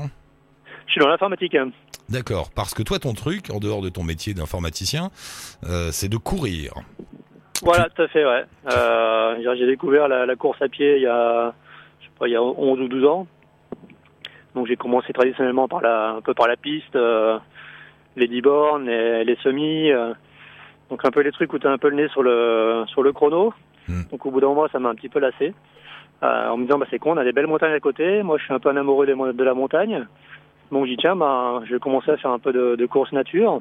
Je 0.86 0.92
suis 0.92 1.00
dans 1.00 1.08
l'informatique. 1.08 1.56
D'accord, 2.08 2.50
parce 2.54 2.72
que 2.72 2.82
toi, 2.82 2.98
ton 2.98 3.12
truc, 3.12 3.50
en 3.50 3.58
dehors 3.58 3.82
de 3.82 3.88
ton 3.90 4.02
métier 4.02 4.32
d'informaticien, 4.32 5.10
euh, 5.64 5.90
c'est 5.92 6.08
de 6.08 6.16
courir. 6.16 6.72
Voilà, 7.62 7.88
tout 7.94 8.02
à 8.02 8.08
fait, 8.08 8.24
ouais. 8.24 8.44
J'ai 9.58 9.66
découvert 9.66 10.08
la, 10.08 10.24
la 10.26 10.36
course 10.36 10.60
à 10.62 10.68
pied 10.68 10.96
il 10.96 11.02
y 11.02 11.06
a, 11.06 11.54
il 12.24 12.32
y 12.32 12.36
a 12.36 12.42
11 12.42 12.80
ou 12.80 12.88
12 12.88 13.04
ans. 13.04 13.26
Donc 14.54 14.66
j'ai 14.66 14.76
commencé 14.76 15.12
traditionnellement 15.12 15.68
par 15.68 15.82
la, 15.82 16.12
un 16.12 16.20
peu 16.22 16.32
par 16.32 16.48
la 16.48 16.56
piste, 16.56 16.96
euh, 16.96 17.38
les 18.16 18.26
10 18.26 18.40
bornes, 18.40 18.86
les, 18.86 19.24
les 19.24 19.36
semis, 19.36 19.90
euh, 19.90 20.14
donc 20.88 21.04
un 21.04 21.10
peu 21.10 21.20
les 21.20 21.32
trucs 21.32 21.52
où 21.52 21.58
tu 21.58 21.66
as 21.66 21.70
un 21.70 21.78
peu 21.78 21.90
le 21.90 21.96
nez 21.96 22.08
sur 22.08 22.22
le, 22.22 22.84
sur 22.86 23.02
le 23.02 23.12
chrono. 23.12 23.52
Hmm. 23.88 24.04
Donc 24.10 24.24
au 24.24 24.30
bout 24.30 24.40
d'un 24.40 24.48
moment, 24.48 24.66
ça 24.72 24.78
m'a 24.78 24.88
un 24.88 24.94
petit 24.94 25.10
peu 25.10 25.18
lassé. 25.18 25.52
Euh, 26.22 26.48
en 26.48 26.56
me 26.56 26.64
disant, 26.64 26.78
bah, 26.78 26.86
c'est 26.90 26.98
con, 26.98 27.12
on 27.12 27.16
a 27.18 27.24
des 27.24 27.32
belles 27.32 27.46
montagnes 27.46 27.74
à 27.74 27.80
côté. 27.80 28.22
Moi, 28.22 28.38
je 28.38 28.44
suis 28.44 28.54
un 28.54 28.58
peu 28.58 28.70
un 28.70 28.76
amoureux 28.76 29.06
de 29.06 29.44
la 29.44 29.54
montagne. 29.54 30.06
Donc 30.72 30.86
j'ai 30.86 30.92
dit, 30.92 30.96
tiens, 30.96 31.16
bah, 31.16 31.60
je 31.64 31.74
vais 31.74 31.78
commencer 31.78 32.10
à 32.10 32.16
faire 32.16 32.30
un 32.30 32.38
peu 32.38 32.52
de, 32.52 32.76
de 32.76 32.86
course 32.86 33.12
nature. 33.12 33.60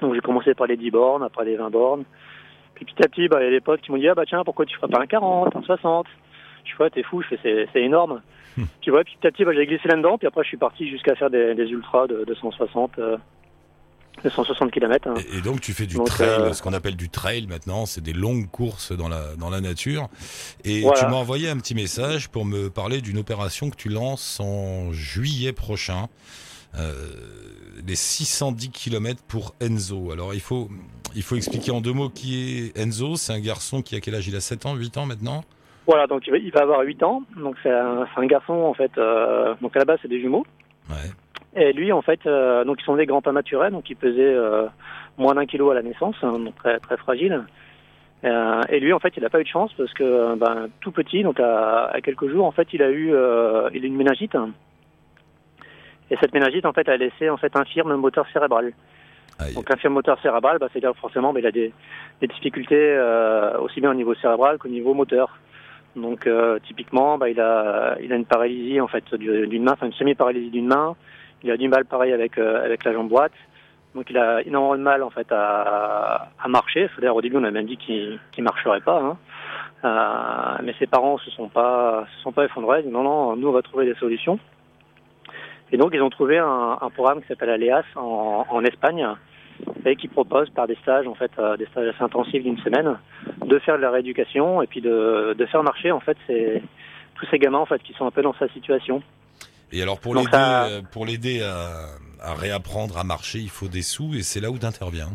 Donc 0.00 0.14
j'ai 0.14 0.20
commencé 0.20 0.54
par 0.54 0.66
les 0.66 0.76
10 0.76 0.90
bornes, 0.90 1.22
après 1.22 1.44
les 1.44 1.56
20 1.56 1.70
bornes. 1.70 2.04
Puis 2.74 2.84
petit 2.84 3.04
à 3.04 3.08
petit, 3.08 3.28
bah, 3.28 3.38
il 3.40 3.44
y 3.44 3.48
a 3.48 3.50
des 3.50 3.60
potes 3.60 3.80
qui 3.82 3.92
m'ont 3.92 3.98
dit, 3.98 4.08
ah 4.08 4.14
bah 4.14 4.24
tiens, 4.26 4.42
pourquoi 4.44 4.66
tu 4.66 4.76
ferais 4.76 4.88
pas 4.88 5.00
un 5.00 5.06
40, 5.06 5.54
un 5.54 5.62
60 5.62 6.06
Fais, 6.64 6.82
ouais, 6.84 6.90
t'es 6.90 7.02
fou, 7.02 7.22
je 7.22 7.36
fais, 7.36 7.66
c'est, 7.72 7.80
énorme. 7.82 8.22
Hmm. 8.56 8.64
Puis 8.80 8.90
ouais, 8.90 9.02
petit 9.04 9.26
à 9.26 9.30
petit, 9.30 9.44
bah, 9.44 9.52
j'ai 9.54 9.66
glissé 9.66 9.88
là-dedans, 9.88 10.18
puis 10.18 10.26
après, 10.26 10.42
je 10.42 10.48
suis 10.48 10.56
parti 10.56 10.88
jusqu'à 10.88 11.14
faire 11.16 11.30
des, 11.30 11.54
des 11.54 11.64
ultras 11.64 12.06
de 12.06 12.24
260, 12.26 12.98
euh, 12.98 13.16
260 14.24 14.70
km. 14.70 15.08
hein. 15.08 15.14
Et, 15.32 15.38
et 15.38 15.40
donc, 15.40 15.60
tu 15.60 15.72
fais 15.72 15.86
du 15.86 15.96
Donc, 15.96 16.06
trail, 16.06 16.28
euh, 16.28 16.52
ce 16.52 16.62
qu'on 16.62 16.72
appelle 16.74 16.96
du 16.96 17.08
trail 17.08 17.46
maintenant. 17.46 17.86
C'est 17.86 18.02
des 18.02 18.12
longues 18.12 18.48
courses 18.50 18.92
dans 18.92 19.08
la, 19.08 19.34
dans 19.36 19.48
la 19.50 19.60
nature. 19.60 20.08
Et 20.64 20.82
Voilà. 20.82 21.00
tu 21.00 21.06
m'as 21.06 21.16
envoyé 21.16 21.48
un 21.48 21.56
petit 21.56 21.74
message 21.74 22.28
pour 22.28 22.44
me 22.44 22.68
parler 22.68 23.00
d'une 23.00 23.18
opération 23.18 23.70
que 23.70 23.76
tu 23.76 23.88
lances 23.88 24.38
en 24.40 24.92
juillet 24.92 25.52
prochain. 25.52 26.08
Euh, 26.78 26.94
les 27.86 27.96
610 27.96 28.70
km 28.70 29.22
pour 29.26 29.54
Enzo. 29.60 30.12
Alors, 30.12 30.34
il 30.34 30.40
faut, 30.40 30.68
il 31.16 31.22
faut 31.22 31.36
expliquer 31.36 31.70
en 31.70 31.80
deux 31.80 31.92
mots 31.92 32.08
qui 32.10 32.70
est 32.74 32.78
Enzo. 32.78 33.16
C'est 33.16 33.32
un 33.32 33.40
garçon 33.40 33.82
qui 33.82 33.96
a 33.96 34.00
quel 34.00 34.14
âge 34.14 34.28
Il 34.28 34.36
a? 34.36 34.40
7 34.40 34.66
ans, 34.66 34.74
8 34.74 34.96
ans 34.98 35.06
maintenant? 35.06 35.44
Voilà, 35.86 36.06
donc 36.06 36.26
il 36.26 36.52
va, 36.52 36.60
avoir 36.60 36.80
8 36.82 37.02
ans. 37.02 37.22
Donc 37.36 37.56
c'est 37.62 37.72
un, 37.72 38.06
un 38.16 38.26
garçon, 38.26 38.54
en 38.54 38.74
fait. 38.74 38.96
euh, 38.98 39.54
donc 39.60 39.74
à 39.76 39.80
la 39.80 39.84
base, 39.84 39.98
c'est 40.02 40.08
des 40.08 40.20
jumeaux. 40.20 40.46
Ouais. 40.88 41.10
Et 41.54 41.72
lui, 41.72 41.92
en 41.92 42.02
fait, 42.02 42.20
euh, 42.26 42.64
donc 42.64 42.78
ils 42.80 42.84
sont 42.84 42.96
des 42.96 43.06
grands 43.06 43.20
pas 43.22 43.32
maturés, 43.32 43.70
donc 43.70 43.90
il 43.90 43.96
pesait 43.96 44.22
euh, 44.22 44.66
moins 45.18 45.34
d'un 45.34 45.44
kilo 45.46 45.70
à 45.70 45.74
la 45.74 45.82
naissance, 45.82 46.16
hein, 46.22 46.38
donc 46.38 46.54
très, 46.56 46.78
très 46.78 46.96
fragile. 46.96 47.44
Euh, 48.24 48.60
et 48.68 48.80
lui, 48.80 48.92
en 48.92 49.00
fait, 49.00 49.12
il 49.16 49.22
n'a 49.22 49.28
pas 49.30 49.40
eu 49.40 49.44
de 49.44 49.48
chance 49.48 49.72
parce 49.76 49.92
que, 49.94 50.04
euh, 50.04 50.36
ben, 50.36 50.68
tout 50.80 50.92
petit, 50.92 51.22
donc 51.22 51.40
à, 51.40 51.86
à 51.86 52.00
quelques 52.00 52.28
jours, 52.28 52.46
en 52.46 52.52
fait, 52.52 52.68
il 52.72 52.82
a 52.82 52.88
eu, 52.88 53.12
euh, 53.12 53.68
il 53.74 53.82
a 53.82 53.84
eu 53.84 53.88
une 53.88 53.96
méningite. 53.96 54.36
Et 56.10 56.16
cette 56.20 56.32
méningite, 56.32 56.64
en 56.64 56.72
fait, 56.72 56.88
a 56.88 56.96
laissé 56.96 57.28
en 57.30 57.36
fait 57.36 57.54
infirme 57.56 57.94
moteur 57.96 58.26
cérébral. 58.32 58.72
Aïe. 59.38 59.54
Donc 59.54 59.70
infirme 59.70 59.94
moteur 59.94 60.20
cérébral, 60.20 60.58
bah, 60.58 60.68
c'est-à-dire 60.72 60.96
forcément, 60.96 61.32
bah, 61.32 61.40
il 61.40 61.46
a 61.46 61.50
des, 61.52 61.72
des 62.20 62.26
difficultés 62.28 62.76
euh, 62.78 63.58
aussi 63.58 63.80
bien 63.80 63.90
au 63.90 63.94
niveau 63.94 64.14
cérébral 64.14 64.58
qu'au 64.58 64.68
niveau 64.68 64.94
moteur. 64.94 65.38
Donc 65.94 66.26
euh, 66.26 66.58
typiquement, 66.66 67.18
bah, 67.18 67.28
il 67.28 67.38
a, 67.40 67.96
il 68.00 68.12
a 68.12 68.16
une 68.16 68.24
paralysie 68.24 68.80
en 68.80 68.88
fait 68.88 69.14
du- 69.14 69.46
d'une 69.46 69.64
main, 69.64 69.72
enfin 69.72 69.86
une 69.86 69.92
semi-paralysie 69.92 70.50
d'une 70.50 70.66
main. 70.66 70.96
Il 71.42 71.50
a 71.50 71.56
du 71.56 71.68
mal 71.68 71.84
pareil 71.84 72.12
avec 72.12 72.38
euh, 72.38 72.64
avec 72.64 72.84
la 72.84 72.92
jambe 72.92 73.08
droite. 73.08 73.32
Donc 73.94 74.08
il 74.08 74.16
a 74.16 74.40
énormément 74.42 74.76
de 74.76 74.82
mal 74.82 75.02
en 75.02 75.10
fait 75.10 75.26
à, 75.30 76.28
à 76.42 76.48
marcher. 76.48 76.88
C'est-à-dire 76.94 77.14
au 77.14 77.20
début 77.20 77.36
on 77.36 77.44
a 77.44 77.50
même 77.50 77.66
dit 77.66 77.76
qu'il 77.76 78.18
qu'il 78.32 78.42
marcherait 78.44 78.80
pas. 78.80 79.00
Hein. 79.02 79.16
Euh, 79.84 80.62
mais 80.64 80.74
ses 80.78 80.86
parents 80.86 81.18
se 81.18 81.30
sont 81.30 81.48
pas 81.48 82.06
se 82.16 82.22
sont 82.22 82.32
pas 82.32 82.44
effondrés. 82.46 82.82
Ils 82.86 82.90
non 82.90 83.02
non, 83.02 83.36
nous 83.36 83.48
on 83.48 83.52
va 83.52 83.60
trouver 83.62 83.84
des 83.84 83.94
solutions. 83.96 84.38
Et 85.72 85.76
donc 85.76 85.90
ils 85.92 86.00
ont 86.02 86.10
trouvé 86.10 86.38
un, 86.38 86.78
un 86.80 86.90
programme 86.90 87.20
qui 87.20 87.26
s'appelle 87.28 87.50
Aleas 87.50 87.84
en, 87.96 88.46
en 88.48 88.64
Espagne 88.64 89.06
et 89.84 89.96
qui 89.96 90.08
propose 90.08 90.48
par 90.50 90.66
des 90.66 90.76
stages 90.76 91.06
en 91.06 91.14
fait 91.14 91.30
euh, 91.38 91.56
des 91.56 91.66
stages 91.66 91.88
assez 91.88 92.02
intensifs 92.02 92.42
d'une 92.42 92.58
semaine 92.58 92.98
de 93.44 93.58
faire 93.60 93.76
de 93.76 93.82
la 93.82 93.90
rééducation 93.90 94.62
et 94.62 94.66
puis 94.66 94.80
de, 94.80 95.34
de 95.36 95.46
faire 95.46 95.62
marcher 95.62 95.90
en 95.92 96.00
fait 96.00 96.16
ces, 96.26 96.62
tous 97.16 97.26
ces 97.30 97.38
gamins 97.38 97.58
en 97.58 97.66
fait 97.66 97.82
qui 97.82 97.92
sont 97.94 98.06
un 98.06 98.10
peu 98.10 98.22
dans 98.22 98.34
sa 98.34 98.48
situation. 98.48 99.02
Et 99.72 99.80
alors, 99.82 99.98
pour 100.00 100.14
l'aider, 100.14 100.28
ça- 100.30 100.66
euh, 100.66 100.80
pour 100.92 101.06
l'aider 101.06 101.42
à, 101.42 101.86
à 102.30 102.34
réapprendre 102.34 102.98
à 102.98 103.04
marcher, 103.04 103.38
il 103.38 103.48
faut 103.48 103.68
des 103.68 103.82
sous 103.82 104.14
et 104.14 104.22
c'est 104.22 104.40
là 104.40 104.50
où 104.50 104.58
tu 104.58 104.66
interviens. 104.66 105.08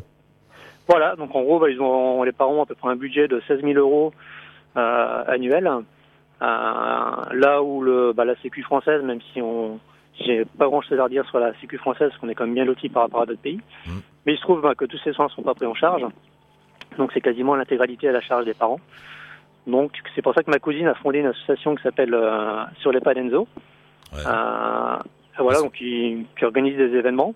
Voilà, 0.89 1.15
donc 1.15 1.35
en 1.35 1.41
gros, 1.43 1.59
bah, 1.59 1.69
ils 1.69 1.79
ont, 1.81 2.23
les 2.23 2.31
parents 2.31 2.53
ont 2.55 2.63
à 2.63 2.65
peu 2.65 2.73
près 2.75 2.89
un 2.89 2.95
budget 2.95 3.27
de 3.27 3.41
16 3.47 3.61
000 3.61 3.73
euros 3.73 4.13
euh, 4.77 5.23
annuel. 5.27 5.67
Euh, 5.67 6.45
là 7.33 7.61
où 7.61 7.81
le, 7.81 8.13
bah, 8.13 8.25
la 8.25 8.35
Sécu 8.41 8.63
française, 8.63 9.03
même 9.03 9.19
si 9.33 9.41
on, 9.41 9.79
j'ai 10.19 10.45
pas 10.45 10.65
grand 10.65 10.81
chose 10.81 10.99
à 10.99 11.07
dire 11.09 11.25
sur 11.27 11.39
la 11.39 11.53
Sécu 11.59 11.77
française, 11.77 12.09
parce 12.09 12.19
qu'on 12.19 12.29
est 12.29 12.35
quand 12.35 12.45
même 12.45 12.55
bien 12.55 12.65
loti 12.65 12.89
par 12.89 13.03
rapport 13.03 13.21
à 13.21 13.25
d'autres 13.25 13.41
pays. 13.41 13.59
Mm. 13.85 13.91
Mais 14.25 14.33
il 14.33 14.37
se 14.37 14.41
trouve 14.41 14.61
bah, 14.61 14.75
que 14.75 14.85
tous 14.85 14.99
ces 15.03 15.13
soins 15.13 15.25
ne 15.25 15.31
sont 15.31 15.43
pas 15.43 15.53
pris 15.53 15.65
en 15.65 15.75
charge. 15.75 16.05
Donc 16.97 17.11
c'est 17.13 17.21
quasiment 17.21 17.55
l'intégralité 17.55 18.09
à 18.09 18.11
la 18.11 18.21
charge 18.21 18.45
des 18.45 18.53
parents. 18.53 18.79
Donc 19.67 19.91
c'est 20.15 20.21
pour 20.21 20.33
ça 20.33 20.43
que 20.43 20.51
ma 20.51 20.59
cousine 20.59 20.87
a 20.87 20.95
fondé 20.95 21.19
une 21.19 21.27
association 21.27 21.75
qui 21.75 21.83
s'appelle 21.83 22.13
euh, 22.13 22.63
Sur 22.79 22.91
les 22.91 22.99
pas 22.99 23.13
d'Enzo. 23.13 23.47
Ouais. 24.13 24.19
Euh, 24.25 24.97
voilà, 25.39 25.59
donc 25.59 25.73
qui, 25.73 26.25
qui 26.37 26.45
organise 26.45 26.77
des 26.77 26.95
événements. 26.95 27.35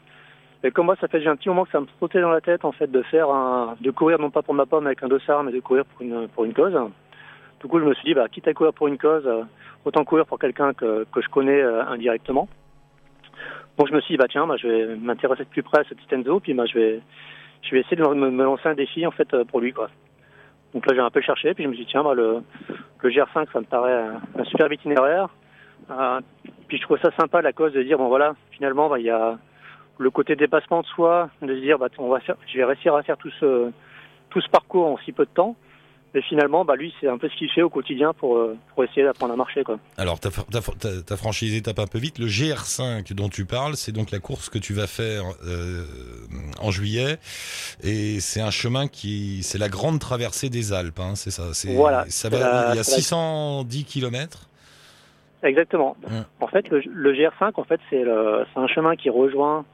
Et 0.63 0.71
comme 0.71 0.85
moi, 0.85 0.95
ça 1.01 1.07
fait 1.07 1.17
déjà 1.17 1.31
un 1.31 1.35
petit 1.35 1.49
moment 1.49 1.65
que 1.65 1.71
ça 1.71 1.79
me 1.79 1.87
trottait 1.97 2.21
dans 2.21 2.29
la 2.29 2.41
tête, 2.41 2.65
en 2.65 2.71
fait, 2.71 2.89
de 2.89 3.01
faire 3.03 3.29
un, 3.29 3.75
de 3.81 3.91
courir 3.91 4.19
non 4.19 4.29
pas 4.29 4.43
pour 4.43 4.53
ma 4.53 4.65
pomme 4.65 4.85
avec 4.85 5.01
un 5.01 5.07
dossard, 5.07 5.43
mais 5.43 5.51
de 5.51 5.59
courir 5.59 5.85
pour 5.85 6.01
une, 6.01 6.27
pour 6.27 6.45
une 6.45 6.53
cause. 6.53 6.77
Du 7.61 7.67
coup, 7.67 7.79
je 7.79 7.85
me 7.85 7.93
suis 7.95 8.05
dit, 8.05 8.13
bah, 8.13 8.27
quitte 8.29 8.47
à 8.47 8.53
courir 8.53 8.73
pour 8.73 8.87
une 8.87 8.97
cause, 8.97 9.25
euh, 9.25 9.43
autant 9.85 10.03
courir 10.03 10.25
pour 10.25 10.37
quelqu'un 10.37 10.73
que, 10.73 11.05
que 11.11 11.21
je 11.21 11.29
connais 11.29 11.61
euh, 11.61 11.83
indirectement. 11.85 12.47
Donc, 13.81 13.89
je 13.89 13.95
me 13.95 14.01
suis 14.01 14.13
dit, 14.13 14.17
bah, 14.17 14.27
tiens, 14.29 14.45
je 14.57 14.67
vais 14.67 14.95
m'intéresser 14.95 15.43
de 15.43 15.49
plus 15.49 15.63
près 15.63 15.79
à 15.79 15.83
ce 15.85 15.95
petit 15.95 16.13
Enzo, 16.13 16.39
puis 16.39 16.53
bah, 16.53 16.67
je 16.67 16.77
vais, 16.77 17.01
je 17.63 17.71
vais 17.71 17.79
essayer 17.79 17.97
de 17.97 18.03
me, 18.03 18.43
lancer 18.43 18.69
un 18.69 18.75
défi, 18.75 19.07
en 19.07 19.09
fait, 19.09 19.33
euh, 19.33 19.43
pour 19.43 19.59
lui, 19.59 19.73
quoi. 19.73 19.89
Donc 20.75 20.85
là, 20.85 20.93
j'ai 20.93 21.01
un 21.01 21.09
peu 21.09 21.19
cherché, 21.19 21.55
puis 21.55 21.63
je 21.63 21.67
me 21.67 21.73
suis 21.73 21.85
dit, 21.85 21.89
tiens, 21.89 22.03
bah, 22.03 22.13
le, 22.13 22.43
le 23.01 23.09
GR5, 23.09 23.51
ça 23.51 23.59
me 23.59 23.65
paraît 23.65 23.91
un, 23.91 24.21
un 24.39 24.43
super 24.43 24.71
itinéraire. 24.71 25.29
Euh, 25.89 26.19
puis 26.67 26.77
je 26.77 26.83
trouve 26.83 26.99
ça 26.99 27.09
sympa 27.19 27.41
la 27.41 27.53
cause 27.53 27.73
de 27.73 27.81
dire 27.81 27.97
bon 27.97 28.07
voilà 28.07 28.35
finalement 28.51 28.87
bah, 28.87 28.99
il 28.99 29.05
y 29.05 29.09
a 29.09 29.39
le 29.97 30.11
côté 30.11 30.35
dépassement 30.35 30.81
de 30.81 30.85
soi 30.85 31.31
de 31.41 31.55
se 31.55 31.59
dire 31.59 31.79
bah 31.79 31.87
on 31.97 32.07
va 32.07 32.19
je 32.19 32.57
vais 32.57 32.63
réussir 32.63 32.93
à 32.93 33.01
faire 33.01 33.17
tout 33.17 33.31
ce 33.39 33.71
tout 34.29 34.41
ce 34.41 34.47
parcours 34.47 34.85
en 34.85 34.97
si 34.99 35.11
peu 35.11 35.25
de 35.25 35.31
temps 35.31 35.55
mais 36.13 36.21
finalement 36.21 36.65
bah 36.65 36.75
lui 36.75 36.93
c'est 36.99 37.07
un 37.07 37.17
peu 37.17 37.29
ce 37.29 37.35
qu'il 37.37 37.49
fait 37.49 37.61
au 37.61 37.69
quotidien 37.69 38.13
pour 38.13 38.37
euh, 38.37 38.57
pour 38.73 38.83
essayer 38.83 39.03
d'apprendre 39.03 39.33
à 39.33 39.35
marcher 39.37 39.63
quoi 39.63 39.77
Alors, 39.97 40.19
ta, 40.19 40.29
ta, 40.29 41.17
franchise 41.17 41.55
étape 41.55 41.79
un 41.79 41.87
peu 41.87 41.99
vite. 41.99 42.19
Le 42.19 42.25
GR5 42.27 43.13
dont 43.13 43.29
tu 43.29 43.45
parles, 43.45 43.75
c'est 43.75 43.91
donc 43.91 44.11
la 44.11 44.19
course 44.19 44.49
que 44.49 44.57
tu 44.59 44.73
vas 44.73 44.87
faire 44.87 45.23
euh, 45.45 45.83
en 46.59 46.71
juillet. 46.71 47.17
Et 47.83 48.19
c'est 48.19 48.41
un 48.41 48.51
chemin 48.51 48.87
qui. 48.87 49.41
C'est 49.43 49.57
la 49.57 49.69
grande 49.69 49.99
traversée 49.99 50.49
des 50.49 50.73
Alpes, 50.73 50.99
hein, 50.99 51.13
c'est 51.15 51.31
ça. 51.31 51.43
Voilà, 51.73 52.03
Ça 52.05 52.29
c'est 52.29 52.29
va, 52.29 52.39
la- 52.39 52.69
il 52.73 52.75
y 52.77 52.79
a 52.79 52.83
c'est 52.83 52.91
la- 52.91 53.01
610 53.01 53.85
km. 53.85 54.47
exactement 55.43 55.95
en 56.39 56.47
fait 56.47 56.67
le, 56.69 56.81
le 56.85 57.13
GR5 57.13 57.53
en 57.55 57.63
fait 57.63 57.79
c'est 57.89 58.03
un 58.55 58.67
chemin 58.67 58.95
qui 58.95 59.09
rejoint 59.09 59.65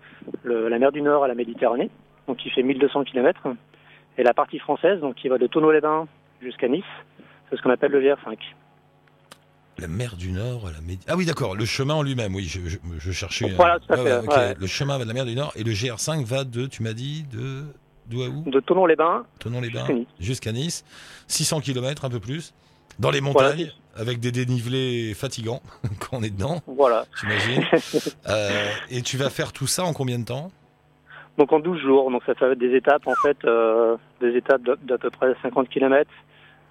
le- 0.43 0.69
la 0.69 0.80
mer 0.80 0.91
du 0.91 1.02
Nord 1.02 1.23
à 1.23 1.28
la 1.28 1.36
Méditerranée 1.36 1.89
donc 2.28 2.38
qui 2.38 2.50
fait 2.50 2.62
1200 2.63 3.04
km, 3.06 3.47
et 4.17 4.23
la 4.23 4.34
partie 4.34 4.60
française, 4.60 5.00
donc 5.00 5.15
qui 5.15 5.30
va 5.30 5.38
de 5.38 5.47
Tonneau-les-Bains 5.47 6.08
jusqu'à 6.41 6.67
Nice, 6.67 6.84
c'est 7.50 7.58
ce 7.58 7.62
qu'on 7.62 7.69
appelle 7.71 7.91
le 7.91 8.02
GR5. 8.02 8.38
La 9.80 9.88
mer 9.88 10.15
du 10.17 10.32
Nord, 10.32 10.65
la 10.71 10.82
Médi- 10.82 11.04
Ah 11.08 11.15
oui, 11.15 11.26
d'accord, 11.26 11.56
le 11.56 11.65
chemin 11.65 11.93
en 11.93 12.02
lui-même, 12.02 12.34
oui, 12.34 12.45
je, 12.45 12.67
je- 12.67 12.78
je 12.97 13.12
cherchais. 13.12 13.47
Voilà, 13.56 13.80
tout 13.80 13.93
à 13.93 13.97
ouais, 13.97 14.04
fait, 14.04 14.12
ouais, 14.17 14.26
ok. 14.28 14.36
ouais. 14.36 14.56
Le 14.60 14.67
chemin 14.67 14.97
va 14.97 15.04
de 15.04 15.08
la 15.10 15.13
mer 15.13 15.26
du 15.26 15.36
Nord 15.36 15.54
et 15.56 15.63
le 15.63 15.71
GR5 15.71 16.23
va 16.26 16.43
de, 16.43 16.65
tu 16.65 16.82
m'as 16.82 16.93
dit, 16.93 17.23
de. 17.32 17.63
D'où 18.08 18.23
à 18.23 18.28
où? 18.30 18.50
De 18.50 18.60
Tonneau-les-Bains 18.62 19.26
Tonon-les-Bains 19.39 19.86
Jusqu'à 19.86 19.93
Nice. 19.93 20.08
jusqu'à 20.19 20.52
Nice. 20.54 20.86
600 21.28 21.60
km, 21.62 22.06
un 22.06 22.10
peu 22.10 22.19
plus. 22.21 22.54
Dans 23.00 23.12
les 23.12 23.19
Voilà. 23.19 23.50
montagnes, 23.50 23.71
avec 23.95 24.19
des 24.19 24.32
dénivelés 24.32 25.13
fatigants 25.13 25.62
quand 26.00 26.17
on 26.17 26.23
est 26.23 26.30
dedans, 26.32 26.62
Voilà. 26.67 27.06
j'imagine. 27.19 27.63
Euh, 28.30 28.69
et 28.89 29.02
tu 29.04 29.17
vas 29.17 29.30
faire 29.30 29.52
tout 29.54 29.67
ça 29.67 29.84
en 29.84 29.93
combien 29.93 30.17
de 30.19 30.26
temps? 30.26 30.52
Donc 31.38 31.52
en 31.54 31.60
12 31.60 31.80
jours, 31.80 32.10
donc 32.12 32.23
ça 32.26 32.34
fait 32.36 32.56
des 32.56 32.76
étapes 32.76 33.06
en 33.08 33.13
fait, 33.21 33.38
euh, 33.45 33.95
des 34.21 34.36
étapes 34.36 34.62
d'à 34.84 34.97
peu 34.97 35.10
près 35.12 35.34
50 35.43 35.69
km 35.69 36.10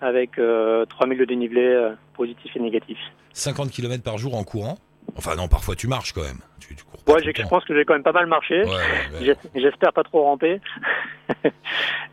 avec 0.00 0.38
euh, 0.38 0.84
3000 0.86 1.18
de 1.18 1.24
dénivelé 1.24 1.62
euh, 1.64 1.90
positif 2.14 2.54
et 2.56 2.60
négatif. 2.60 2.98
50 3.32 3.70
km 3.70 4.02
par 4.02 4.18
jour 4.18 4.34
en 4.34 4.42
courant? 4.44 4.76
Enfin 5.16 5.36
non, 5.36 5.46
parfois 5.48 5.76
tu 5.76 5.86
marches 5.86 6.12
quand 6.12 6.22
même. 6.22 6.40
Tu, 6.60 6.74
tu 6.74 6.84
cours 6.84 7.00
pas 7.04 7.12
Ouais, 7.14 7.22
je 7.22 7.48
pense 7.48 7.64
que 7.64 7.74
j'ai 7.76 7.84
quand 7.84 7.94
même 7.94 8.02
pas 8.02 8.12
mal 8.12 8.26
marché. 8.26 8.64
Ouais, 8.64 8.70
ouais, 8.70 9.18
ouais. 9.20 9.24
J'es- 9.24 9.60
J'espère 9.60 9.92
pas 9.92 10.02
trop 10.02 10.22
ramper. 10.24 10.60
et 11.44 11.50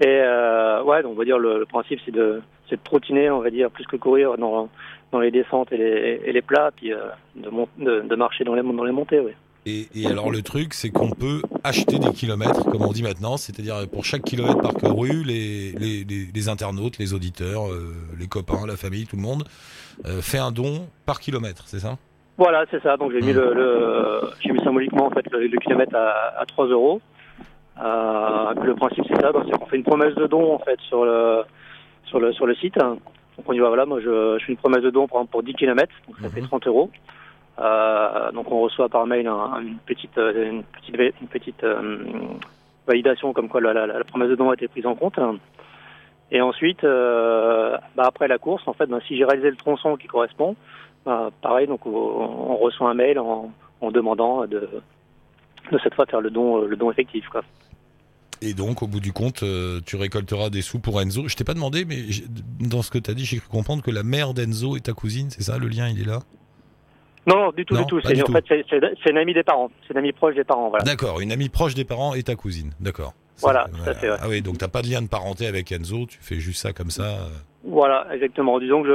euh, 0.05 0.83
ouais, 0.83 1.01
donc 1.03 1.13
on 1.13 1.17
va 1.17 1.25
dire 1.25 1.39
le, 1.39 1.59
le 1.59 1.65
principe 1.65 1.99
c'est 2.05 2.11
de 2.11 2.41
c'est 2.69 2.75
de 2.77 2.83
trottiner, 2.83 3.29
on 3.29 3.39
va 3.39 3.49
dire 3.49 3.69
plus 3.71 3.85
que 3.85 3.95
courir 3.97 4.37
dans 4.37 4.69
dans 5.11 5.19
les 5.19 5.31
descentes 5.31 5.71
et 5.71 5.77
les, 5.77 6.21
et 6.25 6.31
les 6.31 6.41
plats, 6.41 6.71
puis 6.75 6.91
euh, 6.93 6.97
de, 7.35 7.49
de, 7.77 8.01
de 8.01 8.15
marcher 8.15 8.43
dans 8.43 8.53
les 8.55 8.61
dans 8.63 8.83
les 8.83 8.91
montées, 8.91 9.19
oui. 9.19 9.31
Et, 9.65 9.87
et 9.95 10.07
alors 10.07 10.29
le 10.29 10.41
truc, 10.41 10.73
c'est 10.73 10.89
qu'on 10.89 11.11
peut 11.11 11.41
acheter 11.63 11.97
des 11.97 12.11
kilomètres, 12.11 12.65
comme 12.69 12.81
on 12.81 12.91
dit 12.91 13.03
maintenant, 13.03 13.37
c'est-à-dire 13.37 13.87
pour 13.91 14.03
chaque 14.03 14.23
kilomètre 14.23 14.59
parcouru, 14.61 15.23
les, 15.23 15.71
les, 15.71 16.03
les, 16.03 16.27
les 16.33 16.49
internautes, 16.49 16.97
les 16.97 17.13
auditeurs, 17.13 17.71
euh, 17.71 17.93
les 18.19 18.27
copains, 18.27 18.67
la 18.67 18.75
famille, 18.75 19.05
tout 19.07 19.15
le 19.15 19.21
monde, 19.21 19.45
euh, 20.05 20.21
fait 20.21 20.37
un 20.37 20.51
don 20.51 20.87
par 21.05 21.19
kilomètre, 21.21 21.63
c'est 21.67 21.79
ça? 21.79 21.97
Voilà, 22.37 22.65
c'est 22.71 22.81
ça. 22.83 22.97
Donc 22.97 23.11
j'ai 23.13 23.21
mis 23.21 23.31
Mm. 23.31 23.37
le, 23.37 23.53
le 23.53 24.21
j'ai 24.41 24.51
mis 24.51 24.61
symboliquement 24.63 25.05
en 25.05 25.11
fait 25.11 25.25
le, 25.31 25.47
le 25.47 25.57
kilomètre 25.59 25.95
à, 25.95 26.41
à 26.41 26.45
3 26.45 26.67
euros. 26.67 26.99
Euh, 27.83 28.53
le 28.63 28.75
principe 28.75 29.05
c'est 29.07 29.19
ça, 29.21 29.31
c'est 29.45 29.57
qu'on 29.57 29.65
fait 29.65 29.77
une 29.77 29.83
promesse 29.83 30.13
de 30.15 30.27
don 30.27 30.53
en 30.55 30.59
fait 30.59 30.79
sur 30.89 31.05
le 31.05 31.43
sur 32.05 32.19
le 32.19 32.33
sur 32.33 32.45
le 32.45 32.55
site. 32.55 32.75
Donc 32.77 32.99
on 33.47 33.53
dit 33.53 33.59
bah, 33.59 33.67
voilà, 33.69 33.85
moi 33.85 33.99
je, 34.01 34.37
je 34.39 34.45
fais 34.45 34.51
une 34.51 34.57
promesse 34.57 34.83
de 34.83 34.89
don 34.89 35.07
par 35.07 35.19
exemple 35.19 35.31
pour 35.31 35.43
10 35.43 35.53
km, 35.53 35.91
donc 36.07 36.17
ça 36.21 36.29
fait 36.29 36.41
30 36.41 36.67
euros. 36.67 36.89
Euh, 37.59 38.31
donc 38.31 38.51
on 38.51 38.61
reçoit 38.61 38.89
par 38.89 39.05
mail 39.05 39.27
un- 39.27 39.59
une 39.61 39.77
petite 39.85 40.17
euh, 40.17 40.61
euh, 41.63 41.81
validation 42.87 43.31
comme 43.31 43.47
quoi 43.47 43.61
la, 43.61 44.03
promesse 44.05 44.29
de 44.29 44.35
don 44.35 44.49
a 44.49 44.53
été 44.55 44.67
prise 44.67 44.85
en 44.85 44.95
compte. 44.95 45.19
Et 46.31 46.41
ensuite, 46.41 46.81
bah, 46.81 47.79
après 47.97 48.27
la 48.27 48.39
course, 48.39 48.67
en 48.67 48.73
fait, 48.73 48.87
bah, 48.87 48.99
si 49.07 49.17
j'ai 49.17 49.25
réalisé 49.25 49.51
le 49.51 49.55
tronçon 49.55 49.97
qui 49.97 50.07
correspond, 50.07 50.55
bah, 51.05 51.29
pareil, 51.41 51.67
donc 51.67 51.85
on, 51.85 52.55
reçoit 52.55 52.89
un 52.89 52.95
mail 52.95 53.19
en, 53.19 53.51
demandant 53.91 54.47
de, 54.47 54.67
cette 55.83 55.93
fois 55.93 56.05
faire 56.05 56.21
le 56.21 56.31
don, 56.31 56.91
effectif. 56.91 57.25
Et 58.41 58.53
donc, 58.53 58.81
au 58.81 58.87
bout 58.87 58.99
du 58.99 59.13
compte, 59.13 59.43
tu 59.85 59.95
récolteras 59.95 60.49
des 60.49 60.61
sous 60.61 60.79
pour 60.79 60.99
Enzo. 60.99 61.27
Je 61.27 61.35
t'ai 61.35 61.43
pas 61.43 61.53
demandé, 61.53 61.85
mais 61.85 61.97
dans 62.59 62.81
ce 62.81 62.89
que 62.89 62.97
tu 62.97 63.11
as 63.11 63.13
dit, 63.13 63.25
j'ai 63.25 63.37
cru 63.37 63.49
comprendre 63.49 63.83
que 63.83 63.91
la 63.91 64.03
mère 64.03 64.33
d'Enzo 64.33 64.75
est 64.75 64.85
ta 64.85 64.93
cousine, 64.93 65.29
c'est 65.29 65.43
ça 65.43 65.59
Le 65.59 65.67
lien, 65.67 65.87
il 65.87 66.01
est 66.01 66.05
là? 66.05 66.19
Non, 67.25 67.37
non, 67.37 67.51
du 67.51 67.65
tout, 67.65 67.73
Non, 67.75 67.81
du 67.81 67.85
tout. 67.87 68.01
C'est, 68.03 68.21
en 68.21 68.25
tout. 68.25 68.33
fait, 68.33 68.43
c'est, 68.47 68.65
c'est, 68.69 68.79
c'est 69.03 69.09
une 69.11 69.17
amie 69.17 69.33
des 69.33 69.43
parents. 69.43 69.71
C'est 69.87 69.93
une 69.93 69.99
amie 69.99 70.11
proche 70.11 70.35
des 70.35 70.43
parents, 70.43 70.69
voilà. 70.69 70.83
D'accord, 70.83 71.19
une 71.21 71.31
amie 71.31 71.49
proche 71.49 71.73
des 71.75 71.85
parents 71.85 72.13
et 72.15 72.23
ta 72.23 72.35
cousine, 72.35 72.71
d'accord. 72.79 73.13
Voilà, 73.41 73.67
Ça, 73.71 73.83
tout 73.83 73.89
à 73.89 73.93
fait, 73.95 74.09
ouais. 74.09 74.17
Ah 74.21 74.25
oui, 74.29 74.41
donc 74.41 74.57
t'as 74.57 74.67
pas 74.67 74.81
de 74.81 74.87
lien 74.87 75.01
de 75.01 75.07
parenté 75.07 75.47
avec 75.47 75.71
Enzo, 75.71 76.05
tu 76.07 76.17
fais 76.21 76.35
juste 76.35 76.61
ça 76.61 76.71
comme 76.73 76.89
ça. 76.91 77.03
euh. 77.03 77.29
Voilà, 77.65 78.07
exactement. 78.13 78.59
Disons 78.59 78.83
que 78.83 78.87
je, 78.89 78.93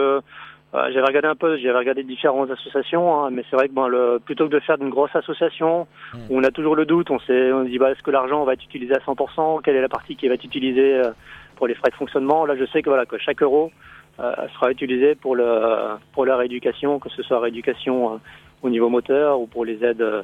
euh, 0.76 0.90
j'avais 0.92 1.06
regardé 1.06 1.28
un 1.28 1.34
peu, 1.34 1.56
j'avais 1.58 1.76
regardé 1.78 2.02
différentes 2.04 2.50
associations, 2.50 3.24
hein, 3.24 3.30
mais 3.32 3.42
c'est 3.50 3.56
vrai 3.56 3.68
que 3.68 3.72
bon, 3.74 3.88
le, 3.88 4.20
plutôt 4.24 4.46
que 4.46 4.52
de 4.52 4.60
faire 4.60 4.76
d'une 4.78 4.90
grosse 4.90 5.14
association 5.16 5.86
où 6.30 6.38
on 6.38 6.44
a 6.44 6.50
toujours 6.50 6.76
le 6.76 6.84
doute, 6.86 7.10
on 7.10 7.18
sait, 7.20 7.52
on 7.52 7.64
se 7.64 7.70
dit 7.70 7.78
bah, 7.78 7.90
est-ce 7.92 8.02
que 8.02 8.10
l'argent 8.10 8.44
va 8.44 8.52
être 8.52 8.64
utilisé 8.64 8.94
à 8.94 8.98
100% 8.98 9.62
Quelle 9.64 9.76
est 9.76 9.80
la 9.82 9.88
partie 9.88 10.16
qui 10.16 10.28
va 10.28 10.34
être 10.34 10.44
utilisée 10.44 10.94
euh, 10.96 11.10
pour 11.56 11.66
les 11.66 11.74
frais 11.74 11.90
de 11.90 11.96
fonctionnement? 11.96 12.44
Là, 12.46 12.54
je 12.58 12.66
sais 12.66 12.82
que 12.82 12.90
voilà 12.90 13.06
que 13.06 13.18
chaque 13.18 13.42
euro 13.42 13.66
euh, 13.66 13.70
sera 14.18 14.70
utilisé 14.70 15.14
pour 15.14 15.37
le 15.37 15.96
pour 16.12 16.26
la 16.26 16.37
rééducation, 16.37 16.98
que 16.98 17.09
ce 17.11 17.22
soit 17.22 17.40
rééducation 17.40 18.14
euh, 18.14 18.16
au 18.62 18.68
niveau 18.70 18.88
moteur 18.88 19.40
ou 19.40 19.46
pour 19.46 19.64
les 19.64 19.83
aides. 19.85 20.02
euh, 20.02 20.22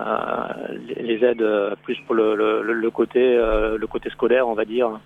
euh, 0.00 0.78
les 0.96 1.24
aides 1.24 1.42
euh, 1.42 1.74
plus 1.82 1.98
pour 2.06 2.14
le, 2.14 2.36
le, 2.36 2.62
le- 2.62 2.90
côté 2.92 3.18
euh, 3.36 3.76
le 3.76 3.86
côté 3.88 4.08
scolaire 4.10 4.46
on 4.46 4.54
va 4.54 4.64
dire 4.64 5.00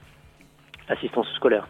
assistance 0.87 1.27
scolaire 1.37 1.67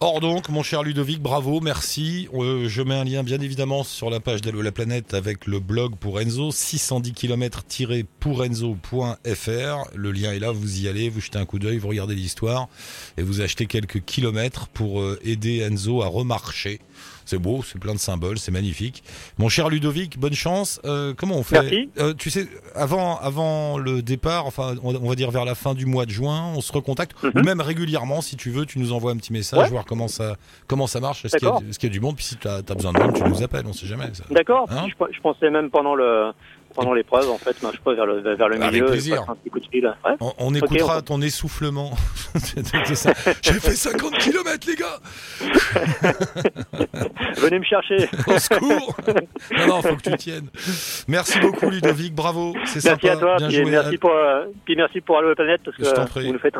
Or 0.00 0.20
donc, 0.20 0.48
mon 0.48 0.62
cher 0.62 0.82
Ludovic, 0.82 1.22
bravo, 1.22 1.60
merci. 1.60 2.28
Euh, 2.34 2.68
je 2.68 2.82
mets 2.82 2.96
un 2.96 3.04
lien 3.04 3.22
bien 3.22 3.40
évidemment 3.40 3.84
sur 3.84 4.10
la 4.10 4.20
page 4.20 4.42
d'Allo 4.42 4.60
la 4.60 4.72
planète 4.72 5.14
avec 5.14 5.46
le 5.46 5.60
blog 5.60 5.94
pour 5.96 6.20
Enzo, 6.20 6.50
610 6.50 7.12
km-pourenzo.fr. 7.12 9.90
Le 9.94 10.12
lien 10.12 10.32
est 10.32 10.40
là, 10.40 10.50
vous 10.50 10.82
y 10.82 10.88
allez, 10.88 11.08
vous 11.08 11.20
jetez 11.20 11.38
un 11.38 11.46
coup 11.46 11.60
d'œil, 11.60 11.78
vous 11.78 11.86
regardez 11.88 12.16
l'histoire 12.16 12.68
et 13.16 13.22
vous 13.22 13.40
achetez 13.40 13.66
quelques 13.66 14.04
kilomètres 14.04 14.66
pour 14.68 15.00
euh, 15.00 15.18
aider 15.22 15.60
Enzo 15.60 16.02
à 16.02 16.08
remarcher. 16.08 16.80
C'est 17.24 17.38
beau, 17.38 17.62
c'est 17.62 17.78
plein 17.78 17.94
de 17.94 17.98
symboles, 17.98 18.38
c'est 18.38 18.52
magnifique. 18.52 19.02
Mon 19.38 19.48
cher 19.48 19.68
Ludovic, 19.70 20.18
bonne 20.18 20.34
chance. 20.34 20.80
Euh, 20.84 21.14
comment 21.16 21.36
on 21.36 21.42
fait 21.42 21.60
Merci. 21.62 21.90
Euh, 21.98 22.12
Tu 22.14 22.30
sais, 22.30 22.46
avant, 22.74 23.18
avant 23.18 23.78
le 23.78 24.02
départ, 24.02 24.46
enfin, 24.46 24.74
on, 24.82 24.92
va 25.08 25.14
dire 25.14 25.30
vers 25.30 25.44
la 25.44 25.54
fin 25.54 25.74
du 25.74 25.86
mois 25.86 26.04
de 26.06 26.10
juin, 26.10 26.52
on 26.54 26.60
se 26.60 26.72
recontacte, 26.72 27.14
Mhm. 27.22 27.32
ou 27.36 27.40
même 27.44 27.60
régulièrement, 27.60 28.20
si 28.20 28.36
tu 28.36 28.50
veux, 28.50 28.66
tu 28.66 28.78
nous 28.78 28.92
envoies 28.92 29.12
un 29.12 29.16
petit 29.16 29.32
message, 29.32 29.64
Ouais. 29.64 29.68
voir 29.70 29.84
comment 29.84 30.08
ça, 30.08 30.36
comment 30.66 30.86
ça 30.86 31.00
marche, 31.00 31.24
est-ce 31.24 31.36
qu'il 31.36 31.48
y, 31.48 31.50
a- 31.50 31.86
y 31.86 31.90
du 31.90 32.00
monde, 32.00 32.16
puis 32.16 32.24
si 32.24 32.36
tu 32.36 32.46
as, 32.48 32.62
besoin 32.62 32.92
de 32.92 32.98
monde, 32.98 33.14
tu 33.14 33.22
nous 33.24 33.42
appelles, 33.42 33.64
on 33.66 33.72
sait 33.72 33.86
jamais. 33.86 34.06
D'accord. 34.30 34.66
Hein 34.70 34.86
je, 34.88 34.94
je 35.14 35.20
pensais 35.20 35.50
même 35.50 35.70
pendant 35.70 35.94
le 35.94 36.32
pendant 36.74 36.92
l'épreuve, 36.92 37.30
en 37.30 37.38
fait, 37.38 37.56
ben, 37.62 37.70
je 37.74 37.80
pas 37.80 37.94
vers 37.94 38.06
le 38.06 38.20
vers 38.20 38.48
le 38.48 38.56
Avec 38.60 38.72
milieu, 38.72 38.86
plaisir. 38.86 39.14
je 39.16 39.20
passe 39.20 39.28
un 39.30 39.34
petit 39.36 39.50
coup 39.50 39.60
de 39.60 39.66
fil. 39.66 39.86
Ouais. 40.04 40.12
On, 40.38 40.54
écoutera 40.54 40.98
on- 40.98 41.02
ton 41.02 41.20
essoufflement. 41.22 41.92
J'ai 43.42 43.52
fait 43.54 43.74
50 43.76 44.18
km, 44.18 44.66
les 44.68 44.76
gars 44.76 44.98
Venez 47.36 47.58
me 47.58 47.64
chercher. 47.64 48.08
Au 48.26 48.38
secours 48.38 48.96
Non, 49.58 49.66
non, 49.66 49.82
faut 49.82 49.96
que 49.96 50.10
tu 50.10 50.16
tiennes. 50.16 50.48
Merci 51.08 51.38
beaucoup, 51.40 51.70
Ludovic, 51.70 52.14
bravo, 52.14 52.54
c'est 52.66 52.80
sympa. 52.80 52.98
Merci 53.02 53.08
à 53.08 53.16
toi. 53.20 53.36
bien 53.38 53.48
Puis 53.48 53.56
joué. 53.56 53.70
merci 53.70 53.98
pour 53.98 54.10
euh, 54.12 54.44
puis 54.64 54.76
merci 54.76 55.00
pour 55.00 55.18
Allo 55.18 55.28
la 55.30 55.34
planète 55.34 55.60
parce 55.64 55.76
que 55.76 56.20
vous 56.26 56.32
nous 56.32 56.38
faites 56.38 56.54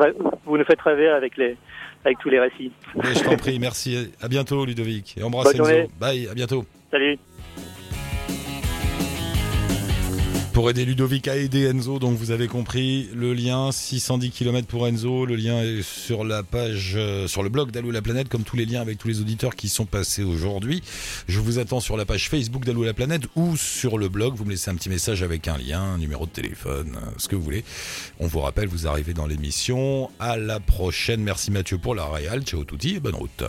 vous 0.45 0.57
nous 0.57 0.65
faites 0.65 0.81
rêver 0.81 1.07
avec 1.09 1.37
les 1.37 1.57
avec 2.03 2.19
tous 2.19 2.29
les 2.29 2.39
récits. 2.39 2.71
Mais 2.95 3.13
je 3.15 3.23
t'en 3.23 3.35
prie, 3.35 3.57
merci. 3.59 4.11
À 4.21 4.27
bientôt, 4.27 4.65
Ludovic. 4.65 5.15
Et 5.17 5.23
embrasse. 5.23 5.55
Bye, 5.99 6.27
à 6.29 6.33
bientôt. 6.33 6.65
Salut. 6.91 7.17
Pour 10.55 10.69
aider 10.69 10.85
Ludovic 10.85 11.27
à 11.27 11.35
aider 11.35 11.65
Enzo, 11.65 11.99
donc 11.99 12.17
vous 12.17 12.31
avez 12.31 12.47
compris, 12.47 13.09
le 13.13 13.33
lien 13.33 13.73
610 13.73 14.31
km 14.31 14.65
pour 14.65 14.87
Enzo, 14.87 15.25
le 15.25 15.35
lien 15.35 15.61
est 15.61 15.81
sur 15.81 16.23
la 16.23 16.43
page, 16.43 16.93
euh, 16.95 17.27
sur 17.27 17.43
le 17.43 17.49
blog 17.49 17.71
d'Allo 17.71 17.91
la 17.91 18.01
planète, 18.01 18.29
comme 18.29 18.43
tous 18.43 18.55
les 18.55 18.65
liens 18.65 18.79
avec 18.79 18.97
tous 18.97 19.09
les 19.09 19.19
auditeurs 19.19 19.57
qui 19.57 19.67
sont 19.67 19.85
passés 19.85 20.23
aujourd'hui. 20.23 20.81
Je 21.27 21.41
vous 21.41 21.59
attends 21.59 21.81
sur 21.81 21.97
la 21.97 22.05
page 22.05 22.29
Facebook 22.29 22.63
d'Allo 22.63 22.85
la 22.85 22.93
planète 22.93 23.23
ou 23.35 23.57
sur 23.57 23.97
le 23.97 24.07
blog, 24.07 24.35
vous 24.35 24.45
me 24.45 24.51
laissez 24.51 24.71
un 24.71 24.75
petit 24.75 24.87
message 24.87 25.23
avec 25.23 25.49
un 25.49 25.57
lien, 25.57 25.81
un 25.81 25.97
numéro 25.97 26.25
de 26.25 26.31
téléphone, 26.31 26.95
euh, 26.95 27.09
ce 27.17 27.27
que 27.27 27.35
vous 27.35 27.43
voulez. 27.43 27.65
On 28.21 28.27
vous 28.27 28.39
rappelle, 28.39 28.69
vous 28.69 28.87
arrivez 28.87 29.13
dans 29.13 29.27
l'émission. 29.27 30.09
À 30.21 30.37
la 30.37 30.61
prochaine. 30.61 31.21
Merci 31.21 31.51
Mathieu 31.51 31.79
pour 31.79 31.95
la 31.95 32.05
réal. 32.05 32.43
Ciao 32.43 32.63
touti 32.63 32.95
et 32.95 32.99
bonne 33.01 33.15
route. 33.15 33.43